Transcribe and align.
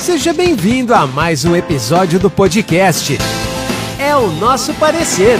Seja 0.00 0.32
bem-vindo 0.32 0.94
a 0.94 1.06
mais 1.06 1.44
um 1.44 1.54
episódio 1.54 2.18
do 2.18 2.30
podcast. 2.30 3.18
É 3.98 4.16
o 4.16 4.30
nosso 4.32 4.72
parecer. 4.74 5.36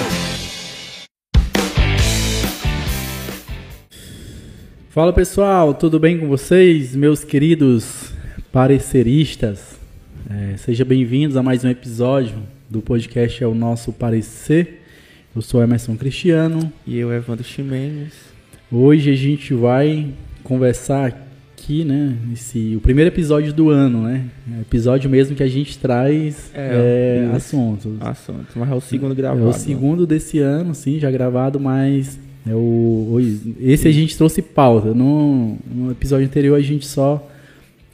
Fala 4.91 5.15
pessoal, 5.15 5.73
tudo 5.73 5.99
bem 5.99 6.19
com 6.19 6.29
vocês, 6.29 6.95
meus 6.95 7.25
queridos 7.25 8.12
pareceristas? 8.53 9.79
É, 10.28 10.58
Sejam 10.58 10.87
bem-vindos 10.87 11.38
a 11.38 11.42
mais 11.42 11.65
um 11.65 11.71
episódio 11.71 12.37
do 12.69 12.83
podcast 12.83 13.42
É 13.42 13.47
o 13.47 13.54
Nosso 13.54 13.95
Parecer. 13.95 14.83
Eu 15.35 15.40
sou 15.40 15.63
Emerson 15.63 15.97
Cristiano. 15.97 16.70
E 16.87 16.98
eu, 16.98 17.11
Evandro 17.11 17.45
Ximenes. 17.45 18.12
Hoje 18.70 19.11
a 19.11 19.16
gente 19.16 19.55
vai 19.55 20.09
conversar 20.45 21.30
aqui, 21.61 21.84
né? 21.84 22.16
Esse, 22.33 22.74
o 22.77 22.80
primeiro 22.80 23.11
episódio 23.11 23.52
do 23.52 23.69
ano, 23.69 24.02
né? 24.02 24.24
É 24.56 24.61
episódio 24.62 25.11
mesmo 25.11 25.37
que 25.37 25.43
a 25.43 25.48
gente 25.48 25.79
traz 25.79 26.51
É, 26.55 27.29
é, 27.30 27.37
assuntos. 27.37 27.93
Assunto. 28.01 28.47
Mas 28.57 28.71
é 28.71 28.75
o 28.75 28.80
segundo 28.80 29.12
É 29.12 29.15
gravado. 29.15 29.48
o 29.48 29.53
segundo 29.53 30.07
desse 30.07 30.39
ano, 30.39 30.75
sim, 30.75 30.98
já 30.98 31.11
gravado, 31.11 31.61
mas 31.61 32.19
é 32.47 32.55
o, 32.55 33.19
esse 33.61 33.87
a 33.87 33.93
gente 33.93 34.17
trouxe 34.17 34.41
pauta. 34.41 34.95
No, 34.95 35.57
no 35.73 35.91
episódio 35.91 36.27
anterior 36.27 36.57
a 36.57 36.62
gente 36.62 36.87
só 36.87 37.29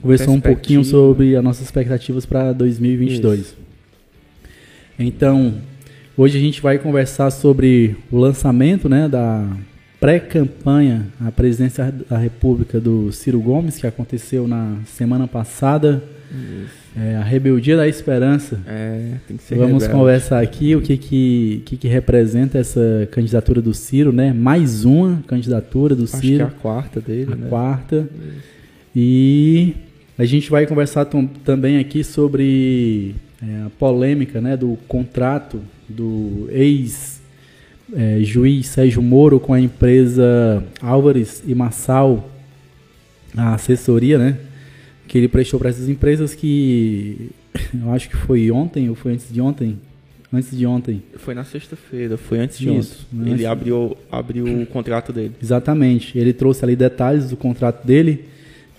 conversou 0.01 0.35
um 0.35 0.41
pouquinho 0.41 0.85
sobre 0.85 1.35
as 1.37 1.43
nossas 1.43 1.65
expectativas 1.65 2.25
para 2.25 2.53
2022. 2.53 3.41
Isso. 3.41 3.57
Então, 4.99 5.55
hoje 6.17 6.39
a 6.39 6.41
gente 6.41 6.63
vai 6.63 6.79
conversar 6.79 7.31
sobre 7.31 7.97
o 8.11 8.17
lançamento, 8.19 8.89
né, 8.89 9.09
da 9.09 9.47
pré-campanha 10.01 11.07
à 11.21 11.31
presidência 11.33 11.93
da 12.09 12.19
República 12.19 12.81
do 12.81 13.11
Ciro 13.13 13.41
Gomes, 13.41 13.79
que 13.79 13.87
aconteceu 13.87 14.47
na 14.47 14.77
semana 14.87 15.27
passada, 15.27 16.03
Isso. 16.31 16.71
é, 17.01 17.17
a 17.17 17.23
Rebeldia 17.23 17.77
da 17.77 17.89
Esperança. 17.89 18.61
É, 18.67 19.13
tem 19.27 19.37
que 19.37 19.43
ser 19.43 19.57
Vamos 19.57 19.83
rebelde. 19.85 19.93
conversar 20.01 20.43
aqui 20.43 20.77
o 20.77 20.83
que 20.83 20.97
que, 20.97 21.63
que 21.65 21.77
que 21.77 21.89
representa 21.89 22.59
essa 22.59 23.09
candidatura 23.11 23.63
do 23.63 23.73
Ciro, 23.73 24.13
né? 24.13 24.33
Mais 24.33 24.85
uma 24.85 25.23
candidatura 25.27 25.95
do 25.95 26.05
Acho 26.05 26.13
que 26.13 26.19
é 26.19 26.21
Ciro, 26.31 26.45
a 26.45 26.51
quarta 26.51 27.01
dele, 27.01 27.33
a 27.33 27.37
né? 27.37 27.49
quarta. 27.49 28.09
E 28.95 29.75
a 30.19 30.25
gente 30.25 30.51
vai 30.51 30.67
conversar 30.67 31.05
tam- 31.07 31.27
também 31.45 31.79
aqui 31.79 32.03
sobre 32.05 33.15
é, 33.43 33.67
a 33.67 33.71
polêmica, 33.79 34.41
né, 34.41 34.57
do 34.57 34.79
contrato 34.89 35.61
do 35.89 36.49
ex 36.51 37.16
é, 37.95 38.21
juiz 38.23 38.67
Sérgio 38.67 39.03
Moro 39.03 39.39
com 39.39 39.53
a 39.53 39.61
empresa 39.61 40.63
Álvares 40.81 41.43
e 41.47 41.55
Massal, 41.55 42.31
a 43.37 43.55
assessoria, 43.55 44.19
né? 44.19 44.39
Que 45.07 45.19
ele 45.19 45.29
prestou 45.29 45.61
para 45.61 45.69
essas 45.69 45.89
empresas 45.89 46.35
que 46.35 47.31
eu 47.75 47.93
acho 47.93 48.09
que 48.09 48.17
foi 48.17 48.51
ontem 48.51 48.89
ou 48.89 48.95
foi 48.95 49.13
antes 49.13 49.33
de 49.33 49.41
ontem? 49.41 49.79
Antes 50.33 50.57
de 50.57 50.67
ontem. 50.67 51.03
Foi 51.17 51.35
na 51.35 51.45
sexta-feira, 51.45 52.17
foi 52.17 52.41
antes 52.41 52.59
de 52.59 52.69
Isso, 52.69 53.07
ontem. 53.15 53.31
né? 53.31 53.37
Ele 53.37 53.47
abriu, 53.47 53.97
abriu 54.11 54.45
o 54.63 54.67
contrato 54.67 55.13
dele. 55.13 55.33
Exatamente. 55.41 56.19
Ele 56.19 56.33
trouxe 56.33 56.65
ali 56.65 56.75
detalhes 56.75 57.31
do 57.31 57.37
contrato 57.37 57.87
dele, 57.87 58.25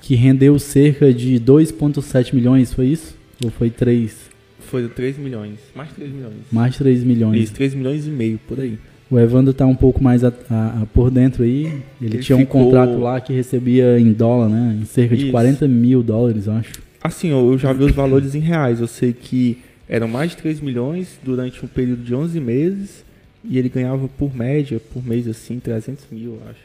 que 0.02 0.14
rendeu 0.14 0.60
cerca 0.60 1.14
de 1.14 1.40
2,7 1.40 2.34
milhões, 2.34 2.74
foi 2.74 2.88
isso? 2.88 3.16
Ou 3.44 3.50
foi 3.50 3.70
3? 3.70 4.30
Foi 4.60 4.88
3 4.90 5.18
milhões. 5.18 5.58
Mais 5.74 5.90
3 5.94 6.12
milhões. 6.12 6.34
Mais 6.52 6.78
3 6.78 7.04
milhões. 7.06 7.44
Isso, 7.44 7.54
3 7.54 7.74
milhões 7.74 8.06
e 8.06 8.10
meio, 8.10 8.40
por 8.46 8.60
aí. 8.60 8.78
O 9.10 9.18
Evandro 9.18 9.54
tá 9.54 9.66
um 9.66 9.76
pouco 9.76 10.04
mais 10.04 10.24
a- 10.24 10.34
a- 10.50 10.82
a 10.82 10.86
por 10.94 11.10
dentro 11.10 11.44
aí. 11.44 11.66
Ele, 11.66 12.16
Ele 12.16 12.18
tinha 12.20 12.36
um 12.36 12.42
ficou- 12.42 12.66
contrato 12.66 12.98
lá 13.00 13.22
que 13.22 13.32
recebia 13.34 13.98
em 14.00 14.12
dólar, 14.12 14.50
né? 14.50 14.78
Em 14.82 14.86
cerca 14.86 15.16
de 15.16 15.24
Isso. 15.24 15.32
40 15.32 15.68
mil 15.68 16.04
dólares, 16.04 16.48
eu 16.48 16.54
acho. 16.54 16.74
Assim, 17.02 17.30
eu 17.30 17.52
eu 17.54 17.58
já 17.58 17.72
vi 17.72 17.84
os 17.86 17.94
valores 17.94 18.36
em 18.36 18.40
reais. 18.40 18.82
Eu 18.82 18.88
sei 18.88 19.14
que 19.14 19.60
eram 19.88 20.08
mais 20.10 20.32
de 20.32 20.38
3 20.38 20.60
milhões 20.60 21.18
durante 21.24 21.64
um 21.64 21.68
período 21.68 22.04
de 22.04 22.14
11 22.14 22.40
meses. 22.40 23.06
E 23.50 23.58
ele 23.58 23.70
ganhava 23.70 24.10
por 24.18 24.36
média, 24.36 24.78
por 24.94 25.06
mês 25.06 25.26
assim, 25.26 25.58
300 25.60 26.04
mil, 26.12 26.32
eu 26.34 26.42
acho. 26.50 26.60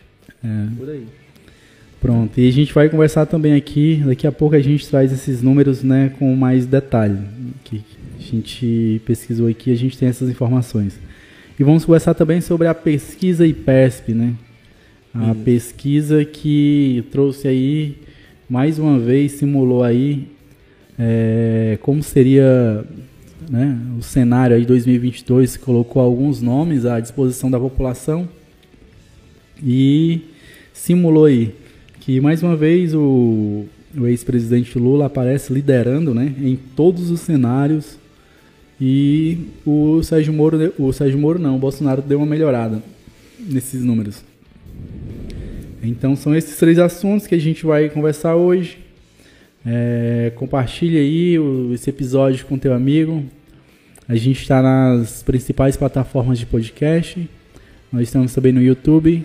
É. 0.44 0.66
Por 0.76 0.90
aí. 0.90 1.04
Pronto, 2.00 2.40
e 2.40 2.48
a 2.48 2.50
gente 2.50 2.74
vai 2.74 2.88
conversar 2.88 3.26
também 3.26 3.52
aqui, 3.54 4.02
daqui 4.04 4.26
a 4.26 4.32
pouco 4.32 4.56
a 4.56 4.60
gente 4.60 4.88
traz 4.88 5.12
esses 5.12 5.40
números 5.40 5.84
né, 5.84 6.10
com 6.18 6.34
mais 6.34 6.66
detalhe, 6.66 7.18
que 7.62 7.80
a 8.18 8.20
gente 8.20 9.00
pesquisou 9.06 9.46
aqui, 9.46 9.70
a 9.70 9.76
gente 9.76 9.96
tem 9.96 10.08
essas 10.08 10.28
informações. 10.28 10.98
E 11.62 11.64
vamos 11.64 11.84
conversar 11.84 12.12
também 12.14 12.40
sobre 12.40 12.66
a 12.66 12.74
pesquisa 12.74 13.46
IPESP, 13.46 14.14
né? 14.14 14.34
A 15.14 15.30
Isso. 15.30 15.44
pesquisa 15.44 16.24
que 16.24 17.04
trouxe 17.12 17.46
aí, 17.46 17.98
mais 18.50 18.80
uma 18.80 18.98
vez, 18.98 19.30
simulou 19.30 19.84
aí 19.84 20.26
é, 20.98 21.78
como 21.80 22.02
seria 22.02 22.84
né, 23.48 23.78
o 23.96 24.02
cenário 24.02 24.56
aí 24.56 24.66
2022, 24.66 25.56
colocou 25.56 26.02
alguns 26.02 26.42
nomes 26.42 26.84
à 26.84 26.98
disposição 26.98 27.48
da 27.48 27.60
população 27.60 28.28
e 29.62 30.22
simulou 30.72 31.26
aí 31.26 31.54
que 32.00 32.20
mais 32.20 32.42
uma 32.42 32.56
vez 32.56 32.92
o, 32.92 33.66
o 33.96 34.08
ex-presidente 34.08 34.76
Lula 34.80 35.06
aparece 35.06 35.52
liderando, 35.52 36.12
né, 36.12 36.34
em 36.42 36.56
todos 36.74 37.08
os 37.08 37.20
cenários 37.20 38.01
e 38.84 39.38
o 39.64 40.02
Sérgio 40.02 40.32
Moro, 40.32 40.74
o 40.76 40.92
Sérgio 40.92 41.16
Moro 41.16 41.38
não, 41.38 41.54
o 41.54 41.58
Bolsonaro 41.60 42.02
deu 42.02 42.18
uma 42.18 42.26
melhorada 42.26 42.82
nesses 43.38 43.80
números. 43.84 44.24
Então 45.80 46.16
são 46.16 46.34
esses 46.34 46.56
três 46.56 46.80
assuntos 46.80 47.28
que 47.28 47.34
a 47.36 47.38
gente 47.38 47.64
vai 47.64 47.88
conversar 47.88 48.34
hoje. 48.34 48.78
É, 49.64 50.32
compartilhe 50.34 50.98
aí 50.98 51.38
o- 51.38 51.72
esse 51.72 51.88
episódio 51.88 52.44
com 52.46 52.58
teu 52.58 52.74
amigo. 52.74 53.22
A 54.08 54.16
gente 54.16 54.42
está 54.42 54.60
nas 54.60 55.22
principais 55.22 55.76
plataformas 55.76 56.36
de 56.40 56.46
podcast. 56.46 57.28
Nós 57.92 58.02
estamos 58.02 58.34
também 58.34 58.52
no 58.52 58.60
YouTube. 58.60 59.24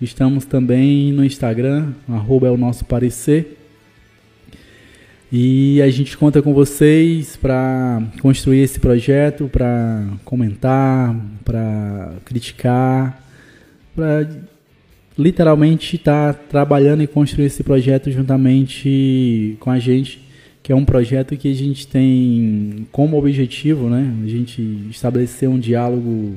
Estamos 0.00 0.46
também 0.46 1.12
no 1.12 1.22
Instagram, 1.22 1.92
arroba 2.08 2.46
é 2.46 2.50
o 2.50 2.56
nosso 2.56 2.86
parecer. 2.86 3.58
E 5.36 5.82
a 5.82 5.90
gente 5.90 6.16
conta 6.16 6.40
com 6.40 6.54
vocês 6.54 7.36
para 7.36 8.00
construir 8.22 8.60
esse 8.60 8.78
projeto, 8.78 9.48
para 9.48 10.06
comentar, 10.24 11.12
para 11.44 12.12
criticar, 12.24 13.20
para 13.96 14.28
literalmente 15.18 15.96
estar 15.96 16.34
trabalhando 16.34 17.02
e 17.02 17.08
construir 17.08 17.46
esse 17.46 17.64
projeto 17.64 18.12
juntamente 18.12 19.56
com 19.58 19.72
a 19.72 19.80
gente, 19.80 20.24
que 20.62 20.70
é 20.70 20.76
um 20.76 20.84
projeto 20.84 21.36
que 21.36 21.50
a 21.50 21.54
gente 21.54 21.84
tem 21.84 22.86
como 22.92 23.18
objetivo, 23.18 23.90
né, 23.90 24.14
a 24.22 24.28
gente 24.28 24.62
estabelecer 24.88 25.48
um 25.48 25.58
diálogo 25.58 26.36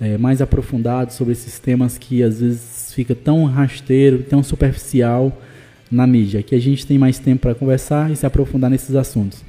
é, 0.00 0.16
mais 0.16 0.40
aprofundado 0.40 1.12
sobre 1.12 1.34
esses 1.34 1.58
temas 1.58 1.98
que 1.98 2.22
às 2.22 2.40
vezes 2.40 2.94
fica 2.94 3.14
tão 3.14 3.44
rasteiro, 3.44 4.22
tão 4.22 4.42
superficial 4.42 5.30
na 5.90 6.06
mídia, 6.06 6.42
que 6.42 6.54
a 6.54 6.60
gente 6.60 6.86
tem 6.86 6.98
mais 6.98 7.18
tempo 7.18 7.42
para 7.42 7.54
conversar 7.54 8.10
e 8.10 8.16
se 8.16 8.24
aprofundar 8.24 8.70
nesses 8.70 8.94
assuntos. 8.94 9.42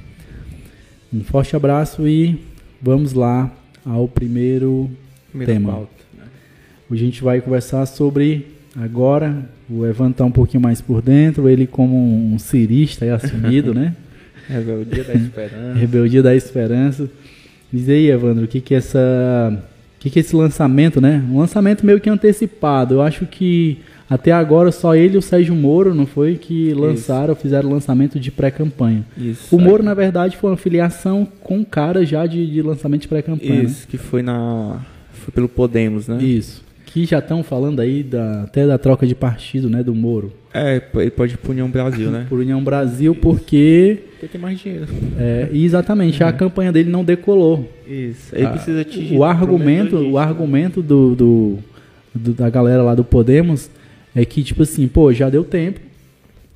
Um 1.12 1.22
forte 1.22 1.54
abraço 1.54 2.08
e 2.08 2.38
vamos 2.80 3.12
lá 3.12 3.50
ao 3.84 4.08
primeiro 4.08 4.90
Primeira 5.30 5.52
Tema. 5.52 5.72
pauta, 5.72 5.90
né? 6.16 6.24
Hoje 6.90 7.02
a 7.02 7.06
gente 7.06 7.22
vai 7.22 7.40
conversar 7.40 7.86
sobre 7.86 8.46
agora, 8.76 9.48
o 9.68 9.86
Evan 9.86 10.10
tá 10.10 10.24
um 10.24 10.30
pouquinho 10.30 10.62
mais 10.62 10.80
por 10.80 11.00
dentro, 11.00 11.48
ele 11.48 11.66
como 11.66 11.96
um 11.96 12.38
cirista 12.38 13.04
aí 13.04 13.10
assumido, 13.10 13.72
né? 13.74 13.94
Rebeldia 14.48 15.04
da 15.04 15.14
Esperança. 15.14 15.78
Rebeldia 15.78 16.22
da 16.22 16.34
Esperança. 16.34 17.10
Diz 17.72 17.88
aí, 17.88 18.10
Evandro, 18.10 18.44
o 18.44 18.48
que 18.48 18.60
que 18.60 18.74
é 18.74 18.78
essa, 18.78 19.64
o 19.96 20.00
que 20.00 20.10
que 20.10 20.18
é 20.18 20.20
esse 20.20 20.34
lançamento, 20.34 21.00
né? 21.00 21.24
Um 21.30 21.38
lançamento 21.38 21.86
meio 21.86 22.00
que 22.00 22.10
antecipado. 22.10 22.94
Eu 22.94 23.02
acho 23.02 23.24
que 23.26 23.78
até 24.12 24.32
agora 24.32 24.70
só 24.72 24.94
ele 24.94 25.14
e 25.14 25.18
o 25.18 25.22
Sérgio 25.22 25.54
Moro, 25.54 25.94
não 25.94 26.06
foi, 26.06 26.36
que 26.36 26.72
lançaram, 26.74 27.34
fizeram 27.34 27.68
o 27.68 27.72
lançamento 27.72 28.18
de 28.20 28.30
pré-campanha. 28.30 29.04
Isso. 29.16 29.54
O 29.54 29.58
Moro, 29.60 29.82
na 29.82 29.94
verdade, 29.94 30.36
foi 30.36 30.50
uma 30.50 30.56
filiação 30.56 31.26
com 31.40 31.64
cara 31.64 32.04
já 32.04 32.26
de, 32.26 32.46
de 32.50 32.62
lançamento 32.62 33.02
de 33.02 33.08
pré-campanha. 33.08 33.54
né? 33.54 33.62
Isso, 33.64 33.86
que 33.88 33.96
foi 33.98 34.22
na. 34.22 34.80
Foi 35.12 35.32
pelo 35.32 35.48
Podemos, 35.48 36.08
né? 36.08 36.22
Isso. 36.22 36.62
Que 36.86 37.06
já 37.06 37.20
estão 37.20 37.42
falando 37.42 37.80
aí 37.80 38.02
da, 38.02 38.42
até 38.42 38.66
da 38.66 38.76
troca 38.76 39.06
de 39.06 39.14
partido, 39.14 39.70
né, 39.70 39.82
do 39.82 39.94
Moro. 39.94 40.30
É, 40.52 40.82
ele 40.96 41.10
pode 41.10 41.32
ir 41.34 41.36
pro 41.38 41.52
União 41.52 41.70
Brasil, 41.70 42.10
né? 42.10 42.26
Por 42.28 42.40
União 42.40 42.62
Brasil, 42.62 43.14
porque. 43.14 44.00
Porque 44.10 44.26
tem 44.26 44.38
mais 44.40 44.60
dinheiro. 44.60 44.86
é, 45.18 45.48
exatamente, 45.54 46.22
a 46.22 46.30
campanha 46.32 46.70
dele 46.70 46.90
não 46.90 47.02
decolou. 47.02 47.66
Isso. 47.88 48.34
Ele 48.36 48.46
precisa 48.48 48.82
atingir. 48.82 49.16
O 49.16 49.24
argumento, 49.24 49.96
o 49.96 50.18
argumento 50.18 50.82
do, 50.82 51.14
do- 51.14 51.58
do- 52.14 52.34
da 52.34 52.50
galera 52.50 52.82
lá 52.82 52.94
do 52.94 53.02
Podemos 53.04 53.70
é 54.14 54.24
que, 54.24 54.42
tipo 54.42 54.62
assim, 54.62 54.86
pô, 54.86 55.12
já 55.12 55.28
deu 55.30 55.44
tempo. 55.44 55.80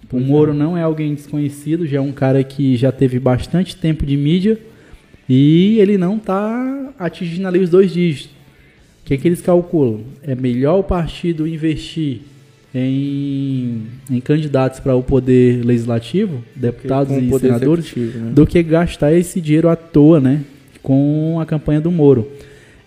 O 0.04 0.08
Pois 0.08 0.22
é. 0.22 0.26
Moro 0.26 0.54
não 0.54 0.76
é 0.76 0.82
alguém 0.82 1.14
desconhecido, 1.14 1.86
já 1.86 1.98
é 1.98 2.00
um 2.00 2.12
cara 2.12 2.44
que 2.44 2.76
já 2.76 2.92
teve 2.92 3.18
bastante 3.18 3.74
tempo 3.74 4.06
de 4.06 4.16
mídia 4.16 4.58
e 5.28 5.78
ele 5.80 5.98
não 5.98 6.18
tá 6.18 6.92
atingindo 6.98 7.48
ali 7.48 7.58
os 7.58 7.70
dois 7.70 7.92
dígitos. 7.92 8.30
O 9.02 9.06
que, 9.06 9.14
é 9.14 9.16
que 9.16 9.26
eles 9.26 9.40
calculam? 9.40 10.00
É 10.22 10.34
melhor 10.34 10.78
o 10.78 10.84
partido 10.84 11.46
investir 11.46 12.20
em, 12.74 13.82
em 14.10 14.20
candidatos 14.20 14.80
para 14.80 14.94
o 14.94 15.02
poder 15.02 15.64
legislativo, 15.64 16.44
deputados 16.54 17.16
o 17.16 17.20
e 17.20 17.28
poder 17.28 17.46
senadores, 17.46 17.96
né? 17.96 18.32
do 18.32 18.46
que 18.46 18.62
gastar 18.62 19.12
esse 19.12 19.40
dinheiro 19.40 19.68
à 19.68 19.76
toa, 19.76 20.20
né? 20.20 20.42
Com 20.82 21.38
a 21.40 21.46
campanha 21.46 21.80
do 21.80 21.90
Moro. 21.90 22.30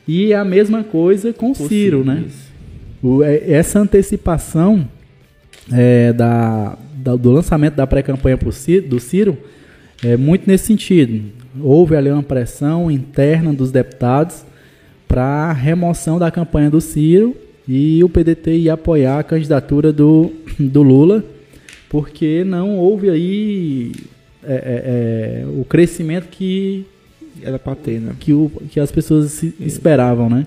E 0.07 0.33
a 0.33 0.45
mesma 0.45 0.83
coisa 0.83 1.33
com 1.33 1.51
o 1.51 1.55
Ciro, 1.55 2.03
né? 2.03 2.23
Isso. 2.27 2.48
O- 3.01 3.23
é- 3.23 3.51
essa 3.51 3.79
antecipação 3.79 4.87
é, 5.71 6.11
da, 6.13 6.77
da- 6.95 7.15
do 7.15 7.31
lançamento 7.31 7.75
da 7.75 7.85
pré-campanha 7.87 8.37
do 8.87 8.99
Ciro 8.99 9.37
é 10.03 10.17
muito 10.17 10.47
nesse 10.47 10.65
sentido. 10.65 11.23
Houve 11.61 11.95
ali 11.95 12.09
uma 12.09 12.23
pressão 12.23 12.89
interna 12.89 13.53
dos 13.53 13.71
deputados 13.71 14.43
para 15.07 15.23
a 15.49 15.53
remoção 15.53 16.17
da 16.19 16.29
campanha 16.31 16.69
do 16.69 16.79
Ciro 16.81 17.35
e 17.67 18.03
o 18.03 18.09
PDT 18.09 18.51
ia 18.57 18.73
apoiar 18.73 19.19
a 19.19 19.23
candidatura 19.23 19.91
do, 19.91 20.31
do 20.59 20.81
Lula, 20.81 21.23
porque 21.89 22.43
não 22.43 22.77
houve 22.77 23.09
aí 23.09 23.91
é, 24.43 24.53
é, 24.53 25.43
é, 25.43 25.45
o 25.59 25.63
crescimento 25.65 26.27
que, 26.29 26.85
Era 27.43 27.59
pra 27.59 27.75
ter, 27.75 27.99
né? 27.99 28.13
que, 28.19 28.31
o, 28.33 28.49
que 28.71 28.79
as 28.79 28.91
pessoas 28.91 29.31
se- 29.31 29.53
esperavam, 29.59 30.29
né? 30.29 30.45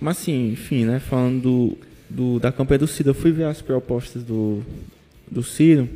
Mas 0.00 0.18
assim, 0.18 0.52
enfim, 0.52 0.84
né? 0.84 0.98
Falando 1.00 1.40
do, 1.42 1.78
do- 2.10 2.40
da 2.40 2.52
campanha 2.52 2.78
do 2.80 2.86
Ciro, 2.86 3.10
eu 3.10 3.14
fui 3.14 3.32
ver 3.32 3.44
as 3.44 3.62
propostas 3.62 4.22
do, 4.22 4.62
do 5.30 5.42
Ciro. 5.42 5.88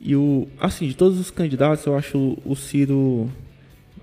E 0.00 0.14
o. 0.14 0.46
Assim, 0.60 0.86
de 0.88 0.94
todos 0.96 1.18
os 1.18 1.30
candidatos, 1.30 1.84
eu 1.86 1.96
acho 1.96 2.18
o, 2.18 2.38
o 2.44 2.54
Ciro, 2.56 3.30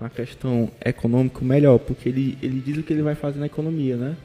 na 0.00 0.08
questão 0.10 0.70
econômica, 0.84 1.44
melhor, 1.44 1.78
porque 1.78 2.08
ele, 2.08 2.36
ele 2.42 2.60
diz 2.64 2.76
o 2.78 2.82
que 2.82 2.92
ele 2.92 3.02
vai 3.02 3.14
fazer 3.14 3.38
na 3.38 3.46
economia, 3.46 3.96
né? 3.96 4.16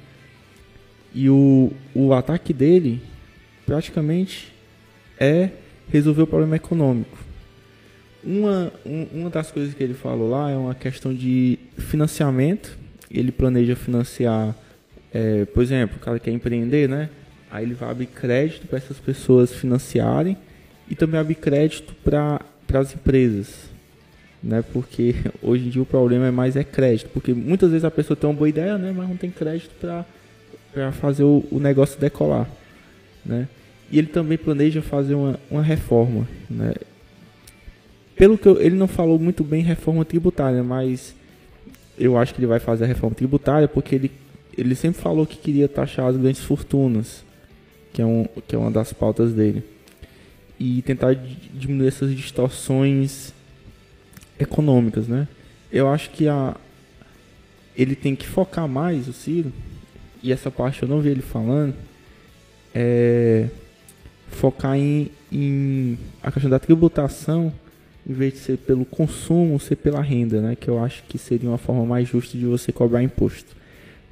E 1.13 1.30
o, 1.30 1.72
o 1.94 2.13
ataque 2.13 2.54
dele, 2.54 3.01
praticamente, 3.66 4.51
é 5.19 5.50
resolver 5.92 6.24
o 6.24 6.28
problema 6.28 6.56
econômico. 6.56 7.18
Uma, 8.24 8.72
um- 8.86 9.07
uma 9.13 9.30
das 9.30 9.51
coisas 9.51 9.74
que 9.74 9.84
ele 9.84 9.94
falou 9.94 10.30
lá 10.30 10.50
é 10.50 10.57
uma 10.57 10.74
questão 10.75 11.13
de 11.13 11.60
financiamento. 11.78 12.78
Ele 13.10 13.31
planeja 13.31 13.75
financiar, 13.75 14.54
é, 15.17 15.45
por 15.45 15.63
exemplo, 15.63 15.97
o 15.97 15.99
cara 15.99 16.19
quer 16.19 16.29
empreender, 16.29 16.87
né? 16.87 17.09
Aí 17.49 17.65
ele 17.65 17.73
vai 17.73 17.89
abrir 17.89 18.05
crédito 18.05 18.67
para 18.67 18.77
essas 18.77 18.99
pessoas 18.99 19.51
financiarem 19.51 20.37
e 20.87 20.93
também 20.93 21.19
abrir 21.19 21.33
crédito 21.33 21.95
para 22.03 22.39
as 22.71 22.93
empresas, 22.93 23.67
né? 24.43 24.63
Porque 24.71 25.15
hoje 25.41 25.65
em 25.65 25.69
dia 25.69 25.81
o 25.81 25.85
problema 25.87 26.27
é 26.27 26.31
mais 26.31 26.55
é 26.55 26.63
crédito, 26.63 27.09
porque 27.11 27.33
muitas 27.33 27.71
vezes 27.71 27.83
a 27.83 27.89
pessoa 27.89 28.15
tem 28.15 28.29
uma 28.29 28.35
boa 28.35 28.47
ideia, 28.47 28.77
né? 28.77 28.93
Mas 28.95 29.09
não 29.09 29.17
tem 29.17 29.31
crédito 29.31 29.71
para 29.79 30.91
fazer 30.91 31.23
o, 31.23 31.43
o 31.49 31.59
negócio 31.59 31.99
decolar, 31.99 32.47
né? 33.25 33.47
E 33.89 33.97
ele 33.97 34.07
também 34.07 34.37
planeja 34.37 34.83
fazer 34.83 35.15
uma, 35.15 35.39
uma 35.49 35.63
reforma, 35.63 36.27
né? 36.47 36.75
Pelo 38.15 38.37
que 38.37 38.47
eu, 38.47 38.61
ele 38.61 38.75
não 38.75 38.87
falou 38.87 39.17
muito 39.17 39.43
bem 39.43 39.63
reforma 39.63 40.05
tributária, 40.05 40.61
mas 40.61 41.15
eu 41.97 42.15
acho 42.19 42.35
que 42.35 42.39
ele 42.39 42.47
vai 42.47 42.59
fazer 42.59 42.83
a 42.83 42.87
reforma 42.87 43.15
tributária 43.15 43.67
porque 43.67 43.95
ele, 43.95 44.11
ele 44.57 44.75
sempre 44.75 45.00
falou 45.01 45.25
que 45.25 45.38
queria 45.38 45.68
taxar 45.68 46.07
as 46.07 46.18
grandes 46.18 46.42
fortunas, 46.42 47.24
que 47.94 48.01
é, 48.01 48.06
um, 48.06 48.25
que 48.48 48.56
é 48.56 48.57
uma 48.57 48.71
das 48.71 48.92
pautas 48.92 49.33
dele. 49.33 49.63
E 50.59 50.81
tentar 50.81 51.13
di- 51.13 51.50
diminuir 51.54 51.88
essas 51.88 52.15
distorções 52.15 53.33
econômicas, 54.39 55.07
né? 55.07 55.27
Eu 55.71 55.88
acho 55.88 56.09
que 56.09 56.27
a, 56.27 56.56
ele 57.75 57.95
tem 57.95 58.15
que 58.15 58.25
focar 58.25 58.68
mais, 58.68 59.07
o 59.07 59.13
Ciro, 59.13 59.54
e 60.24 60.31
essa 60.31 60.50
parte 60.50 60.81
eu 60.81 60.89
não 60.89 61.00
vi 61.00 61.10
ele 61.10 61.21
falando, 61.21 61.75
é 62.74 63.48
focar 64.30 64.75
em, 64.75 65.10
em 65.31 65.98
a 66.21 66.31
questão 66.31 66.50
da 66.50 66.60
tributação 66.60 67.53
em 68.07 68.13
vez 68.13 68.33
de 68.33 68.39
ser 68.39 68.57
pelo 68.57 68.86
consumo, 68.86 69.60
ser 69.60 69.75
pela 69.75 70.01
renda, 70.01 70.42
né? 70.42 70.56
Que 70.56 70.69
eu 70.69 70.81
acho 70.83 71.03
que 71.03 71.18
seria 71.18 71.50
uma 71.50 71.57
forma 71.57 71.86
mais 71.86 72.07
justa 72.07 72.38
de 72.38 72.45
você 72.45 72.71
cobrar 72.71 73.03
imposto. 73.03 73.56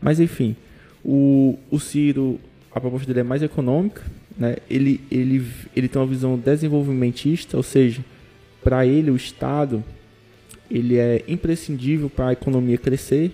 Mas 0.06 0.20
enfim, 0.20 0.56
o, 1.04 1.58
o 1.72 1.80
Ciro, 1.80 2.40
a 2.72 2.80
proposta 2.80 3.08
dele 3.08 3.22
é 3.22 3.24
mais 3.24 3.42
econômica, 3.42 4.04
né? 4.38 4.58
Ele, 4.70 5.02
ele, 5.10 5.44
ele 5.76 5.88
tem 5.88 6.00
uma 6.00 6.08
visão 6.08 6.38
desenvolvimentista, 6.38 7.58
ou 7.58 7.64
seja, 7.64 8.06
para 8.64 8.86
ele 8.86 9.10
o 9.10 9.16
Estado 9.16 9.84
ele 10.70 11.00
é 11.00 11.24
imprescindível 11.28 12.08
para 12.08 12.28
a 12.28 12.34
economia 12.34 12.78
crescer. 12.78 13.32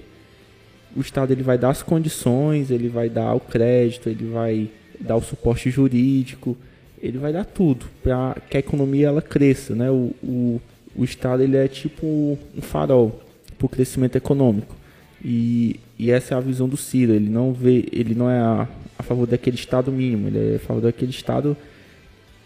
O 0.95 1.01
Estado 1.01 1.33
ele 1.33 1.43
vai 1.43 1.57
dar 1.57 1.71
as 1.71 1.83
condições, 1.83 2.71
ele 2.71 2.87
vai 2.87 3.09
dar 3.09 3.33
o 3.33 3.41
crédito, 3.41 4.07
ele 4.07 4.29
vai 4.29 4.69
dar 4.97 5.17
o 5.17 5.21
suporte 5.21 5.69
jurídico, 5.69 6.55
ele 7.01 7.17
vai 7.17 7.33
dar 7.33 7.43
tudo 7.43 7.85
para 8.01 8.37
que 8.49 8.55
a 8.55 8.61
economia 8.61 9.07
ela 9.07 9.21
cresça, 9.21 9.75
né? 9.75 9.91
O, 9.91 10.13
o, 10.23 10.61
o 10.95 11.03
Estado 11.03 11.43
ele 11.43 11.57
é 11.57 11.67
tipo 11.67 12.07
um 12.55 12.61
farol 12.61 13.21
para 13.57 13.65
o 13.65 13.69
crescimento 13.69 14.15
econômico 14.15 14.79
e, 15.23 15.79
e 16.01 16.09
essa 16.09 16.33
é 16.33 16.37
a 16.37 16.41
visão 16.41 16.67
do 16.67 16.75
Ciro. 16.75 17.13
Ele 17.13 17.29
não 17.29 17.53
vê, 17.53 17.85
ele 17.91 18.15
não 18.15 18.27
é 18.27 18.39
a, 18.39 18.67
a 18.97 19.03
favor 19.03 19.27
daquele 19.27 19.55
Estado 19.55 19.91
mínimo, 19.91 20.29
ele 20.29 20.53
é 20.53 20.55
a 20.55 20.59
favor 20.59 20.81
daquele 20.81 21.11
Estado 21.11 21.55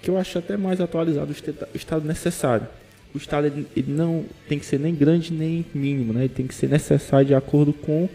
que 0.02 0.10
eu 0.10 0.18
acho 0.18 0.38
até 0.38 0.58
mais 0.58 0.82
atualizado, 0.82 1.32
o 1.74 1.78
Estado 1.78 2.06
necessário. 2.06 2.68
O 3.14 3.18
Estado 3.18 3.48
ele, 3.48 3.66
ele 3.74 3.94
não 3.94 4.26
tem 4.50 4.60
que 4.60 4.66
ser 4.66 4.78
nem 4.78 4.94
grande 4.94 5.32
nem 5.32 5.66
mínimo, 5.74 6.12
né? 6.12 6.26
Ele 6.26 6.34
tem 6.34 6.46
que 6.46 6.54
ser 6.54 6.68
necessário 6.68 7.28
de 7.28 7.34
acordo 7.34 7.72
com 7.72 8.10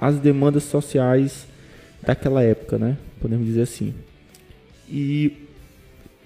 as 0.00 0.18
demandas 0.18 0.64
sociais 0.64 1.46
daquela 2.02 2.42
época, 2.42 2.76
né? 2.76 2.98
Podemos 3.20 3.46
dizer 3.46 3.62
assim. 3.62 3.94
E, 4.90 5.34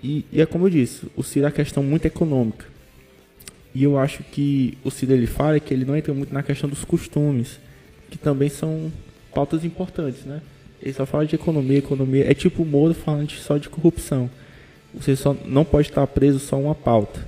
e, 0.03 0.25
e 0.33 0.41
é 0.41 0.47
como 0.47 0.65
eu 0.65 0.71
disse, 0.71 1.07
o 1.15 1.23
Ciro 1.23 1.45
é 1.45 1.51
a 1.51 1.53
questão 1.53 1.83
muito 1.83 2.07
econômica. 2.07 2.65
E 3.75 3.85
eu 3.85 3.99
acho 3.99 4.23
que 4.23 4.79
o 4.83 4.91
Ciro 4.91 5.13
ele 5.13 5.27
fala 5.27 5.61
que 5.61 5.75
ele 5.75 5.85
não 5.85 5.95
entra 5.95 6.15
muito 6.15 6.33
na 6.33 6.43
questão 6.43 6.67
dos 6.69 6.83
costumes, 6.83 7.61
que 8.11 8.19
também 8.19 8.49
são 8.49 8.91
pautas 9.35 9.65
importantes, 9.65 10.25
né? 10.25 10.41
Ele 10.83 10.93
só 10.93 11.05
fala 11.05 11.27
de 11.27 11.35
economia, 11.35 11.79
economia. 11.79 12.31
É 12.31 12.35
tipo 12.35 12.63
o 12.63 12.67
Moro 12.67 12.95
falando 12.95 13.31
só 13.33 13.59
de 13.59 13.69
corrupção. 13.69 14.31
Você 14.95 15.17
só 15.17 15.37
não 15.45 15.65
pode 15.65 15.89
estar 15.89 16.07
preso 16.07 16.39
só 16.39 16.57
a 16.57 16.61
uma 16.61 16.75
pauta. 16.75 17.21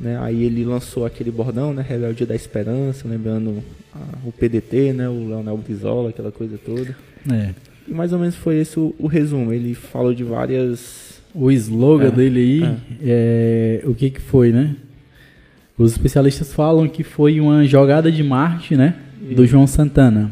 Né? 0.00 0.18
Aí 0.20 0.44
ele 0.44 0.64
lançou 0.64 1.04
aquele 1.04 1.30
bordão, 1.30 1.72
né? 1.72 1.84
Rebeldia 1.86 2.26
da 2.26 2.34
Esperança, 2.34 3.06
lembrando 3.06 3.62
ah, 3.94 4.18
o 4.24 4.32
PDT, 4.32 4.92
né? 4.92 5.08
O 5.08 5.28
Leonel 5.28 5.56
Brizola, 5.56 6.10
aquela 6.10 6.32
coisa 6.32 6.58
toda. 6.58 6.96
É. 7.30 7.50
E 7.86 7.92
mais 7.92 8.12
ou 8.12 8.18
menos 8.18 8.34
foi 8.36 8.56
esse 8.58 8.78
o, 8.78 8.94
o 8.98 9.06
resumo. 9.06 9.52
Ele 9.52 9.74
falou 9.74 10.14
de 10.14 10.24
várias. 10.24 11.18
O 11.34 11.50
slogan 11.50 12.08
É, 12.08 12.10
dele 12.10 12.40
aí, 12.40 12.76
é, 13.02 13.82
o 13.84 13.94
que 13.94 14.10
que 14.10 14.20
foi, 14.20 14.50
né? 14.50 14.74
Os 15.76 15.92
especialistas 15.92 16.52
falam 16.52 16.88
que 16.88 17.04
foi 17.04 17.38
uma 17.38 17.64
jogada 17.66 18.10
de 18.10 18.22
marketing, 18.22 18.74
né? 18.76 18.94
Do 19.34 19.46
João 19.46 19.66
Santana. 19.66 20.30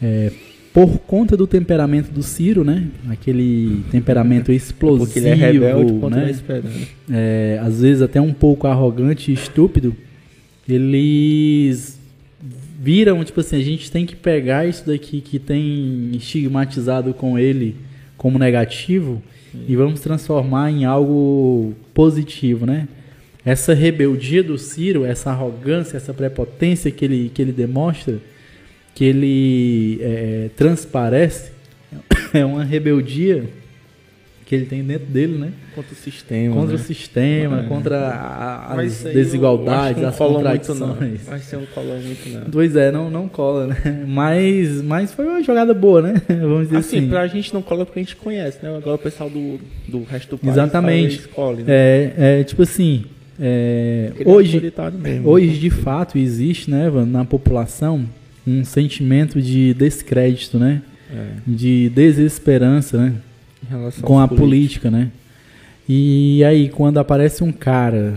É, 0.00 0.32
por 0.72 0.98
conta 1.00 1.36
do 1.36 1.46
temperamento 1.46 2.10
do 2.10 2.22
Ciro, 2.22 2.64
né? 2.64 2.88
Aquele 3.08 3.84
temperamento 3.90 4.50
explosivo, 4.50 5.04
Porque 5.04 5.18
ele 5.18 5.28
é 5.28 5.34
rebelde 5.34 5.92
contra 6.00 6.22
a 6.22 6.24
né? 6.24 6.86
é, 7.10 7.60
às 7.62 7.82
vezes 7.82 8.00
até 8.00 8.20
um 8.20 8.32
pouco 8.32 8.66
arrogante 8.66 9.30
e 9.30 9.34
estúpido, 9.34 9.94
eles 10.66 12.00
viram, 12.80 13.22
tipo 13.22 13.40
assim, 13.40 13.56
a 13.56 13.62
gente 13.62 13.90
tem 13.90 14.06
que 14.06 14.16
pegar 14.16 14.66
isso 14.66 14.86
daqui 14.86 15.20
que 15.20 15.38
tem 15.38 16.10
estigmatizado 16.14 17.12
com 17.12 17.38
ele 17.38 17.76
como 18.16 18.38
negativo 18.38 19.22
e 19.68 19.76
vamos 19.76 20.00
transformar 20.00 20.70
em 20.70 20.84
algo 20.84 21.74
positivo, 21.92 22.64
né? 22.64 22.88
Essa 23.44 23.74
rebeldia 23.74 24.42
do 24.42 24.56
Ciro, 24.56 25.04
essa 25.04 25.30
arrogância, 25.30 25.96
essa 25.96 26.14
prepotência 26.14 26.90
que 26.90 27.04
ele, 27.04 27.30
que 27.34 27.42
ele 27.42 27.52
demonstra, 27.52 28.18
que 28.94 29.04
ele 29.04 29.98
é, 30.00 30.50
transparece, 30.56 31.50
é 32.32 32.44
uma 32.44 32.62
rebeldia 32.62 33.44
que 34.46 34.54
ele 34.54 34.66
tem 34.66 34.84
dentro 34.84 35.06
dele, 35.06 35.38
né? 35.38 35.50
Contra 35.74 35.92
o 35.92 35.96
sistema. 35.96 36.54
contra 36.54 36.76
né? 36.76 36.82
o 36.82 36.84
sistema, 36.84 37.60
É. 37.60 37.68
contra 37.68 38.08
a- 38.10 38.74
Mas 38.76 39.06
as 39.06 39.12
desigualdades, 39.14 40.02
não 40.02 40.08
as 40.10 40.16
contradições. 40.16 40.78
não. 40.78 40.94
Vai 41.30 41.38
ser 41.40 41.56
um 41.56 41.64
cola 41.66 41.94
muito, 41.96 42.28
não. 42.28 42.50
Pois 42.50 42.76
é, 42.76 42.92
não, 42.92 43.08
não 43.10 43.28
cola, 43.28 43.68
né? 43.68 44.04
Mas, 44.06 44.82
mas 44.82 45.12
foi 45.12 45.24
uma 45.26 45.42
jogada 45.42 45.72
boa, 45.72 46.02
né? 46.02 46.14
Vamos 46.28 46.64
dizer 46.66 46.76
Assim, 46.76 46.98
assim. 46.98 47.08
pra 47.08 47.26
gente 47.26 47.52
não 47.54 47.62
cola 47.62 47.86
porque 47.86 47.98
a 47.98 48.02
gente 48.02 48.14
conhece, 48.14 48.58
né? 48.62 48.76
Agora 48.76 48.96
o 48.96 48.98
pessoal 48.98 49.30
do, 49.30 49.58
do 49.88 50.04
resto 50.04 50.30
do 50.30 50.38
país 50.38 50.52
Exatamente. 50.54 51.28
cole, 51.28 51.62
né? 51.62 51.72
É, 51.74 52.12
é 52.40 52.44
tipo 52.44 52.62
assim, 52.62 53.06
é, 53.44 54.12
é 54.20 54.28
hoje, 54.28 54.72
mesmo. 55.02 55.28
hoje 55.28 55.58
de 55.58 55.68
fato 55.68 56.16
existe, 56.16 56.70
né, 56.70 56.88
na 57.06 57.24
população 57.24 58.06
um 58.46 58.64
sentimento 58.64 59.42
de 59.42 59.74
descrédito, 59.74 60.58
né? 60.58 60.82
É, 61.12 61.26
De 61.46 61.90
desesperança, 61.90 62.98
né? 62.98 63.14
com 64.02 64.18
a 64.18 64.26
política, 64.26 64.90
né? 64.90 65.10
E 65.88 66.42
aí, 66.44 66.68
quando 66.68 66.98
aparece 66.98 67.44
um 67.44 67.52
cara. 67.52 68.14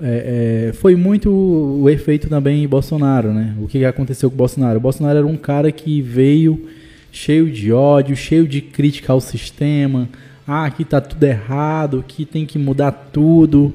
é, 0.00 0.68
é, 0.68 0.72
foi 0.72 0.94
muito 0.94 1.30
o 1.30 1.88
efeito 1.88 2.28
também 2.28 2.62
em 2.62 2.68
Bolsonaro, 2.68 3.32
né? 3.32 3.54
O 3.60 3.66
que 3.66 3.84
aconteceu 3.84 4.30
com 4.30 4.34
o 4.34 4.38
Bolsonaro? 4.38 4.78
O 4.78 4.80
Bolsonaro 4.80 5.18
era 5.18 5.26
um 5.26 5.36
cara 5.36 5.72
que 5.72 6.00
veio 6.00 6.68
cheio 7.10 7.50
de 7.50 7.72
ódio, 7.72 8.14
cheio 8.14 8.46
de 8.46 8.60
crítica 8.60 9.12
ao 9.12 9.20
sistema, 9.20 10.08
ah, 10.46 10.66
aqui 10.66 10.84
tá 10.84 11.00
tudo 11.00 11.24
errado, 11.24 12.04
que 12.06 12.24
tem 12.24 12.46
que 12.46 12.58
mudar 12.58 12.92
tudo. 13.12 13.74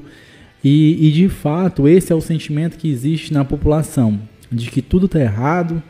E, 0.64 1.08
e 1.08 1.12
de 1.12 1.28
fato, 1.28 1.88
esse 1.88 2.12
é 2.12 2.14
o 2.14 2.20
sentimento 2.20 2.78
que 2.78 2.90
existe 2.90 3.32
na 3.32 3.44
população, 3.44 4.20
de 4.50 4.70
que 4.70 4.80
tudo 4.80 5.08
tá 5.08 5.20
errado, 5.20 5.82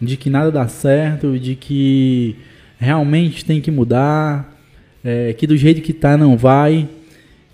de 0.00 0.16
que 0.16 0.30
nada 0.30 0.50
dá 0.50 0.66
certo, 0.66 1.38
de 1.38 1.54
que 1.54 2.36
realmente 2.78 3.44
tem 3.44 3.60
que 3.60 3.70
mudar, 3.70 4.58
é, 5.04 5.32
que 5.34 5.46
do 5.46 5.56
jeito 5.56 5.82
que 5.82 5.92
tá 5.92 6.16
não 6.16 6.36
vai. 6.36 6.88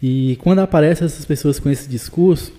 E 0.02 0.38
quando 0.40 0.60
aparecem 0.60 1.04
essas 1.04 1.24
pessoas 1.24 1.58
com 1.58 1.68
esse 1.68 1.88
discurso, 1.88 2.52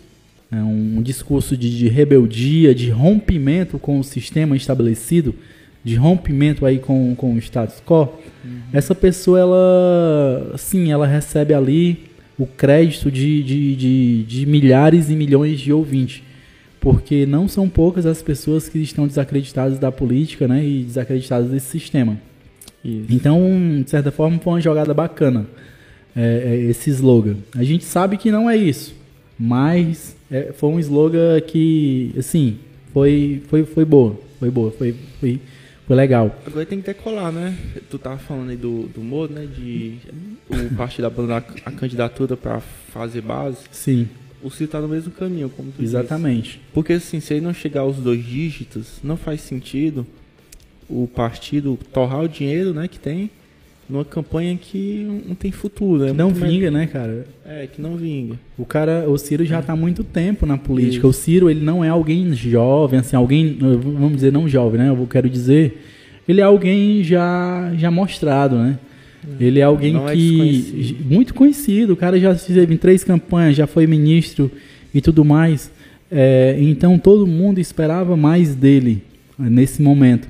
é 0.51 0.57
um 0.57 1.01
discurso 1.01 1.55
de, 1.55 1.77
de, 1.77 1.87
rebeldia, 1.87 2.75
de 2.75 2.89
rompimento 2.89 3.79
com 3.79 3.99
o 3.99 4.03
sistema 4.03 4.55
estabelecido, 4.57 5.33
de 5.81 5.95
rompimento 5.95 6.65
aí 6.65 6.77
com, 6.77 7.15
com 7.15 7.33
o 7.33 7.37
status 7.37 7.81
quo, 7.85 8.09
uhum. 8.43 8.59
essa 8.73 8.93
pessoa, 8.93 9.39
ela, 9.39 10.53
sim, 10.57 10.91
ela 10.91 11.07
recebe 11.07 11.53
ali 11.53 12.10
o 12.41 12.47
crédito 12.47 13.11
de, 13.11 13.43
de, 13.43 13.75
de, 13.75 14.23
de 14.23 14.45
milhares 14.45 15.09
e 15.09 15.15
milhões 15.15 15.59
de 15.59 15.71
ouvintes 15.71 16.23
porque 16.81 17.27
não 17.27 17.47
são 17.47 17.69
poucas 17.69 18.07
as 18.07 18.23
pessoas 18.23 18.67
que 18.67 18.79
estão 18.79 19.05
desacreditadas 19.05 19.77
da 19.77 19.91
política 19.91 20.47
né, 20.47 20.65
e 20.65 20.83
desacreditadas 20.83 21.51
desse 21.51 21.67
sistema. 21.67 22.17
Isso. 22.83 23.05
Então, 23.11 23.39
de 23.83 23.89
certa 23.89 24.11
forma, 24.11 24.39
foi 24.39 24.53
uma 24.53 24.61
jogada 24.61 24.91
bacana 24.91 25.45
é, 26.15 26.43
é, 26.43 26.55
esse 26.63 26.89
slogan. 26.89 27.35
A 27.55 27.63
gente 27.63 27.85
sabe 27.85 28.17
que 28.17 28.31
não 28.31 28.49
é 28.49 28.57
isso, 28.57 28.95
mas 29.37 30.15
é, 30.29 30.51
foi 30.53 30.69
um 30.71 30.79
slogan 30.79 31.39
que, 31.41 32.11
assim, 32.17 32.57
foi, 32.91 33.43
foi, 33.47 33.63
foi 33.63 33.85
boa, 33.85 34.19
foi 34.39 34.49
boa, 34.49 34.71
foi, 34.71 34.95
foi, 35.19 35.39
foi 35.91 35.97
legal. 35.97 36.33
Agora 36.47 36.65
tem 36.65 36.79
que 36.79 36.85
decolar, 36.87 37.33
né? 37.33 37.53
Tu 37.89 37.99
tava 37.99 38.17
falando 38.17 38.49
aí 38.49 38.55
do, 38.55 38.83
do 38.83 39.01
Moro, 39.01 39.33
né? 39.33 39.45
De 39.45 39.97
o 40.49 40.73
partido 40.75 41.05
abandonar 41.05 41.43
a 41.65 41.71
candidatura 41.71 42.37
para 42.37 42.61
fazer 42.61 43.21
base. 43.21 43.57
Sim 43.71 44.07
o 44.43 44.49
Ciro 44.49 44.65
está 44.65 44.81
no 44.81 44.87
mesmo 44.87 45.11
caminho, 45.11 45.49
como 45.49 45.71
tu 45.71 45.83
Exatamente. 45.83 46.53
Disse. 46.53 46.59
Porque 46.73 46.93
assim, 46.93 47.19
se 47.19 47.35
ele 47.35 47.45
não 47.45 47.53
chegar 47.53 47.81
aos 47.81 47.97
dois 47.97 48.25
dígitos, 48.25 48.93
não 49.03 49.15
faz 49.15 49.41
sentido 49.41 50.07
o 50.89 51.07
partido 51.07 51.77
torrar 51.93 52.21
o 52.21 52.27
dinheiro 52.27 52.73
né, 52.73 52.87
que 52.87 52.97
tem 52.97 53.29
numa 53.89 54.05
campanha 54.05 54.57
que 54.59 55.05
não 55.27 55.35
tem 55.35 55.51
futuro. 55.51 56.05
É 56.05 56.13
não 56.13 56.29
vinga, 56.29 56.71
né, 56.71 56.87
cara? 56.87 57.25
É, 57.45 57.67
que 57.67 57.81
não 57.81 57.95
vinga. 57.95 58.39
O 58.57 58.65
cara, 58.65 59.09
o 59.09 59.17
Ciro 59.17 59.43
já 59.45 59.59
está 59.59 59.73
há 59.73 59.75
muito 59.75 60.03
tempo 60.03 60.45
na 60.45 60.57
política. 60.57 60.99
Isso. 60.99 61.07
O 61.07 61.13
Ciro, 61.13 61.49
ele 61.49 61.63
não 61.63 61.83
é 61.83 61.89
alguém 61.89 62.33
jovem, 62.33 62.99
assim, 62.99 63.15
alguém, 63.15 63.57
vamos 63.59 64.15
dizer, 64.15 64.31
não 64.31 64.47
jovem, 64.47 64.79
né? 64.79 64.89
Eu 64.89 65.07
quero 65.07 65.29
dizer, 65.29 65.81
ele 66.27 66.39
é 66.39 66.43
alguém 66.43 67.03
já, 67.03 67.73
já 67.75 67.91
mostrado, 67.91 68.57
né? 68.57 68.79
Ele 69.39 69.59
é 69.59 69.63
alguém 69.63 69.93
Não 69.93 70.09
é 70.09 70.13
que. 70.13 70.97
É 70.99 71.13
muito 71.13 71.33
conhecido. 71.33 71.93
O 71.93 71.95
cara 71.95 72.19
já 72.19 72.31
esteve 72.31 72.73
em 72.73 72.77
três 72.77 73.03
campanhas, 73.03 73.55
já 73.55 73.67
foi 73.67 73.85
ministro 73.85 74.49
e 74.93 75.01
tudo 75.01 75.23
mais. 75.23 75.71
É, 76.11 76.57
então 76.59 76.97
todo 76.97 77.27
mundo 77.27 77.59
esperava 77.59 78.17
mais 78.17 78.55
dele 78.55 79.03
nesse 79.37 79.81
momento. 79.81 80.27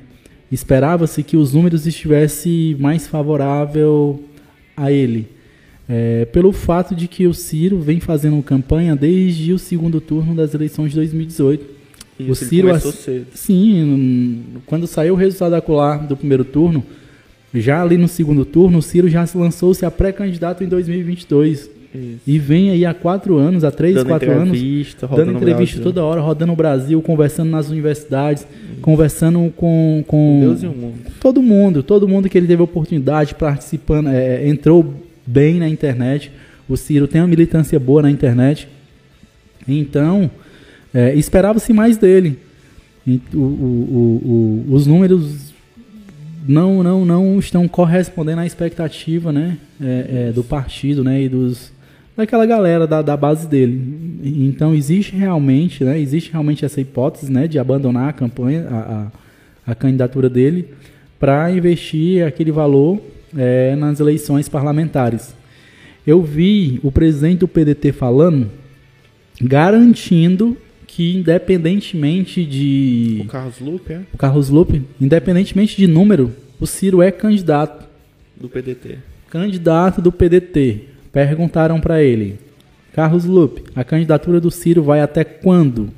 Esperava-se 0.52 1.22
que 1.22 1.34
os 1.34 1.54
números 1.54 1.86
estivessem 1.86 2.76
mais 2.78 3.06
favorável 3.06 4.22
a 4.76 4.92
ele. 4.92 5.26
É, 5.88 6.26
pelo 6.26 6.52
fato 6.52 6.94
de 6.94 7.08
que 7.08 7.26
o 7.26 7.32
Ciro 7.32 7.80
vem 7.80 8.00
fazendo 8.00 8.40
campanha 8.42 8.94
desde 8.94 9.52
o 9.54 9.58
segundo 9.58 9.98
turno 9.98 10.34
das 10.34 10.52
eleições 10.52 10.90
de 10.90 10.96
2018. 10.96 11.64
Isso, 12.20 12.30
o 12.30 12.34
Ciro, 12.34 12.68
sim, 13.34 14.42
quando 14.66 14.86
saiu 14.86 15.14
o 15.14 15.16
resultado 15.16 15.52
da 15.52 15.96
do 15.96 16.16
primeiro 16.16 16.44
turno, 16.44 16.84
já 17.54 17.82
ali 17.82 17.96
no 17.96 18.06
segundo 18.06 18.44
turno, 18.44 18.78
o 18.78 18.82
Ciro 18.82 19.08
já 19.08 19.26
lançou-se 19.34 19.84
a 19.86 19.90
pré-candidato 19.90 20.62
em 20.62 20.68
2022. 20.68 21.70
Isso. 21.94 22.20
E 22.26 22.38
vem 22.38 22.70
aí 22.70 22.86
há 22.86 22.94
quatro 22.94 23.36
anos, 23.36 23.64
há 23.64 23.70
três, 23.70 23.94
dando 23.94 24.08
quatro 24.08 24.30
anos, 24.30 24.58
dando 25.14 25.32
entrevista 25.32 25.80
toda 25.80 26.02
hora, 26.02 26.20
rodando 26.20 26.52
o 26.52 26.56
Brasil, 26.56 27.00
conversando 27.02 27.50
nas 27.50 27.68
universidades, 27.68 28.42
Isso. 28.42 28.80
conversando 28.80 29.52
com, 29.56 30.02
com 30.06 30.40
Deus 30.40 30.62
e 30.62 30.66
o 30.66 30.72
mundo. 30.72 30.94
todo 31.20 31.42
mundo, 31.42 31.82
todo 31.82 32.08
mundo 32.08 32.28
que 32.28 32.38
ele 32.38 32.46
teve 32.46 32.62
oportunidade, 32.62 33.34
participando, 33.34 34.08
é, 34.08 34.48
entrou 34.48 34.94
bem 35.26 35.58
na 35.58 35.68
internet. 35.68 36.32
O 36.68 36.76
Ciro 36.76 37.06
tem 37.06 37.20
uma 37.20 37.28
militância 37.28 37.78
boa 37.78 38.02
na 38.02 38.10
internet. 38.10 38.66
Então, 39.68 40.30
é, 40.94 41.14
esperava-se 41.14 41.72
mais 41.72 41.96
dele. 41.96 42.38
O, 43.06 43.38
o, 43.38 44.64
o, 44.68 44.74
os 44.74 44.86
números 44.86 45.52
não, 46.46 46.82
não, 46.82 47.04
não 47.04 47.38
estão 47.38 47.68
correspondendo 47.68 48.40
à 48.40 48.46
expectativa, 48.46 49.32
né, 49.32 49.58
é, 49.80 50.28
é, 50.28 50.32
do 50.32 50.42
partido, 50.42 51.04
né, 51.04 51.22
e 51.22 51.28
dos 51.28 51.72
daquela 52.16 52.46
galera 52.46 52.86
da, 52.86 53.02
da 53.02 53.16
base 53.16 53.46
dele. 53.46 54.18
Então 54.22 54.74
existe 54.74 55.16
realmente, 55.16 55.82
né, 55.84 55.98
existe 55.98 56.30
realmente 56.30 56.64
essa 56.64 56.80
hipótese, 56.80 57.30
né, 57.30 57.48
de 57.48 57.58
abandonar 57.58 58.08
a 58.08 58.12
campanha, 58.12 58.66
a, 58.68 59.10
a, 59.66 59.72
a 59.72 59.74
candidatura 59.74 60.28
dele, 60.28 60.68
para 61.18 61.50
investir 61.50 62.24
aquele 62.26 62.52
valor 62.52 63.00
é, 63.36 63.74
nas 63.76 64.00
eleições 64.00 64.48
parlamentares. 64.48 65.34
Eu 66.06 66.22
vi 66.22 66.80
o 66.82 66.90
presidente 66.90 67.40
do 67.40 67.48
PDT 67.48 67.92
falando, 67.92 68.50
garantindo 69.40 70.56
que 70.86 71.16
independentemente 71.16 72.44
de. 72.44 73.22
O 73.24 73.28
Carlos 73.28 73.60
Lupe, 73.60 73.92
é? 73.92 74.00
O 74.12 74.18
Carlos 74.18 74.50
Lupe, 74.50 74.82
independentemente 75.00 75.76
de 75.76 75.86
número, 75.86 76.32
o 76.60 76.66
Ciro 76.66 77.00
é 77.00 77.10
candidato. 77.10 77.88
Do 78.36 78.48
PDT. 78.48 78.98
Candidato 79.30 80.02
do 80.02 80.12
PDT. 80.12 80.91
Perguntaram 81.12 81.78
para 81.80 82.02
ele, 82.02 82.38
Carlos 82.92 83.24
Lupe, 83.24 83.64
a 83.76 83.84
candidatura 83.84 84.40
do 84.40 84.50
Ciro 84.50 84.82
vai 84.82 85.00
até 85.00 85.22
quando? 85.22 85.90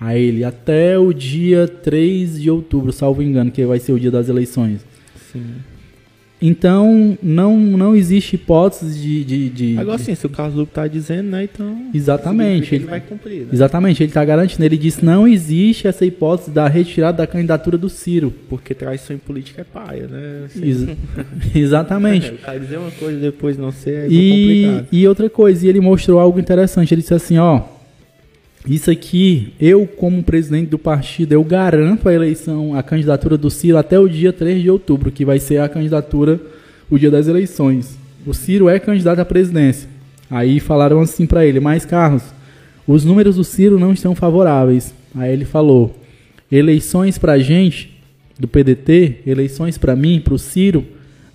A 0.00 0.16
ele, 0.16 0.42
até 0.42 0.98
o 0.98 1.12
dia 1.12 1.68
3 1.68 2.40
de 2.40 2.50
outubro, 2.50 2.92
salvo 2.92 3.22
engano, 3.22 3.50
que 3.50 3.64
vai 3.64 3.78
ser 3.78 3.92
o 3.92 4.00
dia 4.00 4.10
das 4.10 4.28
eleições. 4.28 4.84
Sim. 5.30 5.44
Então, 6.42 7.16
não, 7.22 7.56
não 7.56 7.94
existe 7.94 8.34
hipótese 8.34 9.00
de. 9.00 9.24
de, 9.24 9.48
de 9.48 9.78
Agora 9.78 9.96
sim, 9.96 10.12
se 10.16 10.26
o 10.26 10.28
Carlos 10.28 10.56
Lupe 10.56 10.72
está 10.72 10.88
dizendo, 10.88 11.30
né? 11.30 11.44
Então. 11.44 11.86
Exatamente. 11.94 12.74
Ele, 12.74 12.82
ele 12.82 12.90
vai 12.90 13.00
cumprir. 13.00 13.42
Né? 13.42 13.48
Exatamente, 13.52 14.02
ele 14.02 14.10
está 14.10 14.24
garantindo. 14.24 14.64
Ele 14.64 14.76
disse 14.76 15.04
não 15.04 15.26
existe 15.26 15.86
essa 15.86 16.04
hipótese 16.04 16.50
da 16.50 16.66
retirada 16.66 17.18
da 17.18 17.26
candidatura 17.28 17.78
do 17.78 17.88
Ciro. 17.88 18.34
Porque 18.48 18.74
traição 18.74 19.14
em 19.14 19.20
política 19.20 19.60
é 19.60 19.64
paia, 19.64 20.08
né? 20.08 20.46
Assim, 20.46 20.64
Ex 20.64 20.86
exatamente. 21.54 22.34
É, 22.44 22.58
dizer 22.58 22.78
uma 22.78 22.90
coisa 22.90 23.16
e 23.16 23.20
depois 23.20 23.56
não 23.56 23.70
ser 23.70 24.06
é 24.06 24.08
e, 24.08 24.62
complicado. 24.64 24.88
E 24.90 25.08
outra 25.08 25.30
coisa, 25.30 25.64
e 25.64 25.68
ele 25.68 25.80
mostrou 25.80 26.18
algo 26.18 26.40
interessante. 26.40 26.92
Ele 26.92 27.02
disse 27.02 27.14
assim: 27.14 27.38
ó. 27.38 27.62
Isso 28.68 28.90
aqui, 28.90 29.52
eu 29.60 29.86
como 29.86 30.22
presidente 30.22 30.68
do 30.68 30.78
partido, 30.78 31.32
eu 31.32 31.42
garanto 31.42 32.08
a 32.08 32.14
eleição, 32.14 32.76
a 32.76 32.82
candidatura 32.82 33.36
do 33.36 33.50
Ciro 33.50 33.76
até 33.76 33.98
o 33.98 34.08
dia 34.08 34.32
3 34.32 34.62
de 34.62 34.70
outubro, 34.70 35.10
que 35.10 35.24
vai 35.24 35.40
ser 35.40 35.60
a 35.60 35.68
candidatura, 35.68 36.40
o 36.88 36.96
dia 36.96 37.10
das 37.10 37.26
eleições. 37.26 37.98
O 38.24 38.32
Ciro 38.32 38.68
é 38.68 38.78
candidato 38.78 39.18
à 39.18 39.24
presidência. 39.24 39.88
Aí 40.30 40.60
falaram 40.60 41.00
assim 41.00 41.26
para 41.26 41.44
ele, 41.44 41.58
mas 41.58 41.84
Carlos, 41.84 42.22
os 42.86 43.04
números 43.04 43.34
do 43.34 43.42
Ciro 43.42 43.80
não 43.80 43.92
estão 43.92 44.14
favoráveis. 44.14 44.94
Aí 45.12 45.32
ele 45.32 45.44
falou, 45.44 45.96
eleições 46.50 47.18
pra 47.18 47.40
gente, 47.40 48.00
do 48.38 48.46
PDT, 48.46 49.22
eleições 49.26 49.76
para 49.76 49.96
mim, 49.96 50.20
pro 50.20 50.38
Ciro, 50.38 50.86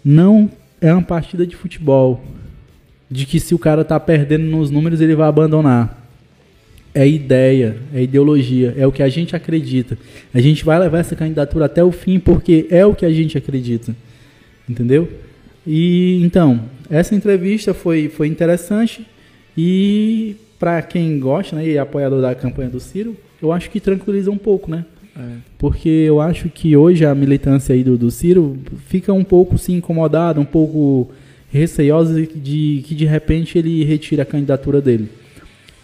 não 0.04 0.50
é 0.80 0.94
uma 0.94 1.02
partida 1.02 1.46
de 1.46 1.58
futebol. 1.58 2.24
De 3.12 3.26
que 3.26 3.40
se 3.40 3.54
o 3.54 3.60
cara 3.60 3.84
tá 3.84 4.00
perdendo 4.00 4.46
nos 4.46 4.72
números, 4.72 5.02
ele 5.02 5.16
vai 5.16 5.28
abandonar 5.28 6.07
é 6.94 7.08
ideia, 7.08 7.78
é 7.94 8.02
ideologia, 8.02 8.74
é 8.78 8.86
o 8.88 8.92
que 8.92 9.04
a 9.04 9.10
gente 9.10 9.36
acredita. 9.36 9.98
A 10.34 10.40
gente 10.40 10.66
vai 10.66 10.80
levar 10.80 11.00
essa 11.00 11.16
candidatura 11.16 11.66
até 11.66 11.84
o 11.84 11.92
fim 11.92 12.20
porque 12.20 12.68
é 12.70 12.86
o 12.86 12.96
que 12.96 13.06
a 13.06 13.12
gente 13.12 13.38
acredita. 13.38 13.96
Entendeu? 14.68 15.10
E 15.66 16.22
então, 16.24 16.62
essa 16.90 17.14
entrevista 17.14 17.74
foi, 17.74 18.10
foi 18.10 18.28
interessante 18.28 19.06
e 19.58 20.36
para 20.60 20.82
quem 20.82 21.20
gosta 21.20 21.56
né, 21.56 21.68
e 21.68 21.76
é 21.76 21.80
apoiador 21.80 22.22
da 22.22 22.34
campanha 22.34 22.70
do 22.70 22.80
Ciro, 22.80 23.16
eu 23.42 23.52
acho 23.52 23.70
que 23.70 23.80
tranquiliza 23.80 24.32
um 24.32 24.38
pouco, 24.38 24.70
né? 24.72 24.86
É. 25.16 25.38
Porque 25.58 25.90
eu 25.90 26.22
acho 26.22 26.50
que 26.50 26.76
hoje 26.76 27.06
a 27.06 27.14
militância 27.14 27.74
aí 27.74 27.84
do, 27.84 27.98
do 27.98 28.12
Ciro 28.12 28.58
fica 28.88 29.12
um 29.14 29.24
pouco 29.24 29.58
se 29.58 29.72
incomodada, 29.72 30.40
um 30.40 30.46
pouco 30.46 31.12
receiosa 31.52 32.22
de 32.22 32.84
que 32.86 32.94
de 32.94 33.06
repente 33.06 33.58
ele 33.58 33.84
retira 33.84 34.24
a 34.24 34.26
candidatura 34.26 34.82
dele. 34.82 35.10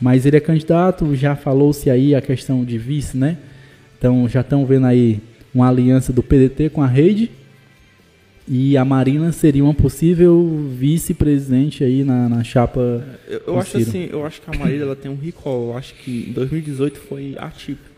Mas 0.02 0.26
ele 0.26 0.38
é 0.38 0.40
candidato, 0.40 1.16
já 1.16 1.36
falou-se 1.36 1.90
aí 1.90 2.14
a 2.14 2.22
questão 2.22 2.64
de 2.66 2.78
vice, 2.78 3.18
né? 3.18 3.38
Então 3.98 4.28
já 4.28 4.42
estão 4.42 4.66
vendo 4.66 4.86
aí 4.86 5.20
uma 5.54 5.70
aliança 5.70 6.12
do 6.12 6.22
PDT 6.22 6.70
com 6.70 6.82
a 6.82 6.88
rede. 6.88 7.32
E 8.46 8.76
a 8.76 8.84
Marina 8.84 9.32
seria 9.32 9.64
uma 9.64 9.74
possível 9.74 10.68
vice-presidente 10.78 11.82
aí 11.84 12.04
na, 12.04 12.28
na 12.28 12.44
chapa. 12.44 13.02
Eu, 13.26 13.42
eu 13.48 13.60
acho 13.60 13.78
assim, 13.78 14.10
eu 14.12 14.26
acho 14.26 14.42
que 14.42 14.54
a 14.54 14.60
Marina 14.60 14.84
ela 14.84 14.96
tem 14.96 15.10
um 15.10 15.16
recall. 15.16 15.70
Eu 15.70 15.78
acho 15.78 15.94
que 15.96 16.28
em 16.30 16.34
2018 16.34 17.00
foi 17.00 17.36
atípico. 17.38 17.90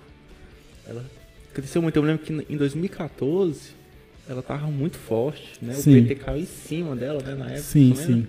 Ela 0.87 1.03
cresceu 1.51 1.81
muito. 1.81 1.95
Eu 1.95 2.03
lembro 2.03 2.23
que 2.23 2.31
em 2.31 2.57
2014 2.57 3.71
ela 4.29 4.43
tava 4.43 4.67
muito 4.67 4.97
forte, 4.97 5.53
né? 5.61 5.73
Sim. 5.73 5.99
O 5.99 6.03
PT 6.03 6.15
caiu 6.15 6.41
em 6.41 6.45
cima 6.45 6.95
dela, 6.95 7.23
né, 7.23 7.33
na 7.33 7.45
época. 7.45 7.61
Sim, 7.61 7.95
sim. 7.95 8.27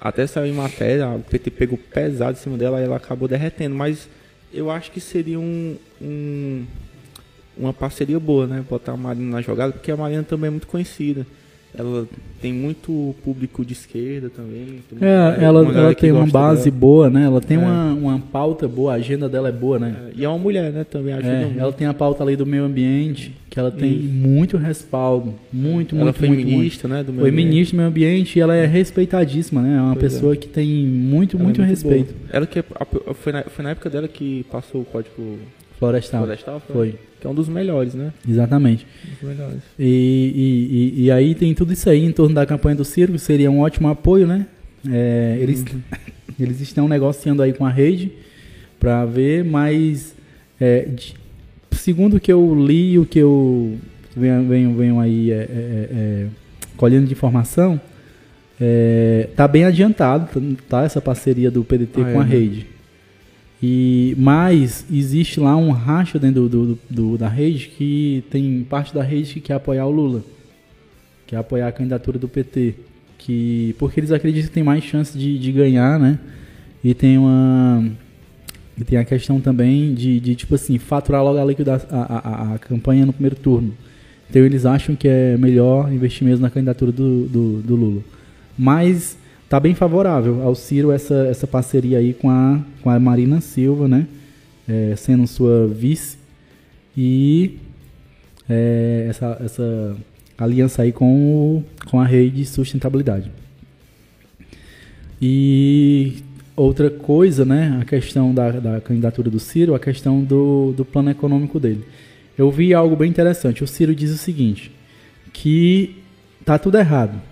Até 0.00 0.26
saiu 0.26 0.50
em 0.52 0.56
matéria, 0.56 1.08
o 1.10 1.20
PT 1.20 1.50
pegou 1.50 1.76
pesado 1.78 2.32
em 2.38 2.40
cima 2.40 2.56
dela 2.56 2.80
e 2.80 2.84
ela 2.84 2.96
acabou 2.96 3.28
derretendo. 3.28 3.74
Mas 3.74 4.08
eu 4.52 4.70
acho 4.70 4.90
que 4.90 5.00
seria 5.00 5.38
um, 5.38 5.76
um- 6.00 6.64
uma 7.56 7.72
parceria 7.74 8.18
boa, 8.18 8.46
né? 8.46 8.64
Botar 8.68 8.92
a 8.92 8.96
Marina 8.96 9.30
na 9.36 9.42
jogada, 9.42 9.72
porque 9.72 9.90
a 9.90 9.96
Marina 9.96 10.22
também 10.22 10.48
é 10.48 10.50
muito 10.50 10.66
conhecida. 10.66 11.26
Ela 11.72 12.04
tem 12.42 12.52
muito 12.52 13.14
público 13.22 13.64
de 13.64 13.74
esquerda 13.74 14.28
também. 14.28 14.80
É, 15.00 15.44
ela, 15.44 15.60
ela 15.72 15.94
tem 15.94 16.10
uma 16.10 16.26
base 16.26 16.64
dela. 16.64 16.76
boa, 16.80 17.08
né? 17.08 17.24
Ela 17.26 17.40
tem 17.40 17.56
É. 17.56 17.60
uma, 17.60 17.92
uma 17.92 18.18
pauta 18.18 18.66
boa, 18.66 18.92
a 18.92 18.96
agenda 18.96 19.28
dela 19.28 19.50
é 19.50 19.52
boa, 19.52 19.78
né? 19.78 19.94
É, 20.08 20.20
E 20.20 20.24
é 20.24 20.28
uma 20.28 20.38
mulher, 20.38 20.72
né? 20.72 20.82
Também 20.82 21.14
ajuda 21.14 21.28
É, 21.32 21.44
muito. 21.44 21.60
ela 21.60 21.72
tem 21.72 21.86
a 21.86 21.94
pauta 21.94 22.24
ali 22.24 22.34
do 22.34 22.44
meio 22.44 22.64
ambiente, 22.64 23.36
que 23.48 23.58
ela 23.58 23.70
tem 23.70 23.92
Isso. 23.92 24.08
muito 24.12 24.56
respaldo. 24.56 25.34
Muito, 25.52 25.94
ela 25.94 26.04
muito, 26.06 26.16
foi 26.18 26.28
muito, 26.28 26.42
muito. 26.42 26.58
ministra, 26.58 26.88
né? 26.88 27.02
Do 27.04 27.12
meio 27.12 27.20
Foi 27.20 27.30
ambiente. 27.30 27.48
ministra 27.50 27.76
do 27.76 27.78
meio 27.78 27.88
ambiente 27.88 28.36
e 28.38 28.42
ela 28.42 28.56
é 28.56 28.66
respeitadíssima, 28.66 29.62
né? 29.62 29.76
É 29.76 29.80
uma 29.80 29.94
Pois 29.94 30.12
é. 30.12 30.16
pessoa 30.16 30.34
que 30.36 30.48
tem 30.48 30.66
muito, 30.86 31.36
Ela 31.36 31.42
é 31.42 31.44
muito, 31.44 31.62
respeito. 31.62 32.12
boa. 32.14 32.30
Ela 32.32 32.46
que 32.46 32.58
é- 32.58 32.64
foi, 33.14 33.32
na, 33.32 33.42
foi 33.44 33.62
na 33.62 33.70
época 33.70 33.88
dela 33.88 34.08
que 34.08 34.44
passou 34.50 34.80
o 34.80 34.84
código 34.84 35.38
Florestal. 35.80 36.20
florestal? 36.22 36.62
Foi, 36.72 36.94
Que 37.20 37.26
é 37.26 37.30
um 37.30 37.34
dos 37.34 37.48
melhores, 37.48 37.94
né? 37.94 38.12
exatamente. 38.28 38.86
Um 39.04 39.10
dos 39.26 39.36
melhores. 39.36 39.58
E, 39.78 40.92
e, 40.94 41.00
e, 41.00 41.04
e 41.06 41.10
aí 41.10 41.34
tem 41.34 41.52
tudo 41.54 41.72
isso 41.72 41.90
aí 41.90 42.04
em 42.04 42.12
torno 42.12 42.34
da 42.34 42.46
campanha 42.46 42.76
do 42.76 42.84
Circo, 42.84 43.18
seria 43.18 43.50
um 43.50 43.60
ótimo 43.60 43.88
apoio, 43.88 44.26
né? 44.26 44.46
É, 44.88 45.36
eles, 45.40 45.64
eles 46.38 46.60
estão 46.60 46.86
negociando 46.86 47.42
aí 47.42 47.52
com 47.52 47.66
a 47.66 47.70
rede 47.70 48.12
para 48.78 49.04
ver, 49.04 49.44
mas 49.44 50.14
é, 50.60 50.82
de- 50.82 51.14
segundo 51.72 52.16
o 52.16 52.20
que 52.20 52.30
eu 52.32 52.54
li, 52.54 52.98
o 52.98 53.04
que 53.06 53.18
eu 53.18 53.76
venho, 54.16 54.46
venho, 54.48 54.74
venho 54.76 55.00
aí 55.00 55.30
é, 55.32 55.34
é, 55.34 55.88
é, 55.92 56.26
colhendo 56.76 57.06
de 57.06 57.12
informação, 57.12 57.80
é, 58.60 59.28
tá 59.34 59.48
bem 59.48 59.64
adiantado, 59.64 60.28
tá? 60.68 60.82
Essa 60.84 61.00
parceria 61.00 61.50
do 61.50 61.64
PDT 61.64 62.00
Ah, 62.02 62.04
com 62.04 62.10
é, 62.10 62.16
a 62.16 62.24
né? 62.24 62.30
E, 63.62 64.14
mas 64.18 64.86
existe 64.90 65.38
lá 65.38 65.54
um 65.56 65.70
racha 65.70 66.18
dentro 66.18 66.48
do, 66.48 66.66
do- 66.66 66.78
do- 66.88 67.18
da 67.18 67.28
rede 67.28 67.68
que 67.76 68.24
tem 68.30 68.64
parte 68.68 68.94
da 68.94 69.02
rede 69.02 69.34
que 69.34 69.40
quer 69.40 69.54
apoiar 69.54 69.84
o 69.86 69.90
Lula, 69.90 70.22
quer 71.26 71.36
apoiar 71.36 71.68
a 71.68 71.72
candidatura 71.72 72.18
do 72.18 72.26
PT, 72.26 72.74
que 73.18 73.74
porque 73.78 74.00
eles 74.00 74.12
acreditam 74.12 74.48
que 74.48 74.54
tem 74.54 74.62
mais 74.62 74.82
chance 74.82 75.16
de, 75.16 75.38
de 75.38 75.52
ganhar, 75.52 75.98
né? 76.00 76.18
E 76.82 76.94
tem 76.94 77.18
uma 77.18 77.84
e 78.80 78.82
tem 78.84 78.98
a 78.98 79.04
questão 79.04 79.38
também 79.38 79.92
de, 79.92 80.18
de 80.20 80.34
tipo 80.34 80.54
assim 80.54 80.78
faturar 80.78 81.22
logo 81.22 81.38
a, 81.38 81.44
liquida- 81.44 81.86
a, 81.90 82.52
a- 82.52 82.54
a 82.54 82.58
campanha 82.58 83.04
no 83.04 83.12
primeiro 83.12 83.36
turno. 83.36 83.74
Então 84.30 84.40
eles 84.42 84.64
acham 84.64 84.96
que 84.96 85.06
é 85.06 85.36
melhor 85.36 85.92
investir 85.92 86.26
mesmo 86.26 86.40
na 86.42 86.48
candidatura 86.50 86.90
do, 86.90 87.26
do, 87.26 87.60
do 87.60 87.76
Lula. 87.76 88.00
Mas 88.56 89.18
tá 89.50 89.58
bem 89.58 89.74
favorável 89.74 90.42
ao 90.42 90.54
Ciro 90.54 90.92
essa, 90.92 91.26
essa 91.26 91.44
parceria 91.44 91.98
aí 91.98 92.14
com 92.14 92.30
a, 92.30 92.60
com 92.82 92.88
a 92.88 93.00
Marina 93.00 93.40
Silva, 93.40 93.88
né? 93.88 94.06
É, 94.68 94.94
sendo 94.96 95.26
sua 95.26 95.66
vice. 95.66 96.16
E 96.96 97.58
é, 98.48 99.06
essa, 99.10 99.36
essa 99.44 99.96
aliança 100.38 100.82
aí 100.82 100.92
com, 100.92 101.04
o, 101.04 101.64
com 101.90 102.00
a 102.00 102.06
rede 102.06 102.36
de 102.36 102.46
sustentabilidade. 102.46 103.32
E 105.20 106.18
outra 106.54 106.88
coisa, 106.88 107.44
né? 107.44 107.76
A 107.82 107.84
questão 107.84 108.32
da, 108.32 108.52
da 108.52 108.80
candidatura 108.80 109.28
do 109.28 109.40
Ciro, 109.40 109.74
a 109.74 109.80
questão 109.80 110.22
do, 110.22 110.72
do 110.76 110.84
plano 110.84 111.10
econômico 111.10 111.58
dele. 111.58 111.84
Eu 112.38 112.52
vi 112.52 112.72
algo 112.72 112.94
bem 112.94 113.10
interessante. 113.10 113.64
O 113.64 113.66
Ciro 113.66 113.96
diz 113.96 114.12
o 114.12 114.16
seguinte, 114.16 114.70
que 115.32 115.96
tá 116.44 116.56
tudo 116.56 116.78
errado. 116.78 117.29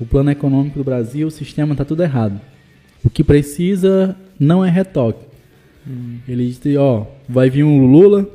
O 0.00 0.06
plano 0.06 0.30
econômico 0.30 0.78
do 0.78 0.84
Brasil, 0.84 1.28
o 1.28 1.30
sistema 1.30 1.74
tá 1.74 1.84
tudo 1.84 2.02
errado. 2.02 2.40
O 3.04 3.10
que 3.10 3.22
precisa 3.22 4.16
não 4.38 4.64
é 4.64 4.70
retoque. 4.70 5.24
Ele 6.28 6.46
diz, 6.46 6.60
ó, 6.76 7.06
vai 7.28 7.50
vir 7.50 7.64
um 7.64 7.86
Lula 7.86 8.28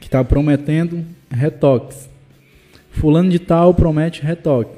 que 0.00 0.06
está 0.06 0.24
prometendo 0.24 1.04
retoques. 1.30 2.08
Fulano 2.90 3.30
de 3.30 3.38
tal 3.38 3.74
promete 3.74 4.22
retoque. 4.22 4.76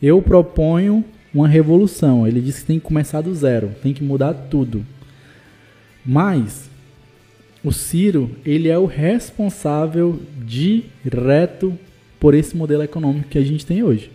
Eu 0.00 0.22
proponho 0.22 1.04
uma 1.34 1.46
revolução. 1.46 2.26
Ele 2.26 2.40
disse 2.40 2.62
que 2.62 2.66
tem 2.66 2.78
que 2.78 2.84
começar 2.86 3.20
do 3.20 3.34
zero, 3.34 3.70
tem 3.82 3.92
que 3.92 4.02
mudar 4.02 4.32
tudo. 4.34 4.84
Mas 6.04 6.70
o 7.62 7.70
Ciro, 7.70 8.30
ele 8.44 8.68
é 8.68 8.78
o 8.78 8.86
responsável 8.86 10.20
direto 10.44 11.78
por 12.18 12.34
esse 12.34 12.56
modelo 12.56 12.82
econômico 12.82 13.28
que 13.28 13.38
a 13.38 13.44
gente 13.44 13.64
tem 13.64 13.82
hoje. 13.82 14.10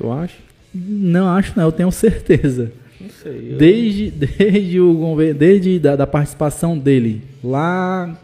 Tu 0.00 0.10
acha? 0.10 0.36
Não 0.74 1.28
acho 1.28 1.52
não, 1.56 1.64
eu 1.64 1.72
tenho 1.72 1.90
certeza. 1.92 2.72
Não 2.98 3.10
sei. 3.10 3.50
eu- 3.52 3.58
Desde, 3.58 4.10
desde, 4.10 4.80
o 4.80 4.94
governo, 4.94 5.38
desde 5.38 5.78
da, 5.78 5.94
da 5.96 6.06
participação 6.06 6.78
dele 6.78 7.22
lá 7.44 8.18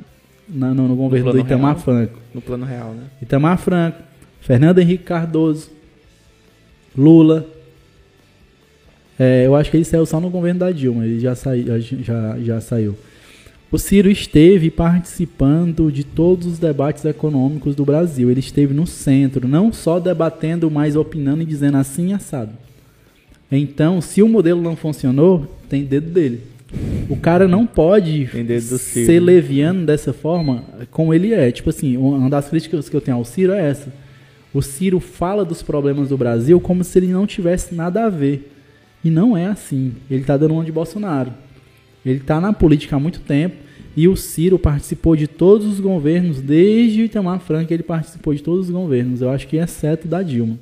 na- 0.48 0.72
no, 0.72 0.88
no 0.88 0.96
governo 0.96 1.26
do 1.26 1.32
plano 1.32 1.46
Itamar 1.46 1.72
real? 1.74 1.84
Franco. 1.84 2.18
No 2.34 2.40
plano 2.40 2.64
real, 2.64 2.92
né? 2.94 3.02
Itamar 3.20 3.58
Franco, 3.58 3.98
Fernando 4.40 4.78
Henrique 4.78 5.04
Cardoso, 5.04 5.70
Lula. 6.96 7.46
É, 9.18 9.46
eu 9.46 9.54
acho 9.56 9.70
que 9.70 9.76
ele 9.76 9.84
saiu 9.84 10.04
só 10.06 10.20
no 10.20 10.28
governo 10.30 10.60
da 10.60 10.70
Dilma, 10.70 11.04
ele 11.04 11.18
já, 11.20 11.34
sai, 11.34 11.64
já, 12.02 12.38
já 12.38 12.60
saiu. 12.60 12.96
O 13.70 13.78
Ciro 13.78 14.08
esteve 14.08 14.70
participando 14.70 15.90
de 15.90 16.04
todos 16.04 16.46
os 16.46 16.58
debates 16.58 17.04
econômicos 17.04 17.74
do 17.74 17.84
Brasil. 17.84 18.30
Ele 18.30 18.40
esteve 18.40 18.72
no 18.72 18.86
centro, 18.86 19.48
não 19.48 19.72
só 19.72 19.98
debatendo, 19.98 20.70
mas 20.70 20.94
opinando 20.94 21.42
e 21.42 21.46
dizendo 21.46 21.76
assim 21.76 22.12
assado. 22.12 22.52
Então, 23.50 24.00
se 24.00 24.22
o 24.22 24.28
modelo 24.28 24.62
não 24.62 24.76
funcionou, 24.76 25.46
tem 25.68 25.84
dedo 25.84 26.10
dele. 26.10 26.42
O 27.08 27.16
cara 27.16 27.46
não 27.48 27.66
pode 27.66 28.28
ser 28.78 29.20
leviano 29.20 29.84
dessa 29.84 30.12
forma 30.12 30.64
como 30.90 31.12
ele 31.12 31.32
é. 31.32 31.50
Tipo 31.50 31.70
assim, 31.70 31.96
uma 31.96 32.30
das 32.30 32.48
críticas 32.48 32.88
que 32.88 32.96
eu 32.96 33.00
tenho 33.00 33.16
ao 33.16 33.24
Ciro 33.24 33.52
é 33.52 33.68
essa. 33.68 33.92
O 34.54 34.62
Ciro 34.62 35.00
fala 35.00 35.44
dos 35.44 35.62
problemas 35.62 36.08
do 36.08 36.16
Brasil 36.16 36.60
como 36.60 36.82
se 36.82 36.98
ele 36.98 37.08
não 37.08 37.26
tivesse 37.26 37.74
nada 37.74 38.06
a 38.06 38.08
ver. 38.08 38.52
E 39.04 39.10
não 39.10 39.36
é 39.36 39.46
assim. 39.46 39.92
Ele 40.10 40.24
tá 40.24 40.36
dando 40.36 40.54
uma 40.54 40.64
de 40.64 40.72
Bolsonaro. 40.72 41.32
Ele 42.08 42.20
tá 42.20 42.40
na 42.40 42.52
política 42.52 42.96
há 42.96 43.00
muito 43.00 43.20
tempo. 43.20 43.56
E 43.96 44.06
o 44.08 44.14
Ciro 44.14 44.58
participou 44.58 45.16
de 45.16 45.26
todos 45.26 45.66
os 45.66 45.80
governos, 45.80 46.40
desde 46.40 47.00
o 47.00 47.04
Itamar 47.06 47.40
Franco, 47.40 47.72
ele 47.72 47.82
participou 47.82 48.34
de 48.34 48.42
todos 48.42 48.66
os 48.66 48.70
governos. 48.70 49.22
Eu 49.22 49.30
acho 49.30 49.48
que 49.48 49.56
exceto 49.56 50.06
da 50.06 50.22
Dilma. 50.22 50.58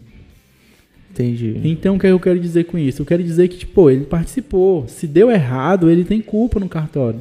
Entendi. 1.11 1.61
Então 1.64 1.96
o 1.96 1.98
que 1.98 2.07
eu 2.07 2.18
quero 2.18 2.38
dizer 2.40 2.64
com 2.64 2.76
isso? 2.78 3.02
Eu 3.02 3.07
quero 3.07 3.22
dizer 3.22 3.48
que, 3.48 3.57
tipo, 3.59 3.88
ele 3.90 4.04
participou. 4.04 4.87
Se 4.88 5.07
deu 5.07 5.30
errado, 5.30 5.88
ele 5.90 6.04
tem 6.04 6.20
culpa 6.20 6.59
no 6.59 6.68
cartório. 6.68 7.20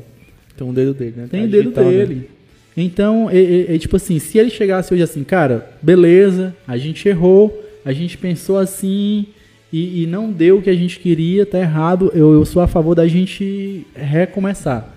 Tem 0.57 0.65
um 0.65 0.73
dedo 0.73 0.93
dele, 0.93 1.13
né? 1.17 1.27
Tem 1.29 1.41
Tá 1.41 1.47
o 1.47 1.49
dedo 1.49 1.63
digital, 1.63 1.85
né? 1.85 1.91
dele. 2.05 2.29
Então, 2.75 3.29
é, 3.29 3.37
é- 3.39 3.75
é 3.75 3.77
tipo 3.77 3.95
assim, 3.95 4.17
se 4.17 4.37
ele 4.39 4.49
chegasse 4.49 4.91
hoje 4.93 5.03
assim, 5.03 5.23
cara, 5.23 5.71
beleza, 5.81 6.55
a 6.67 6.75
gente 6.77 7.07
errou, 7.07 7.55
a 7.85 7.91
gente 7.93 8.17
pensou 8.17 8.57
assim 8.57 9.27
e, 9.73 10.03
e 10.03 10.07
não 10.07 10.31
deu 10.31 10.59
o 10.59 10.61
que 10.61 10.69
a 10.69 10.75
gente 10.75 10.99
queria, 10.99 11.47
tá 11.47 11.57
errado, 11.57 12.11
eu, 12.13 12.31
eu 12.31 12.45
sou 12.45 12.61
a 12.61 12.67
favor 12.67 12.93
da 12.93 13.07
gente 13.07 13.87
recomeçar. 13.95 14.87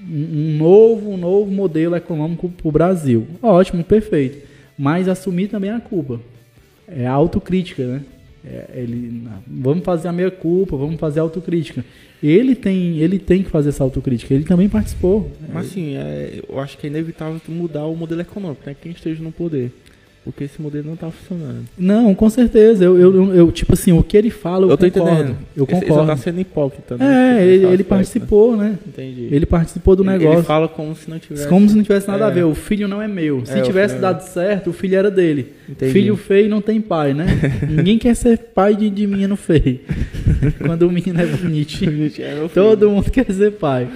Um, 0.00 0.54
um 0.54 0.58
novo, 0.58 1.10
um 1.10 1.16
novo 1.16 1.48
modelo 1.48 1.94
econômico 1.94 2.48
pro 2.48 2.72
Brasil. 2.72 3.24
Ótimo, 3.40 3.84
perfeito. 3.84 4.44
Mas 4.76 5.06
assumir 5.06 5.46
também 5.46 5.70
a 5.70 5.78
culpa. 5.78 6.20
É 6.88 7.06
a 7.06 7.12
autocrítica, 7.12 7.86
né? 7.86 8.02
É, 8.44 8.66
ele, 8.74 9.22
vamos 9.46 9.84
fazer 9.84 10.08
a 10.08 10.12
meia 10.12 10.30
culpa, 10.30 10.76
vamos 10.76 10.98
fazer 10.98 11.20
a 11.20 11.22
autocrítica. 11.22 11.84
Ele 12.20 12.56
tem, 12.56 12.98
ele 12.98 13.20
tem 13.20 13.44
que 13.44 13.50
fazer 13.50 13.68
essa 13.68 13.84
autocrítica. 13.84 14.34
Ele 14.34 14.44
também 14.44 14.68
participou. 14.68 15.30
Mas 15.52 15.66
assim, 15.66 15.96
é, 15.96 16.42
eu 16.48 16.58
acho 16.58 16.76
que 16.78 16.88
é 16.88 16.90
inevitável 16.90 17.40
mudar 17.48 17.86
o 17.86 17.94
modelo 17.94 18.22
econômico, 18.22 18.62
né? 18.66 18.74
Quem 18.80 18.90
esteja 18.90 19.22
no 19.22 19.30
poder. 19.30 19.70
Porque 20.26 20.42
esse 20.42 20.60
modelo 20.60 20.88
não 20.88 20.96
tá 20.96 21.08
funcionando. 21.08 21.64
Não, 21.78 22.12
com 22.12 22.28
certeza. 22.28 22.84
Eu, 22.84 22.98
eu, 22.98 23.14
eu- 23.14 23.34
eu, 23.36 23.52
tipo 23.52 23.74
assim, 23.74 23.92
o 23.92 24.02
que 24.02 24.16
ele 24.16 24.28
fala, 24.28 24.66
eu, 24.66 24.76
tô 24.76 24.84
concordo. 24.90 25.08
entendendo. 25.12 25.36
Eu 25.56 25.62
Esse- 25.62 25.72
Ele 25.76 25.80
só 25.82 25.86
concordo. 25.86 26.06
tá 26.10 26.16
sendo 26.16 26.40
hipócrita, 26.40 26.96
né? 26.96 27.06
É, 27.38 27.44
ele, 27.44 27.52
ele 27.54 27.66
aspecto, 27.66 27.84
participou, 27.84 28.56
né? 28.56 28.76
Entendi. 28.88 29.28
Ele 29.30 29.46
participou 29.46 29.94
do 29.94 30.02
Ele- 30.02 30.10
negócio. 30.10 30.38
Ele 30.40 30.42
fala 30.42 30.66
como 30.66 30.96
se 30.96 31.08
não 31.08 31.20
tivesse. 31.20 31.46
Como 31.46 31.68
se 31.68 31.76
não 31.76 31.82
tivesse 31.84 32.08
nada 32.08 32.26
a 32.26 32.30
É. 32.30 32.34
ver. 32.34 32.42
O 32.44 32.56
filho 32.56 32.88
não 32.88 33.00
é 33.00 33.06
meu. 33.06 33.46
Se 33.46 33.56
É, 33.56 33.62
tivesse 33.62 33.94
é- 33.94 33.98
dado 34.00 34.20
certo, 34.22 34.70
o 34.70 34.72
filho 34.72 34.96
era 34.96 35.12
dele. 35.12 35.52
Entendi. 35.68 35.92
Filho 35.92 36.16
feio 36.16 36.48
não 36.48 36.60
tem 36.60 36.80
pai, 36.80 37.14
né? 37.14 37.26
Ninguém 37.70 37.96
quer 37.96 38.16
ser 38.16 38.36
pai 38.52 38.74
de, 38.74 38.90
de 38.90 39.06
menino 39.06 39.36
feio. 39.36 39.78
Quando 40.66 40.82
o 40.88 40.90
menino 40.90 41.20
é 41.20 41.26
bonitinho. 41.26 42.10
É. 42.18 42.48
Todo 42.52 42.90
mundo 42.90 43.10
quer 43.12 43.30
ser 43.32 43.52
pai. 43.52 43.86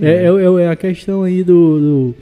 É, 0.00 0.24
é, 0.24 0.62
é 0.62 0.68
a 0.68 0.76
questão 0.76 1.22
aí 1.22 1.42
do, 1.44 1.78
do, 1.78 2.14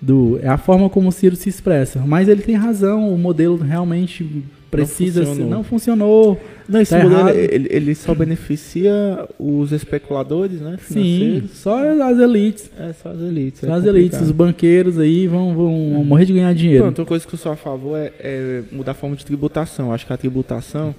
do- 0.00 0.38
É 0.42 0.48
a 0.48 0.56
forma 0.58 0.88
como 0.88 1.08
o 1.08 1.12
Ciro 1.12 1.36
se 1.36 1.48
expressa. 1.48 2.00
Mas 2.00 2.28
ele 2.28 2.42
tem 2.42 2.54
razão, 2.54 3.12
o 3.14 3.18
modelo 3.18 3.56
realmente 3.56 4.44
precisa, 4.70 5.20
Não 5.20 5.26
ser- 5.26 5.30
funcionou. 5.32 5.50
não 5.58 5.64
funcionou. 5.64 6.40
Não, 6.68 6.80
esse 6.80 6.94
Tá 6.96 7.02
modelo 7.02 7.28
ele, 7.30 7.66
ele 7.70 7.94
só 7.96 8.14
beneficia 8.14 9.26
os 9.38 9.72
especuladores, 9.72 10.60
né? 10.60 10.76
Sim, 10.82 11.48
só 11.52 11.80
as 12.02 12.18
elites. 12.20 12.70
É, 12.78 12.92
só 12.92 13.08
as 13.10 13.20
elites. 13.20 13.60
Só 13.60 13.66
é 13.66 13.72
as 13.72 13.84
elites, 13.84 14.18
os 14.20 14.28
complicado. 14.28 14.36
banqueiros 14.36 14.98
aí 14.98 15.26
vão, 15.26 15.54
vão, 15.54 15.90
vão 15.94 16.04
morrer 16.04 16.24
de 16.26 16.32
ganhar 16.34 16.54
dinheiro. 16.54 16.84
Pronto, 16.84 16.98
outra 17.00 17.04
coisa 17.06 17.26
que 17.26 17.34
eu 17.34 17.38
sou 17.38 17.50
a 17.50 17.56
favor 17.56 17.98
é, 17.98 18.12
é 18.20 18.62
mudar 18.70 18.92
a 18.92 18.94
forma 18.94 19.16
de 19.16 19.26
tributação. 19.26 19.92
Acho 19.92 20.06
que 20.06 20.12
a 20.12 20.16
tributação 20.16 20.94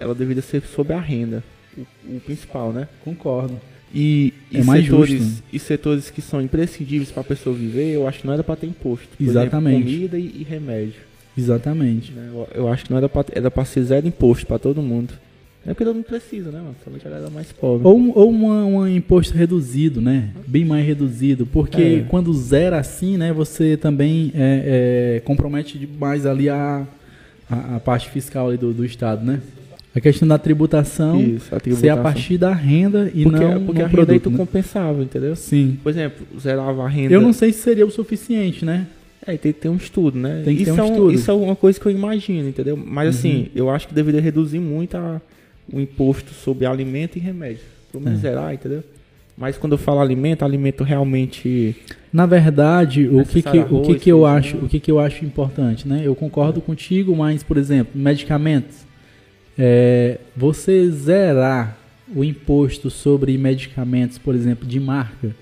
ela 0.00 0.14
deveria 0.14 0.42
ser 0.42 0.62
sobre 0.62 0.92
a 0.94 1.00
renda, 1.00 1.44
o, 1.76 1.82
o 2.16 2.20
principal, 2.20 2.72
né? 2.72 2.88
Concordo. 3.04 3.54
E, 3.94 4.34
e 4.52 4.58
É 4.58 4.62
mais 4.64 4.84
setores, 4.84 5.22
justo. 5.22 5.42
e 5.52 5.58
setores 5.58 6.10
que 6.10 6.20
são 6.20 6.42
imprescindíveis 6.42 7.10
para 7.10 7.22
a 7.22 7.24
pessoa 7.24 7.56
viver, 7.56 7.94
eu 7.94 8.06
acho 8.06 8.20
que 8.20 8.26
não 8.26 8.34
era 8.34 8.44
para 8.44 8.56
ter 8.56 8.66
imposto. 8.66 9.08
Exatamente. 9.20 9.76
Exemplo, 9.76 9.92
comida 9.94 10.18
e, 10.18 10.40
e 10.40 10.46
remédio. 10.48 11.00
Exatamente. 11.36 12.12
né? 12.12 12.28
Eu, 12.32 12.48
eu 12.54 12.68
acho 12.68 12.84
que 12.84 12.90
não 12.90 12.98
era 12.98 13.08
para 13.08 13.24
era 13.32 13.50
pra 13.50 13.64
ser 13.64 13.82
zero 13.84 14.06
imposto 14.06 14.46
para 14.46 14.58
todo 14.58 14.82
mundo. 14.82 15.14
É 15.66 15.70
porque 15.70 15.84
todo 15.84 15.96
mundo 15.96 16.04
precisa, 16.04 16.50
né, 16.50 16.58
mano? 16.60 16.74
Somente 16.84 17.06
a 17.06 17.10
galera 17.10 17.30
mais 17.30 17.52
pobre. 17.52 17.86
Ou, 17.86 17.98
um- 17.98 18.12
ou 18.14 18.30
uma, 18.30 18.64
um 18.64 18.88
imposto 18.88 19.34
reduzido, 19.36 20.00
né? 20.00 20.30
Bem 20.46 20.64
mais 20.64 20.86
reduzido. 20.86 21.44
Porque 21.46 22.02
É. 22.02 22.06
quando 22.08 22.32
zera 22.32 22.78
assim, 22.78 23.16
né? 23.16 23.32
Você 23.32 23.76
também 23.76 24.32
é, 24.34 25.16
é, 25.16 25.20
compromete 25.20 25.78
demais 25.78 26.24
ali 26.26 26.48
a, 26.48 26.86
a, 27.50 27.76
a 27.76 27.80
parte 27.80 28.08
fiscal 28.08 28.48
ali 28.48 28.56
do, 28.56 28.72
do 28.72 28.84
Estado, 28.84 29.24
né? 29.24 29.40
A 29.98 30.00
questão 30.00 30.28
da 30.28 30.38
tributação, 30.38 31.20
Isso, 31.20 31.46
a 31.46 31.48
ser 31.48 31.54
a 31.56 31.60
tributação. 31.60 32.02
partir 32.02 32.38
da 32.38 32.52
renda 32.54 33.10
e 33.14 33.22
porque, 33.24 33.40
não 33.44 33.66
porque 33.66 33.82
a 33.82 33.86
renda 33.86 34.00
aí 34.00 34.06
produto, 34.06 34.22
tu 34.22 34.30
né? 34.30 34.36
compensava, 34.36 35.02
entendeu? 35.02 35.34
Sim. 35.36 35.76
Por 35.82 35.90
exemplo, 35.90 36.26
zerava 36.38 36.84
a 36.84 36.88
renda. 36.88 37.12
Eu 37.12 37.20
não 37.20 37.32
sei 37.32 37.52
se 37.52 37.60
seria 37.62 37.84
o 37.84 37.90
suficiente, 37.90 38.64
né? 38.64 38.86
É, 39.26 39.36
tem 39.36 39.52
que 39.52 39.58
ter 39.60 39.68
um 39.68 39.76
estudo, 39.76 40.16
né? 40.18 40.42
Tem 40.44 40.56
que 40.56 40.64
ter 40.64 40.70
isso 40.70 40.80
um 40.80 40.84
é 40.84 40.88
estudo. 40.90 41.12
Isso 41.12 41.30
é 41.30 41.34
uma 41.34 41.56
coisa 41.56 41.78
que 41.78 41.84
eu 41.86 41.92
imagino, 41.92 42.48
entendeu? 42.48 42.76
Mas 42.76 43.06
Uhum. 43.14 43.18
assim, 43.18 43.46
eu 43.54 43.68
acho 43.68 43.88
que 43.88 43.94
deveria 43.94 44.20
reduzir 44.20 44.58
muito 44.60 44.96
a- 44.96 45.20
o 45.72 45.80
imposto 45.80 46.32
sobre 46.32 46.64
alimento 46.64 47.16
e 47.16 47.20
remédio. 47.20 47.60
Pelo 47.92 48.04
menos 48.04 48.20
É. 48.20 48.22
zerar, 48.22 48.54
entendeu? 48.54 48.82
Mas 49.36 49.56
quando 49.58 49.72
eu 49.72 49.78
falo 49.78 50.00
alimento, 50.00 50.44
alimento 50.44 50.82
realmente. 50.84 51.76
Na 52.12 52.24
verdade, 52.26 53.06
o 53.06 53.24
que 53.24 53.42
que, 53.42 53.48
Necessário 53.48 53.62
o 53.62 53.80
que 53.82 53.88
arroz, 53.90 54.02
que 54.02 54.10
eu 54.10 54.26
acho, 54.26 54.56
o 54.56 54.68
que 54.68 54.80
que 54.80 54.90
eu 54.90 54.98
acho 54.98 55.24
importante, 55.24 55.86
né? 55.86 56.00
Eu 56.04 56.14
concordo 56.14 56.60
contigo, 56.60 57.14
mas 57.14 57.42
por 57.42 57.56
exemplo, 57.56 57.92
medicamentos, 58.00 58.86
é, 59.58 60.18
você 60.36 60.88
zerar 60.90 61.76
o 62.14 62.22
imposto 62.24 62.90
sobre 62.90 63.36
medicamentos, 63.36 64.16
por 64.16 64.34
exemplo, 64.34 64.66
de 64.66 64.78
marca, 64.80 65.34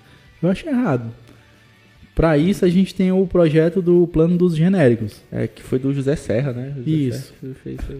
eu 0.42 0.48
acho 0.48 0.68
errado. 0.68 1.12
Para 2.14 2.38
isso 2.38 2.64
a 2.64 2.68
gente 2.68 2.94
tem 2.94 3.12
o 3.12 3.26
projeto 3.26 3.83
do 3.83 4.07
plano 4.07 4.38
dos 4.38 4.57
genéricos, 4.57 5.22
É, 5.31 5.46
que 5.46 5.62
foi 5.62 5.79
do 5.79 5.92
José 5.92 6.16
Serra, 6.16 6.52
né? 6.52 6.72
José 6.76 6.90
Isso. 6.90 7.35
Serra 7.62 7.98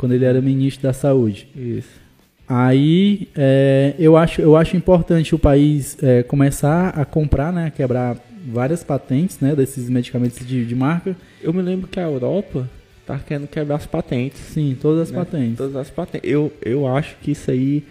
quando 0.00 0.12
ele 0.12 0.24
era 0.24 0.40
ministro 0.40 0.82
da 0.84 0.94
Saúde. 0.94 1.46
Isso. 1.54 2.00
Aí 2.48 3.28
é, 3.36 3.94
eu, 3.98 4.16
acho, 4.16 4.40
eu 4.40 4.56
acho 4.56 4.74
importante 4.74 5.34
o 5.34 5.38
país 5.38 5.96
é, 6.02 6.22
começar 6.22 6.88
a 6.88 7.04
comprar, 7.04 7.52
né, 7.52 7.70
quebrar 7.70 8.16
várias 8.46 8.82
patentes 8.82 9.38
né, 9.40 9.54
desses 9.54 9.90
medicamentos 9.90 10.44
de, 10.44 10.64
de 10.64 10.74
marca. 10.74 11.14
Eu 11.42 11.52
me 11.52 11.60
lembro 11.60 11.86
que 11.86 12.00
a 12.00 12.04
Europa 12.04 12.68
tá 13.12 13.18
querendo 13.26 13.46
quebrar 13.48 13.76
as 13.76 13.86
patentes. 13.86 14.40
Sim, 14.40 14.76
todas 14.80 15.02
as 15.02 15.10
né? 15.10 15.18
patentes. 15.18 15.56
Todas 15.56 15.76
as 15.76 15.90
patentes. 15.90 16.30
Eu, 16.30 16.52
eu 16.64 16.86
acho 16.86 17.16
que 17.22 17.32
isso 17.32 17.50
aí 17.50 17.82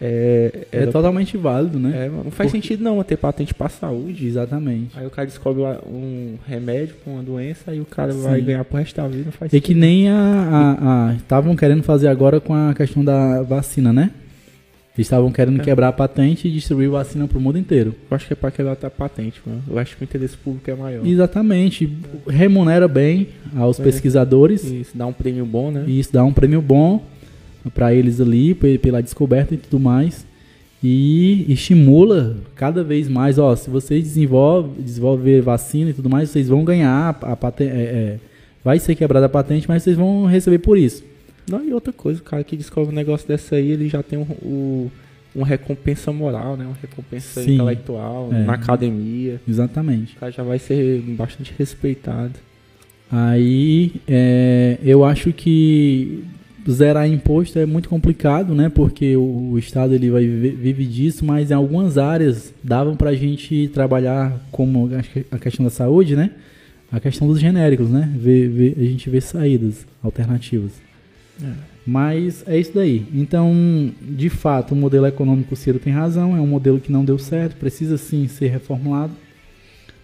é. 0.00 0.66
É 0.70 0.82
era- 0.82 0.92
totalmente 0.92 1.36
válido, 1.36 1.78
né? 1.78 2.06
é, 2.06 2.08
não 2.08 2.30
faz 2.30 2.50
Porque- 2.50 2.50
sentido 2.50 2.84
não 2.84 3.02
ter 3.02 3.16
patente 3.16 3.52
pra 3.52 3.68
saúde. 3.68 4.26
Exatamente. 4.26 4.96
Aí 4.96 5.04
o 5.06 5.10
cara 5.10 5.26
descobre 5.26 5.62
um 5.86 6.36
remédio 6.46 6.94
pra 7.02 7.12
uma 7.12 7.22
doença 7.22 7.74
e 7.74 7.80
o 7.80 7.84
cara 7.84 8.12
vai 8.12 8.38
Sim. 8.40 8.46
ganhar 8.46 8.64
pro 8.64 8.78
resto 8.78 8.96
da 8.96 9.08
vida. 9.08 9.24
Não 9.26 9.32
faz 9.32 9.52
E 9.52 9.60
que 9.60 9.68
sentido. 9.68 9.80
nem 9.80 10.08
a 10.08 11.14
estavam 11.18 11.56
querendo 11.56 11.82
fazer 11.82 12.08
agora 12.08 12.40
com 12.40 12.54
a 12.54 12.72
questão 12.74 13.04
da 13.04 13.42
vacina, 13.42 13.92
né? 13.92 14.10
Eles 14.98 15.06
estavam 15.06 15.30
querendo 15.30 15.60
É. 15.60 15.64
quebrar 15.64 15.88
a 15.88 15.92
patente 15.92 16.48
e 16.48 16.50
distribuir 16.50 16.90
vacina 16.90 17.28
pro 17.28 17.40
mundo 17.40 17.56
inteiro. 17.56 17.94
Eu 18.10 18.14
acho 18.16 18.26
que 18.26 18.32
é 18.32 18.36
pra 18.36 18.50
quebrar 18.50 18.76
a 18.82 18.90
patente, 18.90 19.40
mano. 19.46 19.62
Eu 19.70 19.78
acho 19.78 19.96
que 19.96 20.02
o 20.02 20.04
interesse 20.04 20.36
público 20.36 20.68
é 20.68 20.74
maior. 20.74 21.06
Exatamente. 21.06 21.88
Remunera 22.26 22.88
bem 22.88 23.28
aos 23.56 23.78
É. 23.78 23.82
pesquisadores. 23.84 24.64
Isso, 24.64 24.90
dá 24.98 25.06
um 25.06 25.12
prêmio 25.12 25.46
bom, 25.46 25.70
né? 25.70 25.84
Isso 25.86 26.12
dá 26.12 26.24
um 26.24 26.32
prêmio 26.32 26.60
bom 26.60 27.00
para 27.72 27.94
eles 27.94 28.20
ali, 28.20 28.54
pe- 28.54 28.76
pela 28.78 29.00
descoberta 29.00 29.54
e 29.54 29.56
tudo 29.56 29.78
mais. 29.78 30.26
E 30.82 31.44
estimula 31.48 32.36
cada 32.54 32.82
vez 32.84 33.08
mais, 33.08 33.38
ó, 33.38 33.54
se 33.56 33.68
vocês 33.70 34.02
desenvolvem, 34.04 34.72
desenvolver 34.82 35.40
vacina 35.42 35.90
e 35.90 35.92
tudo 35.92 36.08
mais, 36.10 36.30
vocês 36.30 36.48
vão 36.48 36.64
ganhar 36.64 37.16
a 37.22 37.36
patente, 37.36 37.72
vai 38.64 38.78
ser 38.78 38.94
quebrada 38.94 39.26
a 39.26 39.28
patente, 39.28 39.66
mas 39.68 39.82
vocês 39.82 39.96
vão 39.96 40.24
receber 40.26 40.58
por 40.58 40.76
isso. 40.78 41.02
Não, 41.50 41.64
e 41.64 41.72
outra 41.72 41.92
coisa, 41.92 42.20
o 42.20 42.24
cara 42.24 42.42
que 42.44 42.56
descobre 42.56 42.92
um 42.92 42.94
negócio 42.96 43.26
dessa 43.26 43.56
aí, 43.56 43.70
ele 43.70 43.88
já 43.88 44.02
tem 44.02 44.18
um, 44.18 44.22
o- 44.42 44.90
uma 45.34 45.46
recompensa 45.46 46.12
moral, 46.12 46.56
né? 46.56 46.64
Uma 46.64 46.76
recompensa 46.80 47.42
Sim. 47.42 47.54
intelectual 47.54 48.30
É. 48.32 48.42
na 48.44 48.54
academia. 48.54 49.40
Exatamente. 49.48 50.16
O 50.16 50.20
cara 50.20 50.32
já 50.32 50.42
vai 50.42 50.58
ser 50.58 51.00
bastante 51.02 51.54
respeitado. 51.58 52.32
Aí 53.10 53.92
é, 54.06 54.78
eu 54.82 55.04
acho 55.04 55.32
que 55.32 56.24
zerar 56.68 57.08
imposto 57.08 57.58
é 57.58 57.64
muito 57.64 57.88
complicado, 57.88 58.54
né? 58.54 58.68
Porque 58.68 59.16
o, 59.16 59.50
o 59.52 59.58
Estado 59.58 59.94
ele 59.94 60.10
vai 60.10 60.26
vive 60.26 60.84
disso, 60.84 61.24
mas 61.24 61.50
em 61.50 61.54
algumas 61.54 61.96
áreas 61.96 62.52
davam 62.62 62.94
pra 62.96 63.14
gente 63.14 63.68
trabalhar 63.72 64.38
como 64.50 64.90
a 65.30 65.38
questão 65.38 65.64
da 65.64 65.70
saúde, 65.70 66.14
né? 66.14 66.30
A 66.92 67.00
questão 67.00 67.26
dos 67.28 67.38
genéricos, 67.40 67.88
né? 67.90 68.10
Ver, 68.16 68.48
ver- 68.48 68.74
a 68.78 68.82
gente 68.84 69.08
vê 69.08 69.20
saídas 69.20 69.86
alternativas. 70.02 70.72
Mas 71.86 72.44
é 72.46 72.58
isso 72.58 72.72
daí. 72.74 73.06
Então, 73.14 73.54
de 74.02 74.28
fato, 74.28 74.72
o 74.72 74.76
modelo 74.76 75.06
econômico 75.06 75.56
Ciro 75.56 75.78
tem 75.78 75.92
razão, 75.92 76.36
é 76.36 76.40
um 76.40 76.46
modelo 76.46 76.80
que 76.80 76.92
não 76.92 77.04
deu 77.04 77.18
certo, 77.18 77.56
precisa 77.56 77.96
sim 77.96 78.28
ser 78.28 78.48
reformulado, 78.48 79.12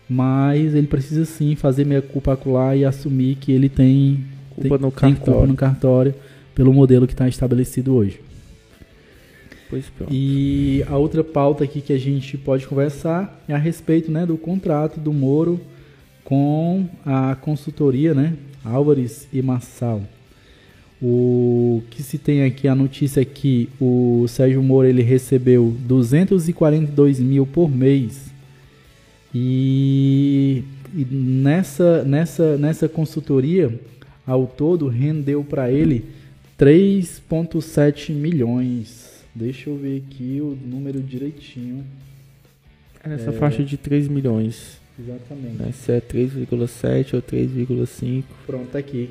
mas 0.09 0.75
ele 0.75 0.87
precisa 0.87 1.25
sim 1.25 1.55
fazer 1.55 1.85
meia 1.85 2.01
culpa 2.01 2.33
acular 2.33 2.77
e 2.77 2.85
assumir 2.85 3.35
que 3.37 3.53
ele 3.53 3.69
tem, 3.69 4.25
Culpa 4.51 4.79
tem, 4.79 4.79
no 4.79 4.79
tem 4.79 5.15
culpa 5.15 5.25
cartório. 5.25 5.47
no 5.49 5.55
cartório 5.55 6.15
pelo 6.55 6.73
modelo 6.73 7.07
que 7.07 7.13
está 7.13 7.29
estabelecido 7.29 7.95
hoje. 7.95 8.21
Pois 9.69 9.87
pronto. 9.91 10.13
E 10.13 10.85
a 10.89 10.97
outra 10.97 11.25
pauta 11.25 11.65
aqui 11.65 11.81
que 11.81 11.93
a 11.93 11.99
gente 11.99 12.39
pode 12.39 12.67
conversar 12.67 13.43
é 13.49 13.55
a 13.55 13.59
respeito 13.59 14.11
né, 14.11 14.25
do 14.25 14.37
contrato 14.37 15.01
do 15.01 15.13
Moro 15.13 15.61
com 16.23 16.89
a 17.05 17.35
consultoria 17.35 18.15
né, 18.15 18.35
Álvares 18.65 19.29
e 19.33 19.43
Massal. 19.43 20.03
O 21.03 21.83
que 21.91 22.03
se 22.03 22.17
tem 22.19 22.45
aqui, 22.45 22.67
a 22.69 22.75
notícia 22.75 23.21
é 23.21 23.25
que 23.25 23.69
o 23.81 24.25
Sérgio 24.29 24.63
Moro 24.63 24.87
ele 24.89 25.03
recebeu 25.03 25.75
242 25.87 27.21
mil 27.21 27.45
por 27.47 27.69
mês 27.71 28.33
e, 29.35 30.63
e 30.95 31.05
nessa, 31.05 32.05
nessa, 32.05 32.57
nessa 32.57 32.89
consultoria, 32.89 33.79
ao 34.27 34.47
todo, 34.47 34.89
rendeu 34.89 35.43
para 35.45 35.71
ele 35.71 36.05
3,7 36.59 38.13
milhões. 38.13 39.13
Deixa 39.35 39.69
eu 39.69 39.77
ver 39.77 40.03
aqui 40.07 40.39
o 40.41 40.57
número 40.65 41.01
direitinho. 41.01 41.85
É 43.03 43.09
nessa 43.09 43.31
É. 43.31 43.33
faixa 43.33 43.63
de 43.65 43.77
3 43.77 44.07
milhões. 44.09 44.79
Exatamente. 44.99 45.73
Se 45.77 45.91
é 45.93 46.01
3,7 46.01 47.15
ou 47.15 47.21
3,5. 47.21 48.23
Pronto, 48.47 48.69
tá 48.71 48.79
aqui. 48.79 49.11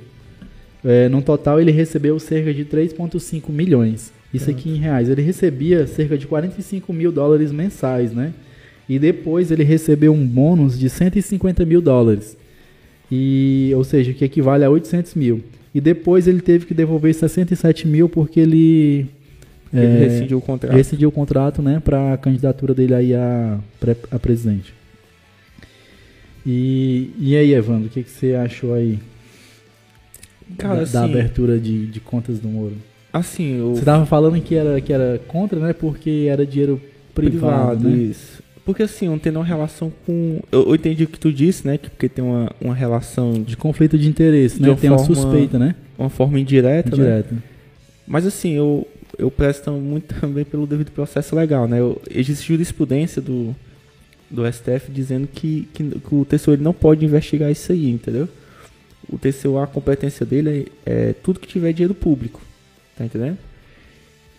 É, 0.84 1.08
no 1.08 1.22
total, 1.22 1.62
ele 1.62 1.72
recebeu 1.72 2.20
cerca 2.20 2.54
de 2.54 2.66
3,5 2.66 3.50
milhões. 3.50 4.12
Isso 4.34 4.50
aqui 4.50 4.70
em 4.70 4.78
reais. 4.78 5.10
Ele 5.10 5.22
recebia 5.22 5.86
cerca 5.88 6.18
de 6.18 6.26
45 6.26 6.92
mil 6.92 7.12
dólares 7.12 7.52
mensais, 7.52 8.12
né? 8.12 8.34
E 8.90 8.98
depois 9.00 9.52
ele 9.52 9.64
recebeu 9.64 10.12
um 10.12 10.26
bônus 10.26 10.78
de 10.78 10.90
150 10.90 11.64
mil 11.66 11.82
dólares. 11.82 12.36
E, 13.12 13.72
ou 13.76 13.84
seja, 13.84 14.12
que 14.12 14.26
equivale 14.26 14.64
a 14.64 14.70
800 14.70 15.14
mil. 15.14 15.42
E 15.74 15.80
depois 15.80 16.28
ele 16.28 16.42
teve 16.42 16.66
que 16.66 16.74
devolver 16.74 17.14
67 17.14 17.88
mil 17.88 18.10
porque 18.10 18.40
ele 18.40 19.08
Ele 19.72 19.86
é, 19.86 19.98
rescindiu 20.00 20.38
o 20.38 20.42
contrato. 20.42 20.76
rescindiu 20.76 21.10
o 21.10 21.12
contrato, 21.12 21.62
né, 21.62 21.80
para 21.84 22.14
a 22.14 22.18
candidatura 22.18 22.74
dele 22.74 22.94
aí 22.94 23.14
a, 23.16 23.60
a 24.12 24.20
presidente. 24.20 24.74
E, 26.46 27.12
e 27.20 27.36
aí, 27.36 27.54
Evandro, 27.54 27.88
o 27.88 27.90
que, 27.90 28.04
que 28.04 28.10
você 28.10 28.34
achou 28.34 28.74
aí 28.74 29.00
Cara, 30.58 30.76
da, 30.76 30.82
assim, 30.84 30.94
da 30.94 31.04
abertura 31.06 31.60
de, 31.60 31.88
de 31.88 32.00
contas 32.00 32.40
do 32.40 32.48
Moro? 32.48 32.76
assim, 33.12 33.62
o 33.62 33.76
Você 33.76 33.86
tava 33.86 34.06
falando 34.08 34.42
que 34.42 34.56
era, 34.56 34.82
que 34.82 34.92
era 34.92 35.22
contra, 35.28 35.60
né, 35.60 35.72
porque 35.72 36.26
era 36.28 36.46
dinheiro 36.46 36.82
privado, 37.14 37.80
privado, 37.82 37.90
né? 37.90 37.96
isso. 37.96 38.42
Porque 38.66 38.84
assim, 38.84 39.08
não 39.08 39.20
tem 39.20 39.32
nenhuma 39.32 39.46
relação 39.48 39.92
com. 40.06 40.40
Eu, 40.52 40.68
eu 40.68 40.76
entendi 40.76 41.04
o 41.04 41.08
que 41.08 41.20
tu 41.20 41.34
disse, 41.34 41.68
né? 41.68 41.78
Que 41.78 41.90
porque 41.90 42.08
tem 42.08 42.24
uma, 42.24 42.50
uma 42.62 42.74
relação 42.74 43.34
de 43.34 43.44
De 43.44 43.58
conflito 43.58 43.98
de 43.98 44.08
interesse, 44.08 44.56
De 44.56 44.62
né? 44.62 44.70
uma 44.70 44.78
Tem 44.78 44.90
uma 44.90 45.00
forma 45.00 45.16
suspeita, 45.16 45.60
né? 45.60 45.76
uma 45.98 46.10
forma 46.10 46.40
indireta, 46.40 46.90
né? 46.92 46.96
Direta. 46.96 47.36
Mas 48.08 48.26
assim, 48.26 48.54
eu, 48.54 48.88
eu 49.18 49.30
presto 49.30 49.70
muito 49.72 50.16
também 50.20 50.46
pelo 50.46 50.66
devido 50.66 50.92
processo 50.92 51.36
legal, 51.36 51.68
né? 51.68 51.80
Eu, 51.80 52.02
existe 52.10 52.48
jurisprudência 52.48 53.22
do, 53.22 53.54
do 54.30 54.50
STF 54.52 54.90
dizendo 54.90 55.28
que, 55.28 55.68
que, 55.74 55.84
que 55.84 56.16
o 56.16 56.24
tesoureiro 56.24 56.64
não 56.64 56.74
pode 56.74 57.06
investigar 57.06 57.52
isso 57.52 57.72
aí, 57.72 57.90
entendeu? 57.90 58.30
O 59.10 59.18
TCU, 59.18 59.58
a 59.58 59.68
competência 59.68 60.26
dele 60.26 60.72
é, 60.86 61.10
é 61.10 61.14
tudo 61.14 61.40
que 61.40 61.48
tiver 61.48 61.74
dinheiro 61.74 61.94
público. 61.94 62.42
Tá 62.98 63.06
entendendo? 63.06 63.38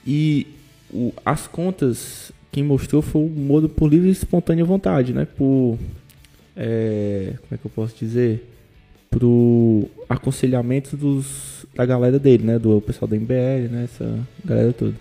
E 0.07 0.47
o, 0.93 1.13
as 1.25 1.47
contas, 1.47 2.33
quem 2.53 2.63
mostrou 2.63 3.03
foi 3.03 3.23
o 3.23 3.29
Moro 3.29 3.69
por 3.69 3.89
livre 3.91 4.09
e 4.09 4.13
espontânea 4.13 4.65
vontade, 4.65 5.13
né? 5.13 5.25
Por. 5.25 5.79
É, 6.57 7.35
como 7.41 7.55
é 7.55 7.57
que 7.59 7.67
eu 7.67 7.71
posso 7.71 7.97
dizer? 7.99 8.51
Pro 9.11 9.89
aconselhamento 10.09 10.97
dos, 10.97 11.67
da 11.75 11.85
galera 11.85 12.19
dele, 12.19 12.45
né? 12.45 12.59
Do 12.59 12.81
pessoal 12.81 13.09
da 13.09 13.17
MBL, 13.17 13.71
né? 13.71 13.85
Essa 13.85 14.19
galera 14.45 14.73
toda. 14.73 14.95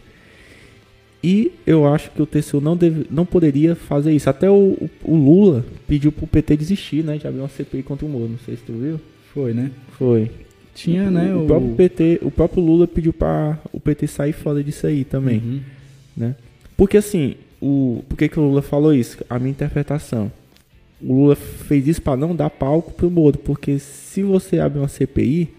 E 1.24 1.54
eu 1.66 1.88
acho 1.88 2.12
que 2.12 2.22
o 2.22 2.26
TCU 2.26 2.60
não, 2.60 2.76
deve, 2.76 3.08
não 3.10 3.26
poderia 3.26 3.76
fazer 3.76 4.12
isso. 4.12 4.30
Até 4.30 4.50
o, 4.50 4.90
o, 5.04 5.16
Lula 5.16 5.66
pediu 5.88 6.12
pro 6.12 6.28
PT 6.28 6.58
desistir, 6.58 7.02
né? 7.04 7.18
Já 7.18 7.30
abriu 7.30 7.44
uma 7.44 7.50
CPI 7.50 7.82
contra 7.82 8.06
o 8.06 8.10
Moro, 8.10 8.28
não 8.28 8.40
sei 8.40 8.58
se 8.58 8.64
tu 8.64 8.74
viu. 8.74 9.00
Foi, 9.34 9.54
né? 9.54 9.72
Foi. 9.98 10.30
Tinha, 10.76 11.10
né? 11.10 11.34
O, 11.34 11.44
o, 11.44 11.48
próprio 11.48 11.76
PT, 11.76 12.20
o 12.22 12.32
próprio 12.32 12.64
Lula 12.64 12.88
pediu 12.88 13.14
para 13.14 13.60
o 13.72 13.80
PT 13.80 14.08
sair 14.08 14.34
fora 14.34 14.64
disso 14.64 14.88
aí 14.88 15.04
também, 15.04 15.38
uhum. 15.40 15.62
né? 16.18 16.36
Porque 16.76 16.98
assim, 16.98 17.36
o, 17.62 18.04
por 18.10 18.18
que, 18.18 18.28
que 18.28 18.40
o 18.40 18.44
Lula 18.44 18.62
falou 18.62 18.94
isso? 18.94 19.18
A 19.30 19.38
minha 19.38 19.52
interpretação. 19.52 20.32
O 21.02 21.14
Lula 21.14 21.36
fez 21.36 21.88
isso 21.88 22.02
para 22.02 22.18
não 22.18 22.36
dar 22.36 22.50
palco 22.50 22.94
pro 22.94 23.12
Moro, 23.12 23.38
porque 23.38 23.78
se 23.78 24.24
você 24.24 24.60
abre 24.60 24.80
uma 24.80 24.88
CPI, 24.88 25.50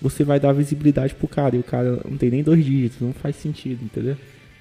você 0.00 0.24
vai 0.24 0.40
dar 0.40 0.52
visibilidade 0.52 1.14
pro 1.14 1.28
cara, 1.28 1.56
e 1.56 1.58
o 1.58 1.62
cara 1.64 2.00
não 2.08 2.16
tem 2.16 2.30
nem 2.30 2.42
dois 2.42 2.64
dígitos, 2.64 3.00
não 3.00 3.12
faz 3.12 3.36
sentido, 3.36 3.84
entendeu? 3.84 4.16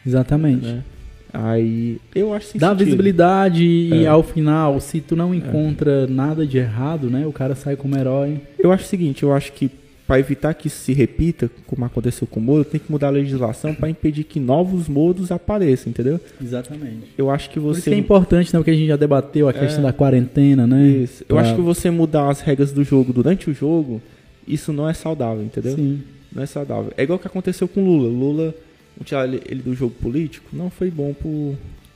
Exatamente. 0.05 0.65
Né? 0.65 0.83
Aí 1.31 1.99
eu 2.15 2.33
acho 2.33 2.57
Dá 2.57 2.69
sentido. 2.69 2.85
visibilidade 2.85 3.63
e 3.63 4.03
é. 4.03 4.07
ao 4.07 4.23
final, 4.23 4.79
se 4.79 4.99
tu 4.99 5.15
não 5.15 5.33
encontra 5.33 6.05
é. 6.05 6.07
nada 6.07 6.45
de 6.45 6.57
errado, 6.57 7.09
né? 7.09 7.25
O 7.27 7.31
cara 7.31 7.55
sai 7.55 7.75
como 7.75 7.97
herói. 7.97 8.41
Eu 8.57 8.71
acho 8.71 8.85
o 8.85 8.87
seguinte, 8.87 9.23
eu 9.23 9.33
acho 9.33 9.53
que 9.53 9.69
para 10.09 10.19
evitar 10.19 10.55
que 10.55 10.65
isso 10.65 10.77
se 10.77 10.91
repita, 10.91 11.51
como 11.67 11.85
aconteceu 11.85 12.25
com 12.25 12.39
o 12.39 12.43
Moro, 12.43 12.65
tem 12.65 12.79
que 12.79 12.91
mudar 12.91 13.09
a 13.09 13.11
legislação 13.11 13.75
para 13.75 13.91
impedir 13.91 14.23
que 14.23 14.39
novos 14.39 14.89
modos 14.89 15.31
apareçam, 15.31 15.91
entendeu? 15.91 16.19
Exatamente. 16.43 17.13
Eu 17.15 17.29
acho 17.29 17.47
que 17.51 17.59
você. 17.59 17.81
Isso 17.81 17.89
é 17.91 17.95
importante, 17.95 18.51
né? 18.51 18.59
Porque 18.59 18.71
a 18.71 18.73
gente 18.73 18.87
já 18.87 18.95
debateu 18.95 19.47
a 19.47 19.53
questão 19.53 19.81
é... 19.81 19.83
da 19.83 19.93
quarentena, 19.93 20.65
né? 20.65 20.83
Isso. 20.87 21.23
Eu 21.29 21.35
pra... 21.35 21.45
acho 21.45 21.53
que 21.53 21.61
você 21.61 21.91
mudar 21.91 22.27
as 22.27 22.41
regras 22.41 22.71
do 22.71 22.83
jogo 22.83 23.13
durante 23.13 23.51
o 23.51 23.53
jogo, 23.53 24.01
isso 24.47 24.73
não 24.73 24.89
é 24.89 24.95
saudável, 24.95 25.43
entendeu? 25.43 25.75
Sim. 25.75 26.01
Não 26.33 26.41
é 26.41 26.47
saudável. 26.47 26.91
É 26.97 27.03
igual 27.03 27.17
o 27.17 27.21
que 27.21 27.27
aconteceu 27.27 27.67
com 27.67 27.85
Lula. 27.85 28.09
Lula 28.09 28.55
tirar 29.03 29.27
ele, 29.27 29.41
ele, 29.45 29.61
do 29.61 29.73
jogo 29.73 29.93
político 29.95 30.47
não 30.53 30.69
foi 30.69 30.91
bom 30.91 31.13
pro, 31.13 31.29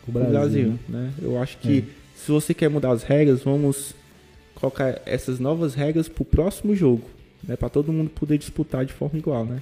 o 0.07 0.11
Brasil, 0.11 0.31
Brasil 0.31 0.79
né? 0.87 1.11
Eu 1.21 1.41
acho 1.41 1.57
que 1.57 1.79
é. 1.79 1.83
se 2.15 2.31
você 2.31 2.53
quer 2.53 2.69
mudar 2.69 2.91
as 2.91 3.03
regras, 3.03 3.41
vamos 3.43 3.95
colocar 4.55 5.01
essas 5.05 5.39
novas 5.39 5.73
regras 5.73 6.07
pro 6.07 6.23
próximo 6.23 6.75
jogo, 6.75 7.03
né? 7.45 7.55
Para 7.55 7.69
todo 7.69 7.91
mundo 7.91 8.09
poder 8.09 8.37
disputar 8.37 8.85
de 8.85 8.93
forma 8.93 9.17
igual, 9.17 9.45
né? 9.45 9.61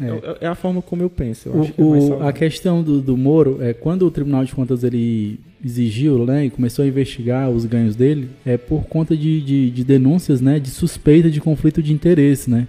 É, 0.00 0.04
é, 0.04 0.36
é 0.42 0.46
a 0.46 0.54
forma 0.54 0.80
como 0.80 1.02
eu 1.02 1.10
penso. 1.10 1.48
Eu 1.48 1.60
o, 1.60 1.66
que 1.66 2.24
é 2.24 2.28
a 2.28 2.32
questão 2.32 2.82
do, 2.82 3.00
do 3.00 3.16
Moro 3.16 3.58
é 3.60 3.74
quando 3.74 4.06
o 4.06 4.10
Tribunal 4.10 4.44
de 4.44 4.54
Contas 4.54 4.84
ele 4.84 5.38
exigiu, 5.64 6.24
né, 6.24 6.46
e 6.46 6.50
começou 6.50 6.84
a 6.84 6.88
investigar 6.88 7.48
os 7.50 7.64
ganhos 7.64 7.94
dele, 7.94 8.28
é 8.44 8.56
por 8.56 8.84
conta 8.84 9.16
de, 9.16 9.40
de, 9.40 9.70
de 9.70 9.84
denúncias, 9.84 10.40
né, 10.40 10.58
de 10.58 10.70
suspeita 10.70 11.30
de 11.30 11.40
conflito 11.40 11.82
de 11.82 11.92
interesse, 11.92 12.50
né? 12.50 12.66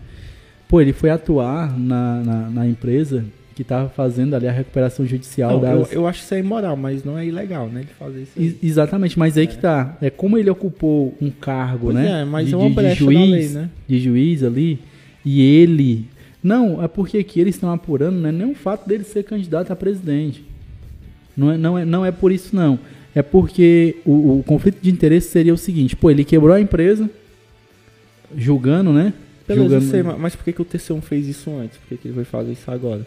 Pô, 0.68 0.80
ele 0.80 0.94
foi 0.94 1.10
atuar 1.10 1.78
na, 1.78 2.22
na, 2.24 2.50
na 2.50 2.68
empresa 2.68 3.26
que 3.54 3.62
estava 3.62 3.90
fazendo 3.90 4.36
ali 4.36 4.48
a 4.48 4.52
recuperação 4.52 5.06
judicial 5.06 5.54
não, 5.54 5.60
das... 5.62 5.92
eu, 5.92 6.02
eu, 6.02 6.08
acho 6.08 6.24
isso 6.24 6.34
é 6.34 6.40
imoral, 6.40 6.76
mas 6.76 7.04
não 7.04 7.18
é 7.18 7.26
ilegal, 7.26 7.68
né? 7.68 7.82
Ele 7.82 7.90
fazer 7.98 8.22
isso. 8.24 8.32
Aí. 8.38 8.58
Exatamente, 8.62 9.18
mas 9.18 9.38
aí 9.38 9.44
é. 9.44 9.48
que 9.48 9.58
tá. 9.58 9.98
É 10.02 10.10
como 10.10 10.38
ele 10.38 10.50
ocupou 10.50 11.16
um 11.22 11.30
cargo, 11.30 11.86
pois 11.86 11.96
né? 11.96 12.22
É, 12.22 12.26
mas 12.26 12.48
de, 12.48 12.54
é 12.54 12.58
uma 12.58 12.70
de, 12.84 12.90
de 12.90 12.96
juiz, 12.96 13.30
lei, 13.30 13.50
né? 13.50 13.70
De 13.88 14.00
juiz 14.00 14.44
ali. 14.44 14.80
E 15.24 15.42
ele. 15.42 16.06
Não, 16.44 16.84
é 16.84 16.88
porque 16.88 17.18
aqui 17.20 17.40
eles 17.40 17.56
estão 17.56 17.72
apurando, 17.72 18.20
não 18.20 18.30
é 18.30 18.32
nem 18.32 18.52
o 18.52 18.56
fato 18.56 18.88
dele 18.88 19.04
ser 19.04 19.24
candidato 19.24 19.72
a 19.72 19.76
presidente. 19.76 20.44
Não 21.36 21.52
é, 21.52 21.58
não 21.58 21.78
é, 21.78 21.86
não 21.86 22.06
é 22.06 22.12
por 22.12 22.32
isso, 22.32 22.56
não. 22.56 22.80
É 23.16 23.22
porque 23.22 23.98
o, 24.06 24.40
o 24.40 24.44
conflito 24.44 24.80
de 24.82 24.90
interesse 24.90 25.30
seria 25.30 25.54
o 25.54 25.58
seguinte: 25.58 25.96
pô, 25.96 26.10
ele 26.10 26.24
quebrou 26.24 26.54
a 26.54 26.60
empresa, 26.60 27.10
julgando, 28.36 28.92
né? 28.92 29.14
Beleza, 29.48 29.80
julgando... 29.80 29.92
sei, 29.92 30.04
mas 30.04 30.36
por 30.36 30.44
que, 30.44 30.54
que 30.54 30.62
o 30.62 30.66
TC1 30.66 31.02
fez 31.02 31.28
isso 31.28 31.52
antes? 31.52 31.78
Por 31.78 31.90
que, 31.90 31.98
que 31.98 32.08
ele 32.08 32.16
vai 32.16 32.26
fazer 32.26 32.54
isso 32.54 32.70
agora? 32.72 33.06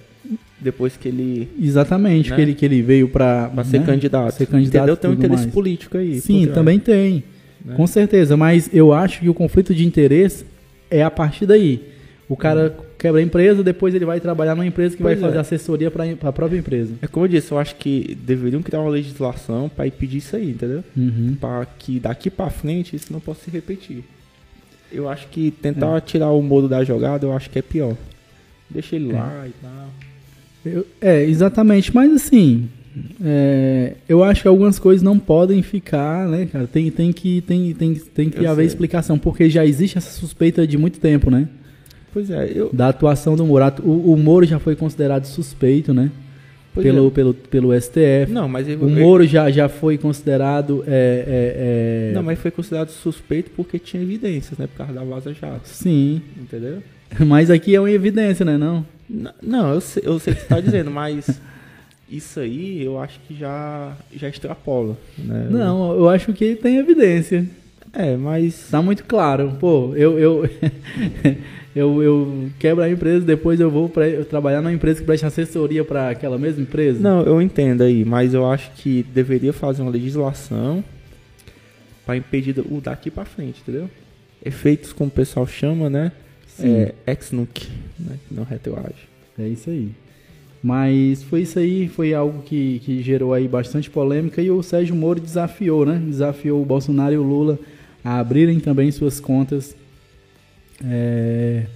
Depois 0.60 0.96
que 0.96 1.08
ele. 1.08 1.48
Exatamente, 1.60 2.30
né? 2.30 2.36
que, 2.36 2.42
ele, 2.42 2.54
que 2.54 2.64
ele 2.64 2.82
veio 2.82 3.08
para 3.08 3.50
ser, 3.64 3.80
né? 3.80 3.86
candidato. 3.86 4.32
ser 4.32 4.46
candidato. 4.46 4.82
Entendeu? 4.82 4.96
Tem 4.96 5.10
um 5.10 5.14
interesse 5.14 5.42
mais. 5.44 5.54
político 5.54 5.98
aí. 5.98 6.20
Sim, 6.20 6.46
também 6.48 6.78
tem. 6.78 7.24
Né? 7.64 7.74
Com 7.74 7.86
certeza, 7.86 8.36
mas 8.36 8.70
eu 8.72 8.92
acho 8.92 9.20
que 9.20 9.28
o 9.28 9.34
conflito 9.34 9.74
de 9.74 9.84
interesse 9.84 10.44
é 10.90 11.02
a 11.02 11.10
partir 11.10 11.46
daí. 11.46 11.82
O 12.28 12.36
cara 12.36 12.74
hum. 12.76 12.84
quebra 12.98 13.20
a 13.20 13.22
empresa, 13.22 13.62
depois 13.62 13.94
ele 13.94 14.04
vai 14.04 14.18
trabalhar 14.20 14.54
numa 14.54 14.66
empresa 14.66 14.96
que 14.96 15.02
pois 15.02 15.18
vai 15.18 15.28
fazer 15.28 15.38
é. 15.38 15.40
assessoria 15.40 15.90
para 15.90 16.04
a 16.04 16.32
própria 16.32 16.58
empresa. 16.58 16.94
É 17.00 17.06
como 17.06 17.24
eu 17.24 17.28
disse, 17.28 17.52
eu 17.52 17.58
acho 17.58 17.76
que 17.76 18.16
deveriam 18.20 18.62
criar 18.62 18.80
uma 18.80 18.90
legislação 18.90 19.68
para 19.68 19.86
impedir 19.86 20.18
isso 20.18 20.34
aí, 20.34 20.50
entendeu? 20.50 20.82
Uhum. 20.96 21.36
Para 21.40 21.66
que 21.66 22.00
daqui 22.00 22.30
para 22.30 22.50
frente 22.50 22.96
isso 22.96 23.12
não 23.12 23.20
possa 23.20 23.44
se 23.44 23.50
repetir. 23.50 24.02
Eu 24.90 25.08
acho 25.08 25.26
que 25.28 25.50
tentar 25.50 25.96
é. 25.96 26.00
tirar 26.00 26.30
o 26.30 26.42
modo 26.42 26.68
da 26.68 26.82
jogada, 26.82 27.26
eu 27.26 27.32
acho 27.32 27.50
que 27.50 27.58
é 27.58 27.62
pior. 27.62 27.96
Deixa 28.68 28.96
ele 28.96 29.10
é. 29.10 29.14
lá 29.14 29.46
e 29.46 29.52
tal. 29.62 29.88
Eu, 30.68 30.86
é, 31.00 31.22
exatamente, 31.24 31.94
mas 31.94 32.12
assim, 32.12 32.68
é, 33.24 33.94
eu 34.08 34.22
acho 34.22 34.42
que 34.42 34.48
algumas 34.48 34.78
coisas 34.78 35.02
não 35.02 35.18
podem 35.18 35.62
ficar, 35.62 36.28
né, 36.28 36.46
cara? 36.46 36.66
Tem, 36.66 36.90
tem 36.90 37.12
que, 37.12 37.40
tem, 37.40 37.72
tem, 37.74 37.94
tem 37.94 38.30
que 38.30 38.46
haver 38.46 38.62
sei. 38.62 38.66
explicação, 38.66 39.18
porque 39.18 39.48
já 39.48 39.64
existe 39.64 39.98
essa 39.98 40.10
suspeita 40.10 40.66
de 40.66 40.76
muito 40.76 41.00
tempo, 41.00 41.30
né? 41.30 41.48
Pois 42.12 42.30
é, 42.30 42.50
eu... 42.54 42.70
Da 42.72 42.88
atuação 42.88 43.36
do 43.36 43.44
Moro. 43.44 43.64
O, 43.82 44.12
o 44.12 44.16
Moro 44.16 44.46
já 44.46 44.58
foi 44.58 44.74
considerado 44.74 45.26
suspeito, 45.26 45.92
né? 45.92 46.10
pelo, 46.82 47.08
é. 47.08 47.10
pelo, 47.10 47.34
pelo 47.34 47.80
STF. 47.80 48.30
Não, 48.30 48.48
mas 48.48 48.68
eu, 48.68 48.78
o 48.78 48.90
Moro 48.90 49.24
eu... 49.24 49.28
já, 49.28 49.50
já 49.50 49.68
foi 49.68 49.96
considerado. 49.98 50.84
É, 50.86 50.90
é, 50.90 52.10
é, 52.10 52.14
Não, 52.14 52.22
mas 52.22 52.38
foi 52.38 52.50
considerado 52.50 52.90
suspeito 52.90 53.50
porque 53.56 53.78
tinha 53.78 54.02
evidências, 54.02 54.58
né? 54.58 54.66
Por 54.66 54.78
causa 54.78 54.92
da 54.92 55.04
Vaza 55.04 55.32
Jato. 55.32 55.68
Sim. 55.68 56.20
Entendeu? 56.40 56.82
Mas 57.24 57.50
aqui 57.50 57.74
é 57.74 57.80
uma 57.80 57.90
evidência, 57.90 58.44
né? 58.44 58.58
Não? 58.58 58.84
Não, 59.42 59.74
eu 59.74 59.80
sei, 59.80 60.02
eu 60.04 60.18
sei 60.18 60.32
o 60.32 60.36
que 60.36 60.42
você 60.42 60.46
está 60.46 60.60
dizendo, 60.60 60.90
mas 60.90 61.40
isso 62.08 62.40
aí 62.40 62.84
eu 62.84 63.00
acho 63.00 63.18
que 63.26 63.36
já, 63.36 63.96
já 64.14 64.28
extrapola. 64.28 64.96
Né? 65.18 65.48
Não, 65.50 65.92
eu 65.94 66.08
acho 66.08 66.32
que 66.32 66.54
tem 66.56 66.76
evidência. 66.76 67.46
É, 67.92 68.16
mas. 68.16 68.68
Tá 68.70 68.82
muito 68.82 69.04
claro. 69.04 69.56
Pô, 69.58 69.92
eu. 69.96 70.18
eu... 70.18 70.50
eu, 71.74 72.02
eu 72.02 72.50
quebro 72.58 72.82
a 72.82 72.90
empresa, 72.90 73.24
depois 73.24 73.60
eu 73.60 73.70
vou 73.70 73.88
pra, 73.88 74.08
eu 74.08 74.24
trabalhar 74.24 74.62
numa 74.62 74.72
empresa 74.72 75.00
que 75.00 75.06
presta 75.06 75.26
assessoria 75.26 75.84
para 75.84 76.10
aquela 76.10 76.38
mesma 76.38 76.62
empresa? 76.62 77.00
Não, 77.00 77.22
eu 77.22 77.40
entendo 77.40 77.82
aí, 77.82 78.02
mas 78.04 78.32
eu 78.32 78.50
acho 78.50 78.70
que 78.76 79.02
deveria 79.14 79.52
fazer 79.52 79.82
uma 79.82 79.90
legislação 79.90 80.82
para 82.06 82.16
impedir 82.16 82.58
o 82.70 82.80
daqui 82.80 83.10
para 83.10 83.26
frente, 83.26 83.60
entendeu? 83.60 83.90
Efeitos, 84.42 84.92
como 84.92 85.08
o 85.08 85.12
pessoal 85.12 85.46
chama, 85.46 85.90
né? 85.90 86.12
Sim. 86.56 86.68
É, 86.68 86.94
ex-nuke, 87.06 87.68
né? 87.98 88.18
não 88.30 88.44
retroage. 88.44 89.08
É 89.38 89.46
isso 89.46 89.68
aí. 89.68 89.90
Mas 90.62 91.22
foi 91.22 91.42
isso 91.42 91.58
aí, 91.58 91.88
foi 91.88 92.14
algo 92.14 92.42
que, 92.42 92.80
que 92.80 93.02
gerou 93.02 93.34
aí 93.34 93.46
bastante 93.46 93.90
polêmica 93.90 94.40
e 94.40 94.50
o 94.50 94.62
Sérgio 94.62 94.96
Moro 94.96 95.20
desafiou, 95.20 95.84
né? 95.84 96.02
Desafiou 96.04 96.60
o 96.62 96.64
Bolsonaro 96.64 97.14
e 97.14 97.18
o 97.18 97.22
Lula 97.22 97.58
a 98.02 98.18
abrirem 98.18 98.58
também 98.58 98.90
suas 98.90 99.20
contas 99.20 99.76
é, 100.84 101.66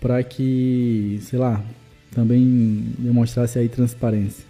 para 0.00 0.22
que, 0.22 1.18
sei 1.22 1.38
lá, 1.38 1.64
também 2.10 2.84
demonstrasse 2.98 3.58
aí 3.58 3.68
transparência. 3.68 4.44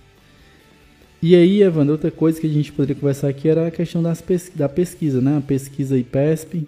E 1.22 1.36
aí, 1.36 1.62
Evandro, 1.62 1.92
outra 1.92 2.10
coisa 2.10 2.40
que 2.40 2.46
a 2.46 2.50
gente 2.50 2.72
poderia 2.72 3.00
conversar 3.00 3.28
aqui 3.28 3.48
era 3.48 3.68
a 3.68 3.70
questão 3.70 4.02
das 4.02 4.24
da 4.56 4.68
pesquisa, 4.68 5.20
né? 5.20 5.36
A 5.36 5.40
pesquisa 5.40 5.96
IPESP, 5.96 6.66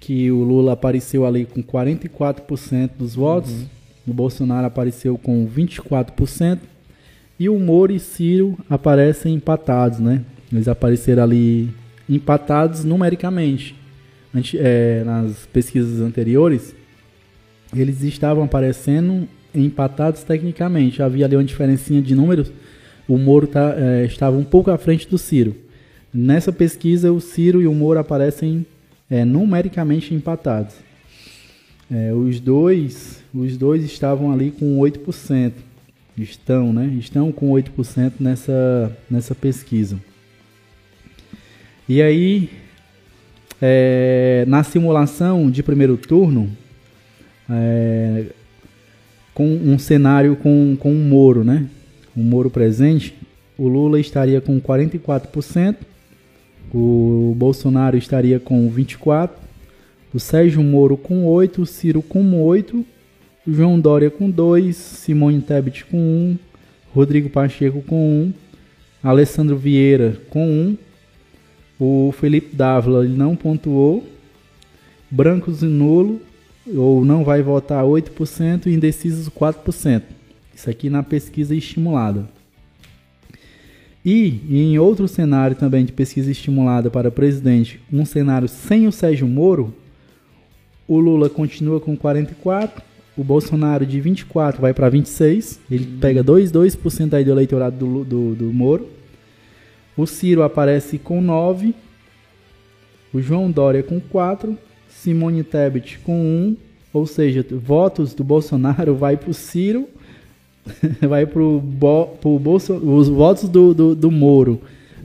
que 0.00 0.30
o 0.30 0.42
Lula 0.42 0.72
apareceu 0.72 1.26
ali 1.26 1.44
com 1.44 1.62
44% 1.62 2.90
dos 2.98 3.14
votos, 3.14 3.52
uhum. 3.52 3.66
o 4.08 4.12
Bolsonaro 4.12 4.66
apareceu 4.66 5.18
com 5.18 5.46
24%, 5.48 6.58
e 7.38 7.48
o 7.48 7.58
Moro 7.58 7.92
e 7.92 8.00
Ciro 8.00 8.56
aparecem 8.68 9.34
empatados, 9.34 9.98
né? 9.98 10.22
Eles 10.50 10.68
apareceram 10.68 11.22
ali 11.22 11.70
empatados 12.08 12.84
numericamente 12.84 13.74
é, 14.54 15.02
nas 15.04 15.46
pesquisas 15.46 16.00
anteriores, 16.00 16.74
eles 17.74 18.02
estavam 18.02 18.44
aparecendo 18.44 19.28
empatados 19.54 20.22
tecnicamente. 20.22 21.02
Havia 21.02 21.24
ali 21.24 21.36
uma 21.36 21.44
diferencinha 21.44 22.02
de 22.02 22.14
números. 22.14 22.52
O 23.08 23.16
Moro 23.16 23.46
tá, 23.46 23.74
é, 23.76 24.04
estava 24.04 24.36
um 24.36 24.44
pouco 24.44 24.70
à 24.70 24.78
frente 24.78 25.08
do 25.08 25.18
Ciro. 25.18 25.56
Nessa 26.12 26.52
pesquisa, 26.52 27.12
o 27.12 27.20
Ciro 27.20 27.60
e 27.60 27.66
o 27.66 27.74
Moro 27.74 27.98
aparecem 27.98 28.66
é, 29.10 29.24
numericamente 29.24 30.14
empatados. 30.14 30.74
É, 31.90 32.12
os 32.12 32.40
dois, 32.40 33.22
os 33.32 33.56
dois 33.56 33.84
estavam 33.84 34.32
ali 34.32 34.50
com 34.50 34.78
8%. 34.78 35.52
Estão, 36.18 36.72
né? 36.72 36.96
Estão 36.98 37.30
com 37.30 37.50
8% 37.50 38.14
nessa, 38.18 38.96
nessa 39.10 39.34
pesquisa. 39.34 40.00
E 41.88 42.00
aí, 42.00 42.50
é, 43.60 44.44
na 44.48 44.64
simulação 44.64 45.50
de 45.50 45.62
primeiro 45.62 45.96
turno, 45.96 46.50
é, 47.48 48.26
com 49.34 49.46
um 49.46 49.78
cenário 49.78 50.34
com, 50.36 50.76
com 50.80 50.90
um 50.90 51.08
Moro, 51.08 51.44
né? 51.44 51.66
Um 52.16 52.22
Moro 52.22 52.50
presente, 52.50 53.14
o 53.58 53.68
Lula 53.68 54.00
estaria 54.00 54.40
com 54.40 54.58
44%, 54.60 55.76
o 56.72 57.34
Bolsonaro 57.36 57.96
estaria 57.96 58.38
com 58.40 58.70
24%, 58.70 59.30
o 60.12 60.18
Sérgio 60.18 60.62
Moro 60.62 60.96
com 60.96 61.24
8%, 61.26 61.58
o 61.58 61.66
Ciro 61.66 62.02
com 62.02 62.22
8%, 62.46 62.84
o 63.46 63.52
João 63.52 63.78
Dória 63.78 64.10
com 64.10 64.30
2%, 64.30 64.72
Simone 64.72 65.40
Tebet 65.40 65.84
com 65.84 66.34
1%, 66.34 66.38
Rodrigo 66.94 67.28
Pacheco 67.28 67.82
com 67.82 68.32
1%, 68.32 68.34
Alessandro 69.02 69.56
Vieira 69.56 70.16
com 70.30 70.74
1%, 70.74 70.78
o 71.78 72.12
Felipe 72.12 72.56
Dávila 72.56 73.04
ele 73.04 73.16
não 73.16 73.36
pontuou, 73.36 74.04
brancos 75.10 75.62
e 75.62 75.66
nulo, 75.66 76.20
ou 76.74 77.04
não 77.04 77.22
vai 77.22 77.42
votar 77.42 77.84
8% 77.84 78.66
e 78.66 78.74
indecisos 78.74 79.28
4%. 79.28 80.02
Isso 80.54 80.70
aqui 80.70 80.88
na 80.88 81.02
pesquisa 81.02 81.54
estimulada. 81.54 82.26
E 84.08 84.40
em 84.48 84.78
outro 84.78 85.08
cenário 85.08 85.56
também 85.56 85.84
de 85.84 85.90
pesquisa 85.90 86.30
estimulada 86.30 86.88
para 86.88 87.10
presidente, 87.10 87.80
um 87.92 88.04
cenário 88.04 88.46
sem 88.46 88.86
o 88.86 88.92
Sérgio 88.92 89.26
Moro, 89.26 89.74
o 90.86 91.00
Lula 91.00 91.28
continua 91.28 91.80
com 91.80 91.96
44, 91.96 92.84
o 93.16 93.24
Bolsonaro 93.24 93.84
de 93.84 94.00
24 94.00 94.60
vai 94.60 94.72
para 94.72 94.88
26, 94.88 95.58
ele 95.68 95.98
pega 96.00 96.22
2,2% 96.22 97.14
aí 97.14 97.24
do 97.24 97.32
eleitorado 97.32 97.76
do, 97.76 98.04
do, 98.04 98.34
do 98.36 98.44
Moro. 98.52 98.88
O 99.96 100.06
Ciro 100.06 100.44
aparece 100.44 100.98
com 100.98 101.20
9, 101.20 101.74
o 103.12 103.20
João 103.20 103.50
Dória 103.50 103.82
com 103.82 103.98
4, 103.98 104.56
Simone 104.88 105.42
Tebet 105.42 105.98
com 106.04 106.20
1, 106.20 106.56
ou 106.92 107.06
seja, 107.06 107.44
votos 107.50 108.14
do 108.14 108.22
Bolsonaro 108.22 108.94
vai 108.94 109.16
para 109.16 109.30
o 109.30 109.34
Ciro 109.34 109.88
vai 111.08 111.26
pro, 111.26 111.60
Bo, 111.60 112.06
pro 112.20 112.38
Bolsonaro, 112.38 112.94
os 112.94 113.08
votos 113.08 113.48
do, 113.48 113.72
do, 113.74 113.94
do 113.94 114.10
Moro 114.10 114.60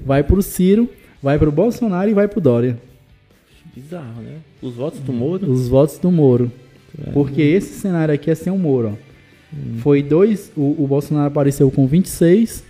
vai 0.06 0.24
pro 0.24 0.42
Ciro, 0.42 0.90
vai 1.22 1.38
pro 1.38 1.52
Bolsonaro 1.52 2.10
e 2.10 2.14
vai 2.14 2.28
pro 2.28 2.42
Dória. 2.42 2.78
Bizarro, 3.76 4.22
né? 4.22 4.38
Os 4.62 4.76
votos 4.76 5.00
do 5.00 5.14
Moro? 5.14 5.50
Os 5.50 5.68
votos 5.68 5.98
do 5.98 6.12
Moro. 6.12 6.52
É. 7.08 7.12
Porque 7.12 7.42
esse 7.42 7.80
cenário 7.80 8.14
aqui 8.14 8.30
é 8.30 8.36
sem 8.36 8.52
o 8.52 8.58
Moro, 8.58 8.90
ó. 8.90 9.12
Hum. 9.54 9.80
Foi 9.80 10.02
dois, 10.02 10.52
o, 10.56 10.84
o 10.84 10.88
Bolsonaro 10.88 11.28
apareceu 11.28 11.70
com 11.70 11.86
26, 11.86 12.64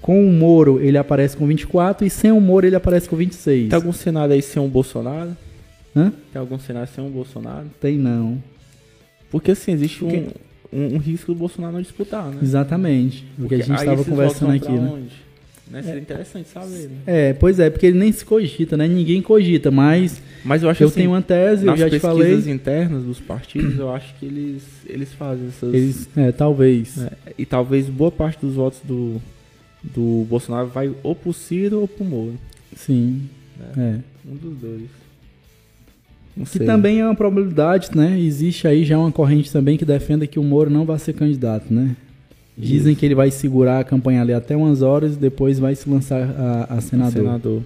com 0.00 0.26
o 0.26 0.32
Moro 0.32 0.80
ele 0.80 0.98
aparece 0.98 1.36
com 1.36 1.46
24 1.46 2.06
e 2.06 2.10
sem 2.10 2.32
o 2.32 2.40
Moro 2.40 2.66
ele 2.66 2.76
aparece 2.76 3.08
com 3.08 3.16
26. 3.16 3.68
Tem 3.68 3.76
algum 3.76 3.92
cenário 3.92 4.34
aí 4.34 4.42
sem 4.42 4.60
um 4.60 4.68
Bolsonaro? 4.68 5.36
Hã? 5.94 6.12
Tem 6.32 6.40
algum 6.40 6.58
cenário 6.58 6.88
sem 6.92 7.04
um 7.04 7.10
Bolsonaro? 7.10 7.66
Tem 7.80 7.96
não. 7.96 8.42
Porque 9.30 9.52
assim, 9.52 9.72
existe 9.72 10.00
Porque... 10.00 10.16
um 10.16 10.28
um, 10.74 10.94
um, 10.94 10.98
risco 10.98 11.32
do 11.32 11.38
Bolsonaro 11.38 11.74
não 11.74 11.82
disputar, 11.82 12.30
né? 12.30 12.38
Exatamente. 12.42 13.24
O 13.38 13.48
que 13.48 13.54
a 13.54 13.58
gente 13.58 13.78
estava 13.78 14.04
conversando 14.04 14.52
aqui, 14.52 14.72
né? 14.72 14.90
Onde? 14.92 15.24
Né? 15.70 15.82
Seria 15.82 15.98
é, 15.98 16.02
interessante 16.02 16.48
saber. 16.48 16.88
Né? 16.88 16.96
É, 17.06 17.32
pois 17.32 17.58
é, 17.58 17.70
porque 17.70 17.86
ele 17.86 17.98
nem 17.98 18.12
se 18.12 18.24
cogita, 18.24 18.76
né? 18.76 18.86
Ninguém 18.86 19.22
cogita, 19.22 19.70
mas. 19.70 20.20
Mas 20.44 20.62
eu 20.62 20.68
acho 20.68 20.82
eu 20.82 20.88
assim, 20.88 20.96
tenho 20.96 21.10
uma 21.10 21.22
tese, 21.22 21.66
eu 21.66 21.76
já 21.76 21.88
te 21.88 21.98
falei. 21.98 22.18
Nas 22.18 22.26
pesquisas 22.26 22.54
internas 22.54 23.02
dos 23.02 23.18
partidos, 23.18 23.78
eu 23.78 23.90
acho 23.90 24.14
que 24.16 24.26
eles, 24.26 24.62
eles 24.86 25.12
fazem 25.14 25.48
essas. 25.48 25.72
Eles, 25.72 26.08
é, 26.16 26.32
talvez. 26.32 26.98
É, 26.98 27.12
e 27.38 27.46
talvez 27.46 27.88
boa 27.88 28.10
parte 28.10 28.44
dos 28.44 28.54
votos 28.54 28.80
do, 28.84 29.20
do 29.82 30.26
Bolsonaro 30.28 30.68
vai 30.68 30.92
ou 31.02 31.14
pro 31.14 31.32
Ciro 31.32 31.80
ou 31.80 31.88
pro 31.88 32.04
Moro. 32.04 32.34
Sim. 32.76 33.22
É. 33.76 33.80
é. 33.80 34.00
Um 34.26 34.36
dos 34.36 34.58
dois. 34.58 35.03
Não 36.36 36.44
que 36.44 36.58
também 36.58 37.00
é 37.00 37.04
uma 37.04 37.14
probabilidade, 37.14 37.90
né? 37.94 38.18
Existe 38.18 38.66
aí 38.66 38.84
já 38.84 38.98
uma 38.98 39.12
corrente 39.12 39.52
também 39.52 39.76
que 39.76 39.84
defenda 39.84 40.26
que 40.26 40.38
o 40.38 40.42
Moro 40.42 40.68
não 40.68 40.84
vai 40.84 40.98
ser 40.98 41.12
candidato, 41.12 41.72
né? 41.72 41.96
Dizem 42.56 42.92
Isso. 42.92 43.00
que 43.00 43.06
ele 43.06 43.14
vai 43.14 43.30
segurar 43.30 43.80
a 43.80 43.84
campanha 43.84 44.20
ali 44.20 44.32
até 44.32 44.56
umas 44.56 44.82
horas 44.82 45.14
e 45.14 45.18
depois 45.18 45.58
vai 45.58 45.74
se 45.74 45.88
lançar 45.88 46.22
a, 46.22 46.74
a 46.74 46.80
senador. 46.80 47.12
senador. 47.12 47.62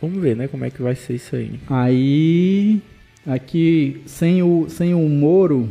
Vamos 0.00 0.18
ver, 0.20 0.34
né, 0.34 0.48
como 0.48 0.64
é 0.64 0.70
que 0.70 0.80
vai 0.80 0.94
ser 0.94 1.14
isso 1.14 1.36
aí. 1.36 1.60
Aí, 1.68 2.80
aqui, 3.26 4.00
sem 4.06 4.42
o, 4.42 4.66
sem 4.70 4.94
o 4.94 5.08
Moro, 5.08 5.68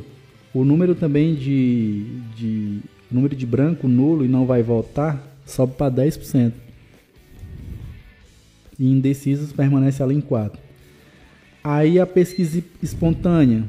o 0.54 0.64
número 0.64 0.94
também 0.94 1.34
de, 1.34 2.06
de 2.36 2.80
número 3.12 3.36
de 3.36 3.46
branco 3.46 3.88
nulo 3.88 4.24
e 4.24 4.28
não 4.28 4.46
vai 4.46 4.62
votar 4.62 5.30
sobe 5.46 5.74
para 5.74 5.92
10%. 5.92 6.52
E 8.80 8.92
indecisos 8.92 9.52
permanece 9.52 10.02
ali 10.02 10.16
em 10.16 10.22
4%. 10.22 10.69
Aí 11.64 12.00
a 12.00 12.06
pesquisa 12.06 12.64
espontânea. 12.82 13.64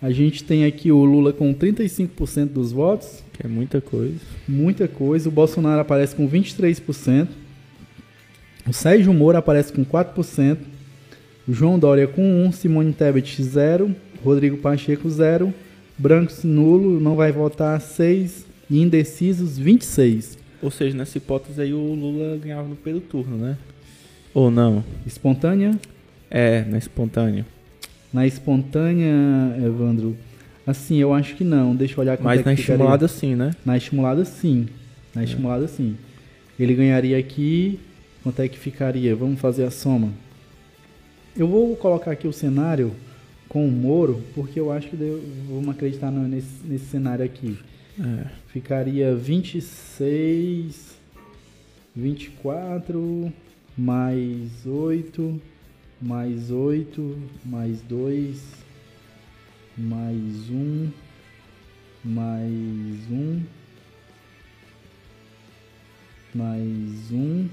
A 0.00 0.10
gente 0.10 0.44
tem 0.44 0.64
aqui 0.64 0.92
o 0.92 1.04
Lula 1.04 1.32
com 1.32 1.54
35% 1.54 2.46
dos 2.48 2.72
votos. 2.72 3.22
Que 3.32 3.46
é 3.46 3.48
muita 3.48 3.80
coisa. 3.80 4.18
Muita 4.46 4.88
coisa. 4.88 5.28
O 5.28 5.32
Bolsonaro 5.32 5.80
aparece 5.80 6.14
com 6.14 6.28
23%. 6.28 7.28
O 8.68 8.72
Sérgio 8.72 9.12
Moro 9.12 9.38
aparece 9.38 9.72
com 9.72 9.84
4%. 9.84 10.58
O 11.48 11.52
João 11.52 11.78
Dória 11.78 12.06
com 12.06 12.22
1%. 12.48 12.52
Simone 12.52 12.92
Tebet 12.92 13.42
0%. 13.42 13.94
Rodrigo 14.24 14.56
Pacheco 14.58 15.08
0%. 15.08 15.52
Brancos 15.98 16.44
nulo, 16.44 17.00
não 17.00 17.16
vai 17.16 17.32
votar 17.32 17.78
6%. 17.80 18.44
E 18.68 18.80
indecisos 18.80 19.60
26%. 19.60 20.38
Ou 20.62 20.70
seja, 20.70 20.96
nessa 20.96 21.18
hipótese 21.18 21.60
aí 21.60 21.72
o 21.72 21.94
Lula 21.94 22.36
ganhava 22.38 22.66
no 22.66 22.74
primeiro 22.74 23.06
turno, 23.06 23.36
né? 23.36 23.56
Ou 24.34 24.50
não? 24.50 24.82
Espontânea? 25.06 25.78
É, 26.38 26.66
na 26.66 26.76
espontânea. 26.76 27.46
Na 28.12 28.26
espontânea, 28.26 29.10
Evandro, 29.64 30.14
assim, 30.66 30.98
eu 30.98 31.14
acho 31.14 31.34
que 31.34 31.42
não. 31.42 31.74
Deixa 31.74 31.94
eu 31.94 32.02
olhar 32.02 32.18
Mas 32.20 32.42
é 32.42 32.44
na 32.44 32.52
estimulada 32.52 33.08
sim, 33.08 33.34
né? 33.34 33.52
Na 33.64 33.74
estimulada 33.74 34.22
sim. 34.22 34.68
Na 35.14 35.22
é. 35.22 35.24
estimulada 35.24 35.66
sim. 35.66 35.96
Ele 36.60 36.74
ganharia 36.74 37.16
aqui, 37.16 37.80
quanto 38.22 38.42
é 38.42 38.48
que 38.48 38.58
ficaria? 38.58 39.16
Vamos 39.16 39.40
fazer 39.40 39.64
a 39.64 39.70
soma. 39.70 40.12
Eu 41.34 41.48
vou 41.48 41.74
colocar 41.74 42.10
aqui 42.10 42.28
o 42.28 42.32
cenário 42.34 42.92
com 43.48 43.66
o 43.66 43.72
Moro, 43.72 44.22
porque 44.34 44.60
eu 44.60 44.70
acho 44.70 44.90
que 44.90 44.96
devo, 44.96 45.22
vamos 45.48 45.70
acreditar 45.70 46.10
nesse, 46.10 46.48
nesse 46.66 46.84
cenário 46.84 47.24
aqui. 47.24 47.56
É. 47.98 48.26
Ficaria 48.48 49.16
26, 49.16 50.98
24, 51.94 53.32
mais 53.74 54.66
8, 54.66 55.40
mais 56.00 56.50
8, 56.50 57.18
mais 57.44 57.80
2, 57.82 58.42
mais 59.76 60.50
1, 60.50 60.88
mais 62.04 63.10
1, 63.10 63.42
mais 66.34 67.12
1. 67.12 67.48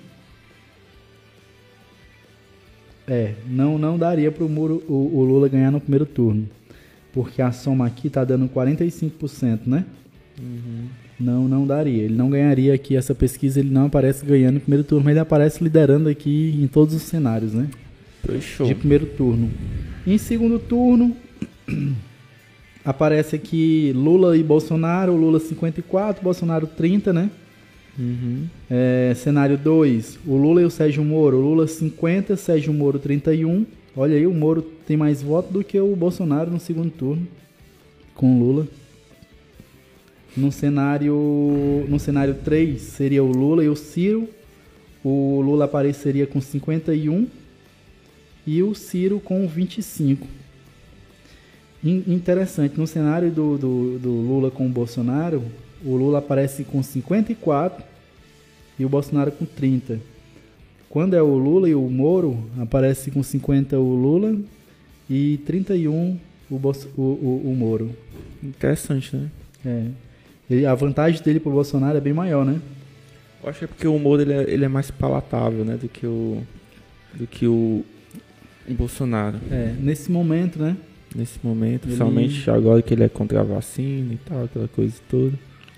É, 3.07 3.33
não, 3.47 3.77
não 3.77 3.97
daria 3.97 4.31
para 4.31 4.43
o, 4.43 4.83
o 4.87 5.23
Lula 5.23 5.49
ganhar 5.49 5.71
no 5.71 5.81
primeiro 5.81 6.05
turno. 6.05 6.47
Porque 7.11 7.41
a 7.41 7.51
soma 7.51 7.85
aqui 7.85 8.07
está 8.07 8.23
dando 8.23 8.47
45%, 8.49 9.61
né? 9.67 9.85
Uhum. 10.39 10.87
Não, 11.19 11.47
não 11.47 11.67
daria. 11.67 12.03
Ele 12.03 12.15
não 12.15 12.29
ganharia 12.29 12.73
aqui 12.73 12.95
essa 12.95 13.13
pesquisa, 13.13 13.59
ele 13.59 13.69
não 13.69 13.85
aparece 13.85 14.25
ganhando 14.25 14.55
no 14.55 14.61
primeiro 14.61 14.83
turno, 14.83 15.03
mas 15.05 15.11
ele 15.11 15.19
aparece 15.19 15.63
liderando 15.63 16.09
aqui 16.09 16.57
em 16.59 16.67
todos 16.67 16.95
os 16.95 17.03
cenários, 17.03 17.53
né? 17.53 17.69
Show. 18.41 18.65
de 18.65 18.75
primeiro 18.75 19.05
turno. 19.05 19.51
Em 20.07 20.17
segundo 20.17 20.57
turno, 20.57 21.15
aparece 22.83 23.35
aqui 23.35 23.91
Lula 23.93 24.37
e 24.37 24.43
Bolsonaro, 24.43 25.15
Lula 25.15 25.39
54, 25.39 26.23
Bolsonaro 26.23 26.67
30, 26.67 27.11
né? 27.11 27.29
Uhum. 27.97 28.47
É, 28.69 29.13
cenário 29.15 29.57
2, 29.57 30.19
o 30.25 30.35
Lula 30.35 30.61
e 30.61 30.65
o 30.65 30.69
Sérgio 30.69 31.03
Moro, 31.03 31.39
Lula 31.39 31.67
50, 31.67 32.35
Sérgio 32.35 32.73
Moro 32.73 32.97
31. 32.97 33.65
Olha 33.95 34.15
aí, 34.15 34.25
o 34.25 34.33
Moro 34.33 34.61
tem 34.61 34.97
mais 34.97 35.21
voto 35.21 35.51
do 35.53 35.63
que 35.63 35.79
o 35.79 35.95
Bolsonaro 35.95 36.49
no 36.49 36.59
segundo 36.59 36.89
turno, 36.89 37.27
com 38.15 38.39
Lula. 38.39 38.67
No 40.35 40.51
cenário, 40.51 41.85
no 41.87 41.99
cenário 41.99 42.35
3, 42.43 42.81
seria 42.81 43.23
o 43.23 43.31
Lula 43.31 43.63
e 43.63 43.69
o 43.69 43.75
Ciro. 43.75 44.27
O 45.03 45.41
Lula 45.41 45.65
apareceria 45.65 46.25
com 46.25 46.41
51 46.41 47.27
e 48.45 48.61
o 48.61 48.73
Ciro 48.75 49.19
com 49.19 49.47
25. 49.47 50.27
Interessante, 51.83 52.77
no 52.77 52.87
cenário 52.87 53.29
do, 53.29 53.57
do, 53.57 53.99
do, 53.99 54.09
Lula 54.09 54.49
com 54.49 54.65
o 54.65 54.69
Bolsonaro, 54.69 55.43
o 55.83 55.97
Lula 55.97 56.19
aparece 56.19 56.63
com 56.63 56.81
54 56.81 57.83
e 58.79 58.85
o 58.85 58.89
Bolsonaro 58.89 59.33
com 59.33 59.43
30. 59.45 59.99
Quando 60.89 61.13
é 61.13 61.21
o 61.21 61.35
Lula 61.35 61.67
e 61.67 61.75
o 61.75 61.81
Moro, 61.89 62.41
aparece 62.57 63.11
com 63.11 63.21
50 63.21 63.77
o 63.77 63.95
Lula 63.95 64.39
e 65.09 65.39
31 65.45 66.17
o, 66.49 66.57
Bolso, 66.57 66.89
o, 66.95 67.01
o, 67.01 67.51
o 67.51 67.55
Moro. 67.55 67.91
Interessante, 68.41 69.13
né? 69.15 69.29
É. 69.65 69.85
Ele, 70.49 70.65
a 70.65 70.75
vantagem 70.75 71.21
dele 71.21 71.39
pro 71.39 71.51
Bolsonaro 71.51 71.97
é 71.97 72.01
bem 72.01 72.13
maior, 72.13 72.45
né? 72.45 72.61
Eu 73.43 73.49
acho 73.49 73.59
que 73.59 73.65
é 73.65 73.67
porque 73.67 73.87
o 73.87 73.99
Moro 73.99 74.21
ele 74.21 74.33
é, 74.33 74.43
ele 74.47 74.63
é 74.63 74.69
mais 74.69 74.89
palatável, 74.89 75.65
né? 75.65 75.75
Do 75.75 75.89
que 75.89 76.05
o, 76.05 76.41
do 77.13 77.27
que 77.27 77.45
O 77.45 77.83
Bolsonaro. 78.69 79.37
É, 79.51 79.73
nesse 79.79 80.11
momento, 80.11 80.59
né? 80.59 80.75
Nesse 81.15 81.37
momento, 81.43 81.71
Ele- 81.85 81.95
principalmente 81.95 82.49
agora 82.49 82.81
que 82.81 82.93
ele 82.93 83.03
é 83.03 83.09
contra 83.09 83.41
a 83.41 83.43
vacina 83.43 84.13
e 84.13 84.17
tal, 84.25 84.45
aquela 84.45 84.67
coisa 84.67 84.95
toda. 85.09 85.33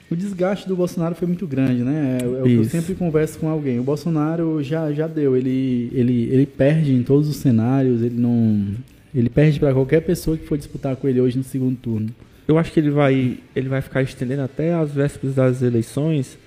O 0.10 0.16
desgaste 0.16 0.68
do 0.68 0.76
Bolsonaro 0.76 1.16
foi 1.16 1.28
muito 1.28 1.48
grande, 1.48 1.82
né? 1.84 2.20
É, 2.22 2.26
o 2.26 2.44
que 2.44 2.54
eu 2.54 2.64
sempre 2.66 2.94
converso 2.94 3.40
com 3.40 3.50
alguém. 3.50 3.80
O 3.80 3.84
Bolsonaro 3.84 4.62
já, 4.64 4.92
já 4.94 5.08
deu. 5.08 5.36
Ele, 5.36 5.90
ele, 5.94 6.30
ele 6.32 6.46
perde 6.46 6.94
em 6.94 7.02
todos 7.02 7.28
os 7.28 7.38
cenários. 7.38 8.02
Ele 8.04 8.16
não. 8.16 8.68
Ele 9.14 9.30
perde 9.30 9.60
para 9.60 9.74
qualquer 9.74 10.02
pessoa 10.02 10.38
que 10.38 10.46
for 10.46 10.58
disputar 10.58 10.96
com 10.96 11.08
ele 11.08 11.20
hoje 11.20 11.38
no 11.38 11.44
segundo 11.44 11.76
turno. 11.76 12.10
Eu 12.48 12.58
acho 12.60 12.72
que 12.72 12.80
ele 12.80 12.92
vai, 12.92 13.40
ele 13.56 13.68
vai 13.68 13.82
ficar 13.82 14.04
estendendo 14.04 14.44
até 14.44 14.74
as 14.76 14.92
vésperas 14.92 15.36
das 15.36 15.62
eleições. 15.64 16.38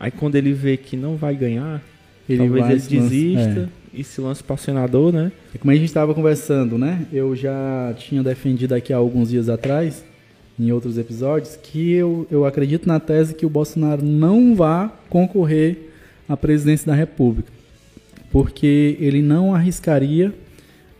Aí 0.00 0.10
quando 0.10 0.36
ele 0.36 0.52
vê 0.54 0.76
que 0.78 0.96
não 0.96 1.16
vai 1.16 1.34
ganhar, 1.36 1.82
Ele 2.26 2.38
talvez 2.38 2.64
vai 2.64 2.72
ele 2.72 2.80
desista 2.80 3.68
e 3.68 3.81
se 4.02 4.20
lance 4.20 4.42
para 4.42 4.56
senador, 4.56 5.12
né? 5.12 5.30
É 5.54 5.58
como 5.58 5.70
a 5.70 5.74
gente 5.74 5.84
estava 5.84 6.14
conversando, 6.14 6.78
né? 6.78 7.06
Eu 7.12 7.36
já 7.36 7.94
tinha 7.98 8.22
defendido 8.22 8.74
aqui 8.74 8.92
há 8.92 8.96
alguns 8.96 9.28
dias 9.28 9.48
atrás, 9.48 10.02
em 10.58 10.72
outros 10.72 10.96
episódios, 10.96 11.56
que 11.56 11.92
eu, 11.92 12.26
eu 12.30 12.46
acredito 12.46 12.86
na 12.86 12.98
tese 12.98 13.34
que 13.34 13.44
o 13.44 13.50
Bolsonaro 13.50 14.02
não 14.02 14.54
vá 14.54 14.90
concorrer 15.10 15.90
à 16.28 16.36
presidência 16.36 16.86
da 16.86 16.94
República. 16.94 17.50
Porque 18.30 18.96
ele 18.98 19.20
não 19.20 19.54
arriscaria 19.54 20.32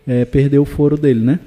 eh, 0.05 0.25
perder 0.25 0.59
o 0.59 0.65
foro 0.65 0.95
dele, 0.97 1.21
né? 1.21 1.39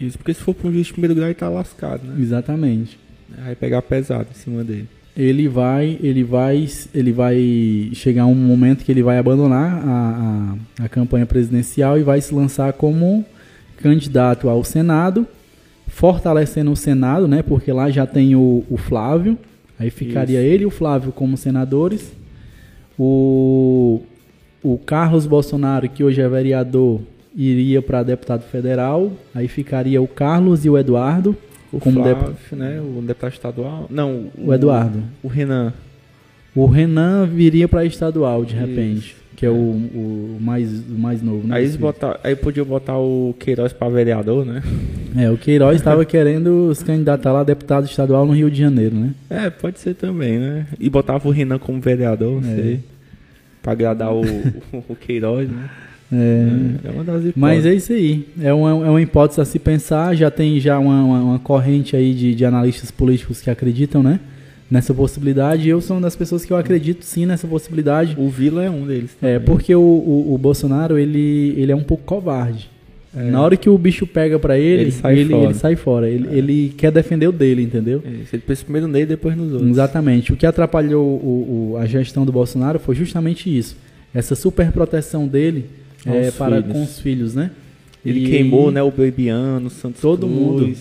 Isso, 0.00 0.18
porque 0.18 0.34
se 0.34 0.40
for 0.40 0.54
para 0.54 0.68
um 0.68 0.72
juiz 0.72 0.86
de 0.86 0.92
primeiro 0.92 1.14
grau, 1.14 1.28
ele 1.28 1.34
tá 1.34 1.48
lascado, 1.48 2.04
né? 2.04 2.20
Exatamente. 2.20 2.98
Vai 3.44 3.54
pegar 3.54 3.82
pesado 3.82 4.28
em 4.30 4.34
cima 4.34 4.64
dele. 4.64 4.88
Ele 5.18 5.48
vai, 5.48 5.98
ele 6.00 6.22
vai, 6.22 6.68
ele 6.94 7.10
vai 7.10 7.90
chegar 7.92 8.24
um 8.26 8.36
momento 8.36 8.84
que 8.84 8.92
ele 8.92 9.02
vai 9.02 9.18
abandonar 9.18 9.82
a, 9.84 10.54
a, 10.78 10.84
a 10.84 10.88
campanha 10.88 11.26
presidencial 11.26 11.98
e 11.98 12.04
vai 12.04 12.20
se 12.20 12.32
lançar 12.32 12.72
como 12.74 13.24
candidato 13.78 14.48
ao 14.48 14.62
Senado, 14.62 15.26
fortalecendo 15.88 16.70
o 16.70 16.76
Senado, 16.76 17.26
né? 17.26 17.42
Porque 17.42 17.72
lá 17.72 17.90
já 17.90 18.06
tem 18.06 18.36
o, 18.36 18.64
o 18.70 18.76
Flávio, 18.76 19.36
aí 19.76 19.90
ficaria 19.90 20.40
Isso. 20.40 20.48
ele 20.48 20.62
e 20.62 20.66
o 20.66 20.70
Flávio 20.70 21.10
como 21.10 21.36
senadores. 21.36 22.12
O, 22.96 24.02
o 24.62 24.78
Carlos 24.78 25.26
Bolsonaro, 25.26 25.88
que 25.88 26.04
hoje 26.04 26.20
é 26.20 26.28
vereador, 26.28 27.00
iria 27.34 27.80
para 27.80 28.02
deputado 28.02 28.42
federal, 28.42 29.12
aí 29.34 29.48
ficaria 29.48 30.00
o 30.02 30.08
Carlos 30.08 30.64
e 30.64 30.70
o 30.70 30.78
Eduardo. 30.78 31.36
O 31.72 31.78
Como 31.80 32.02
Flávio, 32.02 32.34
né? 32.52 32.80
O 32.80 33.02
deputado 33.02 33.32
estadual. 33.32 33.86
Não, 33.90 34.26
O 34.38 34.52
Eduardo. 34.54 35.02
O 35.22 35.28
Renan. 35.28 35.72
O 36.54 36.66
Renan 36.66 37.26
viria 37.26 37.68
para 37.68 37.84
estadual 37.84 38.44
de 38.44 38.54
Isso. 38.56 38.64
repente, 38.66 39.16
que 39.36 39.44
é 39.46 39.50
o, 39.50 39.54
o 39.54 40.38
mais, 40.40 40.72
o 40.88 40.98
mais 40.98 41.22
novo. 41.22 41.46
Né, 41.46 41.56
Aí, 41.56 41.64
eles 41.64 41.76
botar, 41.76 42.18
aí 42.24 42.34
podia 42.34 42.64
botar 42.64 42.96
o 42.98 43.34
Queiroz 43.38 43.72
para 43.72 43.88
vereador, 43.90 44.44
né? 44.44 44.62
É, 45.16 45.30
o 45.30 45.36
Queiroz 45.36 45.76
estava 45.76 46.04
querendo 46.06 46.74
se 46.74 46.84
candidatar 46.84 47.32
lá 47.32 47.40
a 47.40 47.44
deputado 47.44 47.84
estadual 47.84 48.24
no 48.26 48.32
Rio 48.32 48.50
de 48.50 48.58
Janeiro, 48.58 48.96
né? 48.96 49.14
É, 49.30 49.50
pode 49.50 49.78
ser 49.78 49.94
também, 49.94 50.38
né? 50.38 50.66
E 50.80 50.88
botava 50.90 51.28
o 51.28 51.30
Renan 51.30 51.58
como 51.58 51.80
vereador, 51.80 52.40
não 52.42 52.50
É. 52.50 52.54
sei. 52.56 52.80
Pra 53.62 53.72
agradar 53.72 54.12
o, 54.14 54.22
o 54.88 54.96
Queiroz, 54.96 55.48
né? 55.48 55.68
É, 56.12 56.48
É 56.84 56.90
uma 56.90 57.04
das 57.04 57.16
hipóteses. 57.24 57.32
Mas 57.36 57.66
é 57.66 57.74
isso 57.74 57.92
aí. 57.92 58.26
É 58.40 58.52
uma, 58.52 58.70
é 58.70 58.90
uma 58.90 59.02
hipótese 59.02 59.40
a 59.40 59.44
se 59.44 59.58
pensar. 59.58 60.14
Já 60.14 60.30
tem 60.30 60.58
já 60.58 60.78
uma, 60.78 61.02
uma, 61.04 61.20
uma 61.20 61.38
corrente 61.38 61.94
aí 61.96 62.14
de, 62.14 62.34
de 62.34 62.44
analistas 62.44 62.90
políticos 62.90 63.40
que 63.40 63.50
acreditam, 63.50 64.02
né? 64.02 64.18
Nessa 64.70 64.92
possibilidade. 64.94 65.66
E 65.66 65.70
eu 65.70 65.80
sou 65.80 65.96
uma 65.96 66.02
das 66.02 66.16
pessoas 66.16 66.44
que 66.44 66.52
eu 66.52 66.56
acredito 66.56 67.02
sim 67.04 67.26
nessa 67.26 67.46
possibilidade. 67.46 68.14
O 68.18 68.28
Vila 68.28 68.64
é 68.64 68.70
um 68.70 68.86
deles. 68.86 69.16
É, 69.22 69.34
também. 69.34 69.46
porque 69.46 69.74
o, 69.74 69.80
o, 69.80 70.34
o 70.34 70.38
Bolsonaro, 70.38 70.98
ele, 70.98 71.54
ele 71.56 71.72
é 71.72 71.76
um 71.76 71.82
pouco 71.82 72.04
covarde. 72.04 72.70
Na 73.14 73.40
hora 73.42 73.56
que 73.56 73.68
o 73.68 73.76
bicho 73.76 74.06
pega 74.06 74.38
pra 74.38 74.58
ele, 74.58 74.82
Ele 74.82 74.90
sai 74.92 75.18
ele, 75.18 75.30
fora. 75.30 75.44
ele 75.44 75.54
sai 75.54 75.76
fora. 75.76 76.08
Ele, 76.08 76.28
ele 76.30 76.74
quer 76.76 76.92
defender 76.92 77.26
o 77.26 77.32
dele, 77.32 77.62
entendeu? 77.62 78.00
É, 78.04 78.08
Ele 78.32 78.42
pensa 78.46 78.62
primeiro 78.62 78.86
nele, 78.86 79.06
depois 79.06 79.34
nos 79.36 79.50
outros. 79.54 79.70
Exatamente. 79.70 80.32
O 80.32 80.36
que 80.36 80.46
atrapalhou 80.46 81.02
o, 81.04 81.72
o- 81.72 81.76
a 81.78 81.86
gestão 81.86 82.24
do 82.24 82.30
Bolsonaro 82.30 82.78
foi 82.78 82.94
justamente 82.94 83.48
isso. 83.58 83.76
Essa 84.14 84.36
super 84.36 84.70
proteção 84.70 85.26
dele 85.26 85.64
é, 86.06 86.30
para 86.30 86.56
filhos. 86.56 86.72
com 86.72 86.82
os 86.82 87.00
filhos, 87.00 87.34
né? 87.34 87.50
Ele 88.04 88.24
E 88.24 88.30
queimou, 88.30 88.70
né, 88.70 88.82
o 88.82 88.90
Bebiano, 88.90 89.66
o 89.66 89.70
Santos 89.70 90.00
Todo 90.00 90.26
Cruz, 90.26 90.32
mundo. 90.32 90.76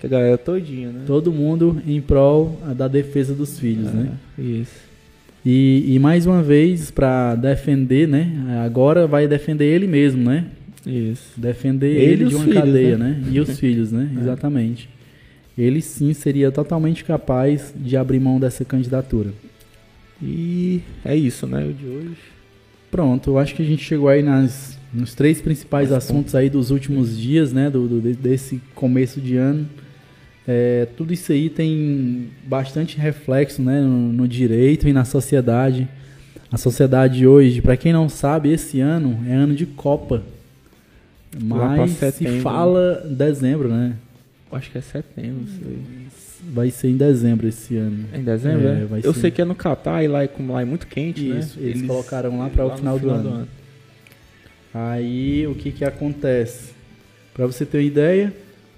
Que 0.00 0.06
a 0.06 0.08
galera 0.08 0.38
todinha, 0.38 0.90
né? 0.90 1.02
Todo 1.06 1.32
mundo 1.32 1.80
em 1.86 2.00
prol 2.00 2.60
ah, 2.66 2.74
da 2.74 2.88
defesa 2.88 3.34
dos 3.34 3.58
filhos, 3.58 3.92
né? 3.92 4.12
É, 4.38 4.42
Isso. 4.42 4.84
E, 5.44 5.94
e 5.94 5.98
mais 5.98 6.26
uma 6.26 6.42
vez, 6.42 6.90
para 6.90 7.34
defender, 7.34 8.08
né? 8.08 8.62
Agora 8.64 9.06
vai 9.06 9.28
defender 9.28 9.66
ele 9.66 9.86
mesmo, 9.86 10.24
né? 10.24 10.46
Isso. 10.86 11.32
Defender 11.36 11.94
Ele 11.94 12.12
ele, 12.12 12.24
de 12.26 12.34
uma 12.34 12.44
filhos, 12.44 12.60
cadeia, 12.60 12.98
né? 12.98 13.20
né? 13.22 13.28
E 13.30 13.40
os 13.40 13.58
filhos, 13.58 13.92
né? 13.92 14.10
Exatamente. 14.20 14.88
Ele 15.56 15.80
sim 15.80 16.12
seria 16.12 16.50
totalmente 16.50 17.04
capaz 17.04 17.72
de 17.76 17.96
abrir 17.96 18.20
mão 18.20 18.40
dessa 18.40 18.64
candidatura. 18.64 19.30
E 20.22 20.80
é 21.04 21.14
isso, 21.14 21.46
né, 21.46 21.64
o 21.64 21.72
de 21.72 21.86
hoje. 21.86 22.16
Pronto, 22.94 23.30
eu 23.30 23.38
acho 23.40 23.56
que 23.56 23.62
a 23.62 23.64
gente 23.64 23.82
chegou 23.82 24.08
aí 24.08 24.22
nas, 24.22 24.78
nos 24.92 25.16
três 25.16 25.40
principais 25.42 25.90
Mas 25.90 25.98
assuntos 25.98 26.32
aí 26.36 26.48
dos 26.48 26.70
últimos 26.70 27.18
dias, 27.18 27.52
né? 27.52 27.68
Do, 27.68 27.88
do- 27.88 28.00
de- 28.00 28.14
desse 28.14 28.60
começo 28.72 29.20
de 29.20 29.36
ano. 29.36 29.68
É, 30.46 30.86
tudo 30.96 31.12
isso 31.12 31.32
aí 31.32 31.50
tem 31.50 32.28
bastante 32.46 32.96
reflexo 32.96 33.60
né, 33.60 33.80
no, 33.80 34.12
no 34.12 34.28
direito 34.28 34.86
e 34.86 34.92
na 34.92 35.04
sociedade. 35.04 35.88
A 36.52 36.56
sociedade 36.56 37.26
hoje, 37.26 37.60
para 37.60 37.76
quem 37.76 37.92
não 37.92 38.08
sabe, 38.08 38.52
esse 38.52 38.78
ano 38.78 39.18
é 39.26 39.34
ano 39.34 39.56
de 39.56 39.66
Copa. 39.66 40.22
Mas 41.42 41.90
setembro, 41.90 42.36
se 42.36 42.42
fala 42.42 43.04
dezembro, 43.10 43.70
né? 43.70 43.94
Acho 44.52 44.70
que 44.70 44.78
é 44.78 44.80
setembro, 44.80 45.46
sei. 45.48 45.78
Vai 46.52 46.70
ser 46.70 46.88
em 46.88 46.96
dezembro 46.96 47.46
esse 47.48 47.76
ano. 47.76 48.04
É 48.12 48.18
em 48.18 48.22
dezembro, 48.24 48.68
É, 48.68 48.82
é? 48.82 48.84
vai 48.84 49.00
Eu 49.02 49.14
ser. 49.14 49.20
sei 49.20 49.30
que 49.30 49.40
é 49.40 49.44
no 49.44 49.54
Catar 49.54 50.02
e 50.04 50.08
lá 50.08 50.22
é, 50.22 50.26
como 50.28 50.52
lá 50.52 50.62
é 50.62 50.64
muito 50.64 50.86
quente, 50.86 51.26
Isso, 51.26 51.58
né? 51.58 51.68
eles 51.68 51.82
colocaram 51.82 52.38
lá 52.38 52.48
para 52.50 52.64
o 52.66 52.70
no 52.70 52.76
final 52.76 52.98
do 52.98 53.10
ano. 53.10 53.48
Aí 54.72 55.46
o 55.46 55.54
que 55.54 55.70
que 55.70 55.84
acontece? 55.84 56.72
Para 57.32 57.46
você 57.46 57.64
ter 57.64 57.78
uma 57.78 57.84
ideia, 57.84 58.32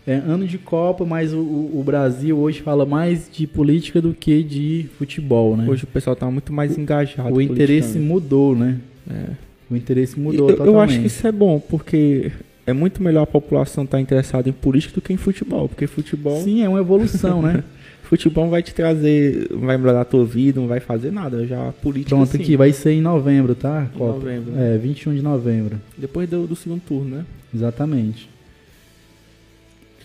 é 0.07 0.15
ano 0.15 0.47
de 0.47 0.59
Copa, 0.59 1.05
mas 1.05 1.33
o, 1.33 1.39
o- 1.39 1.81
o 1.81 1.83
Brasil 1.83 2.37
hoje 2.39 2.61
fala 2.61 2.85
mais 2.87 3.29
de 3.33 3.47
política 3.47 4.01
do 4.01 4.13
que 4.15 4.43
de 4.43 4.87
futebol, 4.99 5.57
né? 5.57 5.67
Hoje 5.69 5.85
o 5.85 5.87
pessoal 5.87 6.15
tá 6.15 6.31
muito 6.31 6.53
mais 6.53 6.77
engajado. 6.79 7.35
o 7.35 7.41
interesse 7.41 7.99
mudou, 7.99 8.55
né? 8.55 8.79
É. 9.11 9.31
O 9.71 9.77
interesse 9.77 10.19
mudou 10.19 10.51
eu, 10.51 10.57
totalmente. 10.57 10.75
eu 10.75 10.81
acho 10.81 11.01
que 11.01 11.07
isso 11.07 11.27
é 11.27 11.33
bom, 11.33 11.59
porque 11.59 12.31
é 12.67 12.73
muito 12.73 13.03
melhor 13.03 13.23
a 13.23 13.27
população 13.27 13.85
estar 13.85 14.01
interessada 14.01 14.49
em 14.49 14.53
política 14.53 14.95
do 14.95 15.01
que 15.01 15.13
em 15.13 15.17
futebol. 15.17 15.69
Porque 15.69 15.87
futebol, 15.87 16.43
Sim, 16.43 16.63
é 16.63 16.69
uma 16.69 16.81
evolução, 16.81 17.41
né? 17.41 17.63
futebol 18.03 18.45
não 18.45 18.51
vai 18.51 18.63
te 18.63 18.75
trazer, 18.75 19.49
não 19.51 19.61
vai 19.61 19.77
melhorar 19.77 20.01
a 20.03 20.05
tua 20.05 20.25
vida, 20.25 20.61
não 20.61 20.69
vai 20.69 20.81
fazer 20.81 21.13
nada. 21.13 21.47
Já 21.47 21.69
a 21.69 21.73
política 21.73 22.17
Pronto, 22.17 22.31
sim. 22.31 22.39
aqui 22.39 22.57
vai 22.57 22.73
ser 22.73 22.93
em 22.93 23.01
novembro, 23.01 23.55
tá? 23.55 23.89
Em 23.95 23.99
Copa. 23.99 24.15
novembro, 24.15 24.53
né? 24.53 24.75
É, 24.75 24.79
21 24.79 25.15
de 25.15 25.23
novembro. 25.23 25.81
Depois 25.97 26.29
do, 26.29 26.47
do 26.47 26.57
segundo 26.57 26.81
turno, 26.81 27.17
né? 27.17 27.27
Exatamente. 27.55 28.29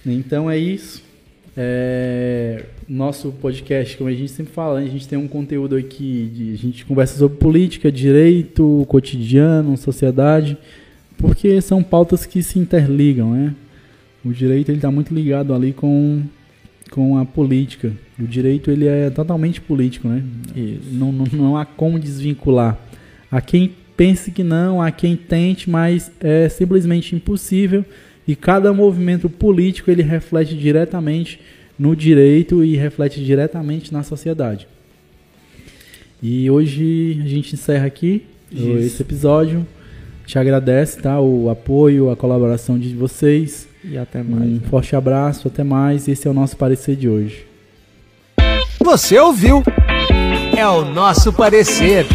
Então 0.05 0.49
é 0.49 0.57
isso. 0.57 1.03
É, 1.55 2.63
nosso 2.87 3.31
podcast, 3.33 3.97
como 3.97 4.09
a 4.09 4.13
gente 4.13 4.31
sempre 4.31 4.53
fala, 4.53 4.79
né, 4.79 4.85
a 4.85 4.89
gente 4.89 5.07
tem 5.07 5.19
um 5.19 5.27
conteúdo 5.27 5.75
aqui, 5.75 6.31
de, 6.33 6.53
a 6.53 6.57
gente 6.57 6.85
conversa 6.85 7.17
sobre 7.17 7.37
política, 7.37 7.91
direito, 7.91 8.85
cotidiano, 8.87 9.75
sociedade, 9.77 10.57
porque 11.21 11.61
são 11.61 11.83
pautas 11.83 12.25
que 12.25 12.41
se 12.41 12.57
interligam, 12.59 13.33
né? 13.33 13.55
O 14.25 14.31
direito 14.31 14.69
ele 14.69 14.77
está 14.77 14.91
muito 14.91 15.13
ligado 15.13 15.53
ali 15.53 15.73
com, 15.73 16.23
com 16.91 17.17
a 17.17 17.25
política. 17.25 17.91
O 18.19 18.23
direito 18.23 18.69
ele 18.69 18.87
é 18.87 19.09
totalmente 19.09 19.61
político, 19.61 20.07
né? 20.07 20.23
Não, 20.91 21.11
não, 21.11 21.25
não 21.31 21.57
há 21.57 21.65
como 21.65 21.99
desvincular. 21.99 22.77
Há 23.31 23.41
quem 23.41 23.71
pense 23.95 24.31
que 24.31 24.43
não, 24.43 24.81
há 24.81 24.91
quem 24.91 25.15
tente, 25.15 25.69
mas 25.69 26.11
é 26.19 26.49
simplesmente 26.49 27.15
impossível. 27.15 27.85
E 28.27 28.35
cada 28.35 28.73
movimento 28.73 29.29
político 29.29 29.89
ele 29.89 30.03
reflete 30.03 30.55
diretamente 30.55 31.39
no 31.77 31.95
direito 31.95 32.63
e 32.63 32.75
reflete 32.75 33.23
diretamente 33.23 33.91
na 33.91 34.03
sociedade. 34.03 34.67
E 36.21 36.49
hoje 36.49 37.19
a 37.23 37.27
gente 37.27 37.55
encerra 37.55 37.87
aqui 37.87 38.23
Isso. 38.51 38.69
esse 38.77 39.01
episódio. 39.01 39.65
Te 40.25 40.39
agradece, 40.39 41.01
tá? 41.01 41.19
O 41.19 41.49
apoio, 41.49 42.09
a 42.09 42.15
colaboração 42.15 42.77
de 42.79 42.95
vocês. 42.95 43.67
E 43.83 43.97
até 43.97 44.21
mais. 44.21 44.43
Um 44.43 44.55
né? 44.55 44.61
forte 44.69 44.95
abraço, 44.95 45.47
até 45.47 45.63
mais. 45.63 46.07
Esse 46.07 46.27
é 46.27 46.31
o 46.31 46.33
nosso 46.33 46.55
parecer 46.55 46.95
de 46.95 47.09
hoje. 47.09 47.45
Você 48.79 49.19
ouviu? 49.19 49.63
É 50.57 50.67
o 50.67 50.85
nosso 50.85 51.31
parecer. 51.31 52.05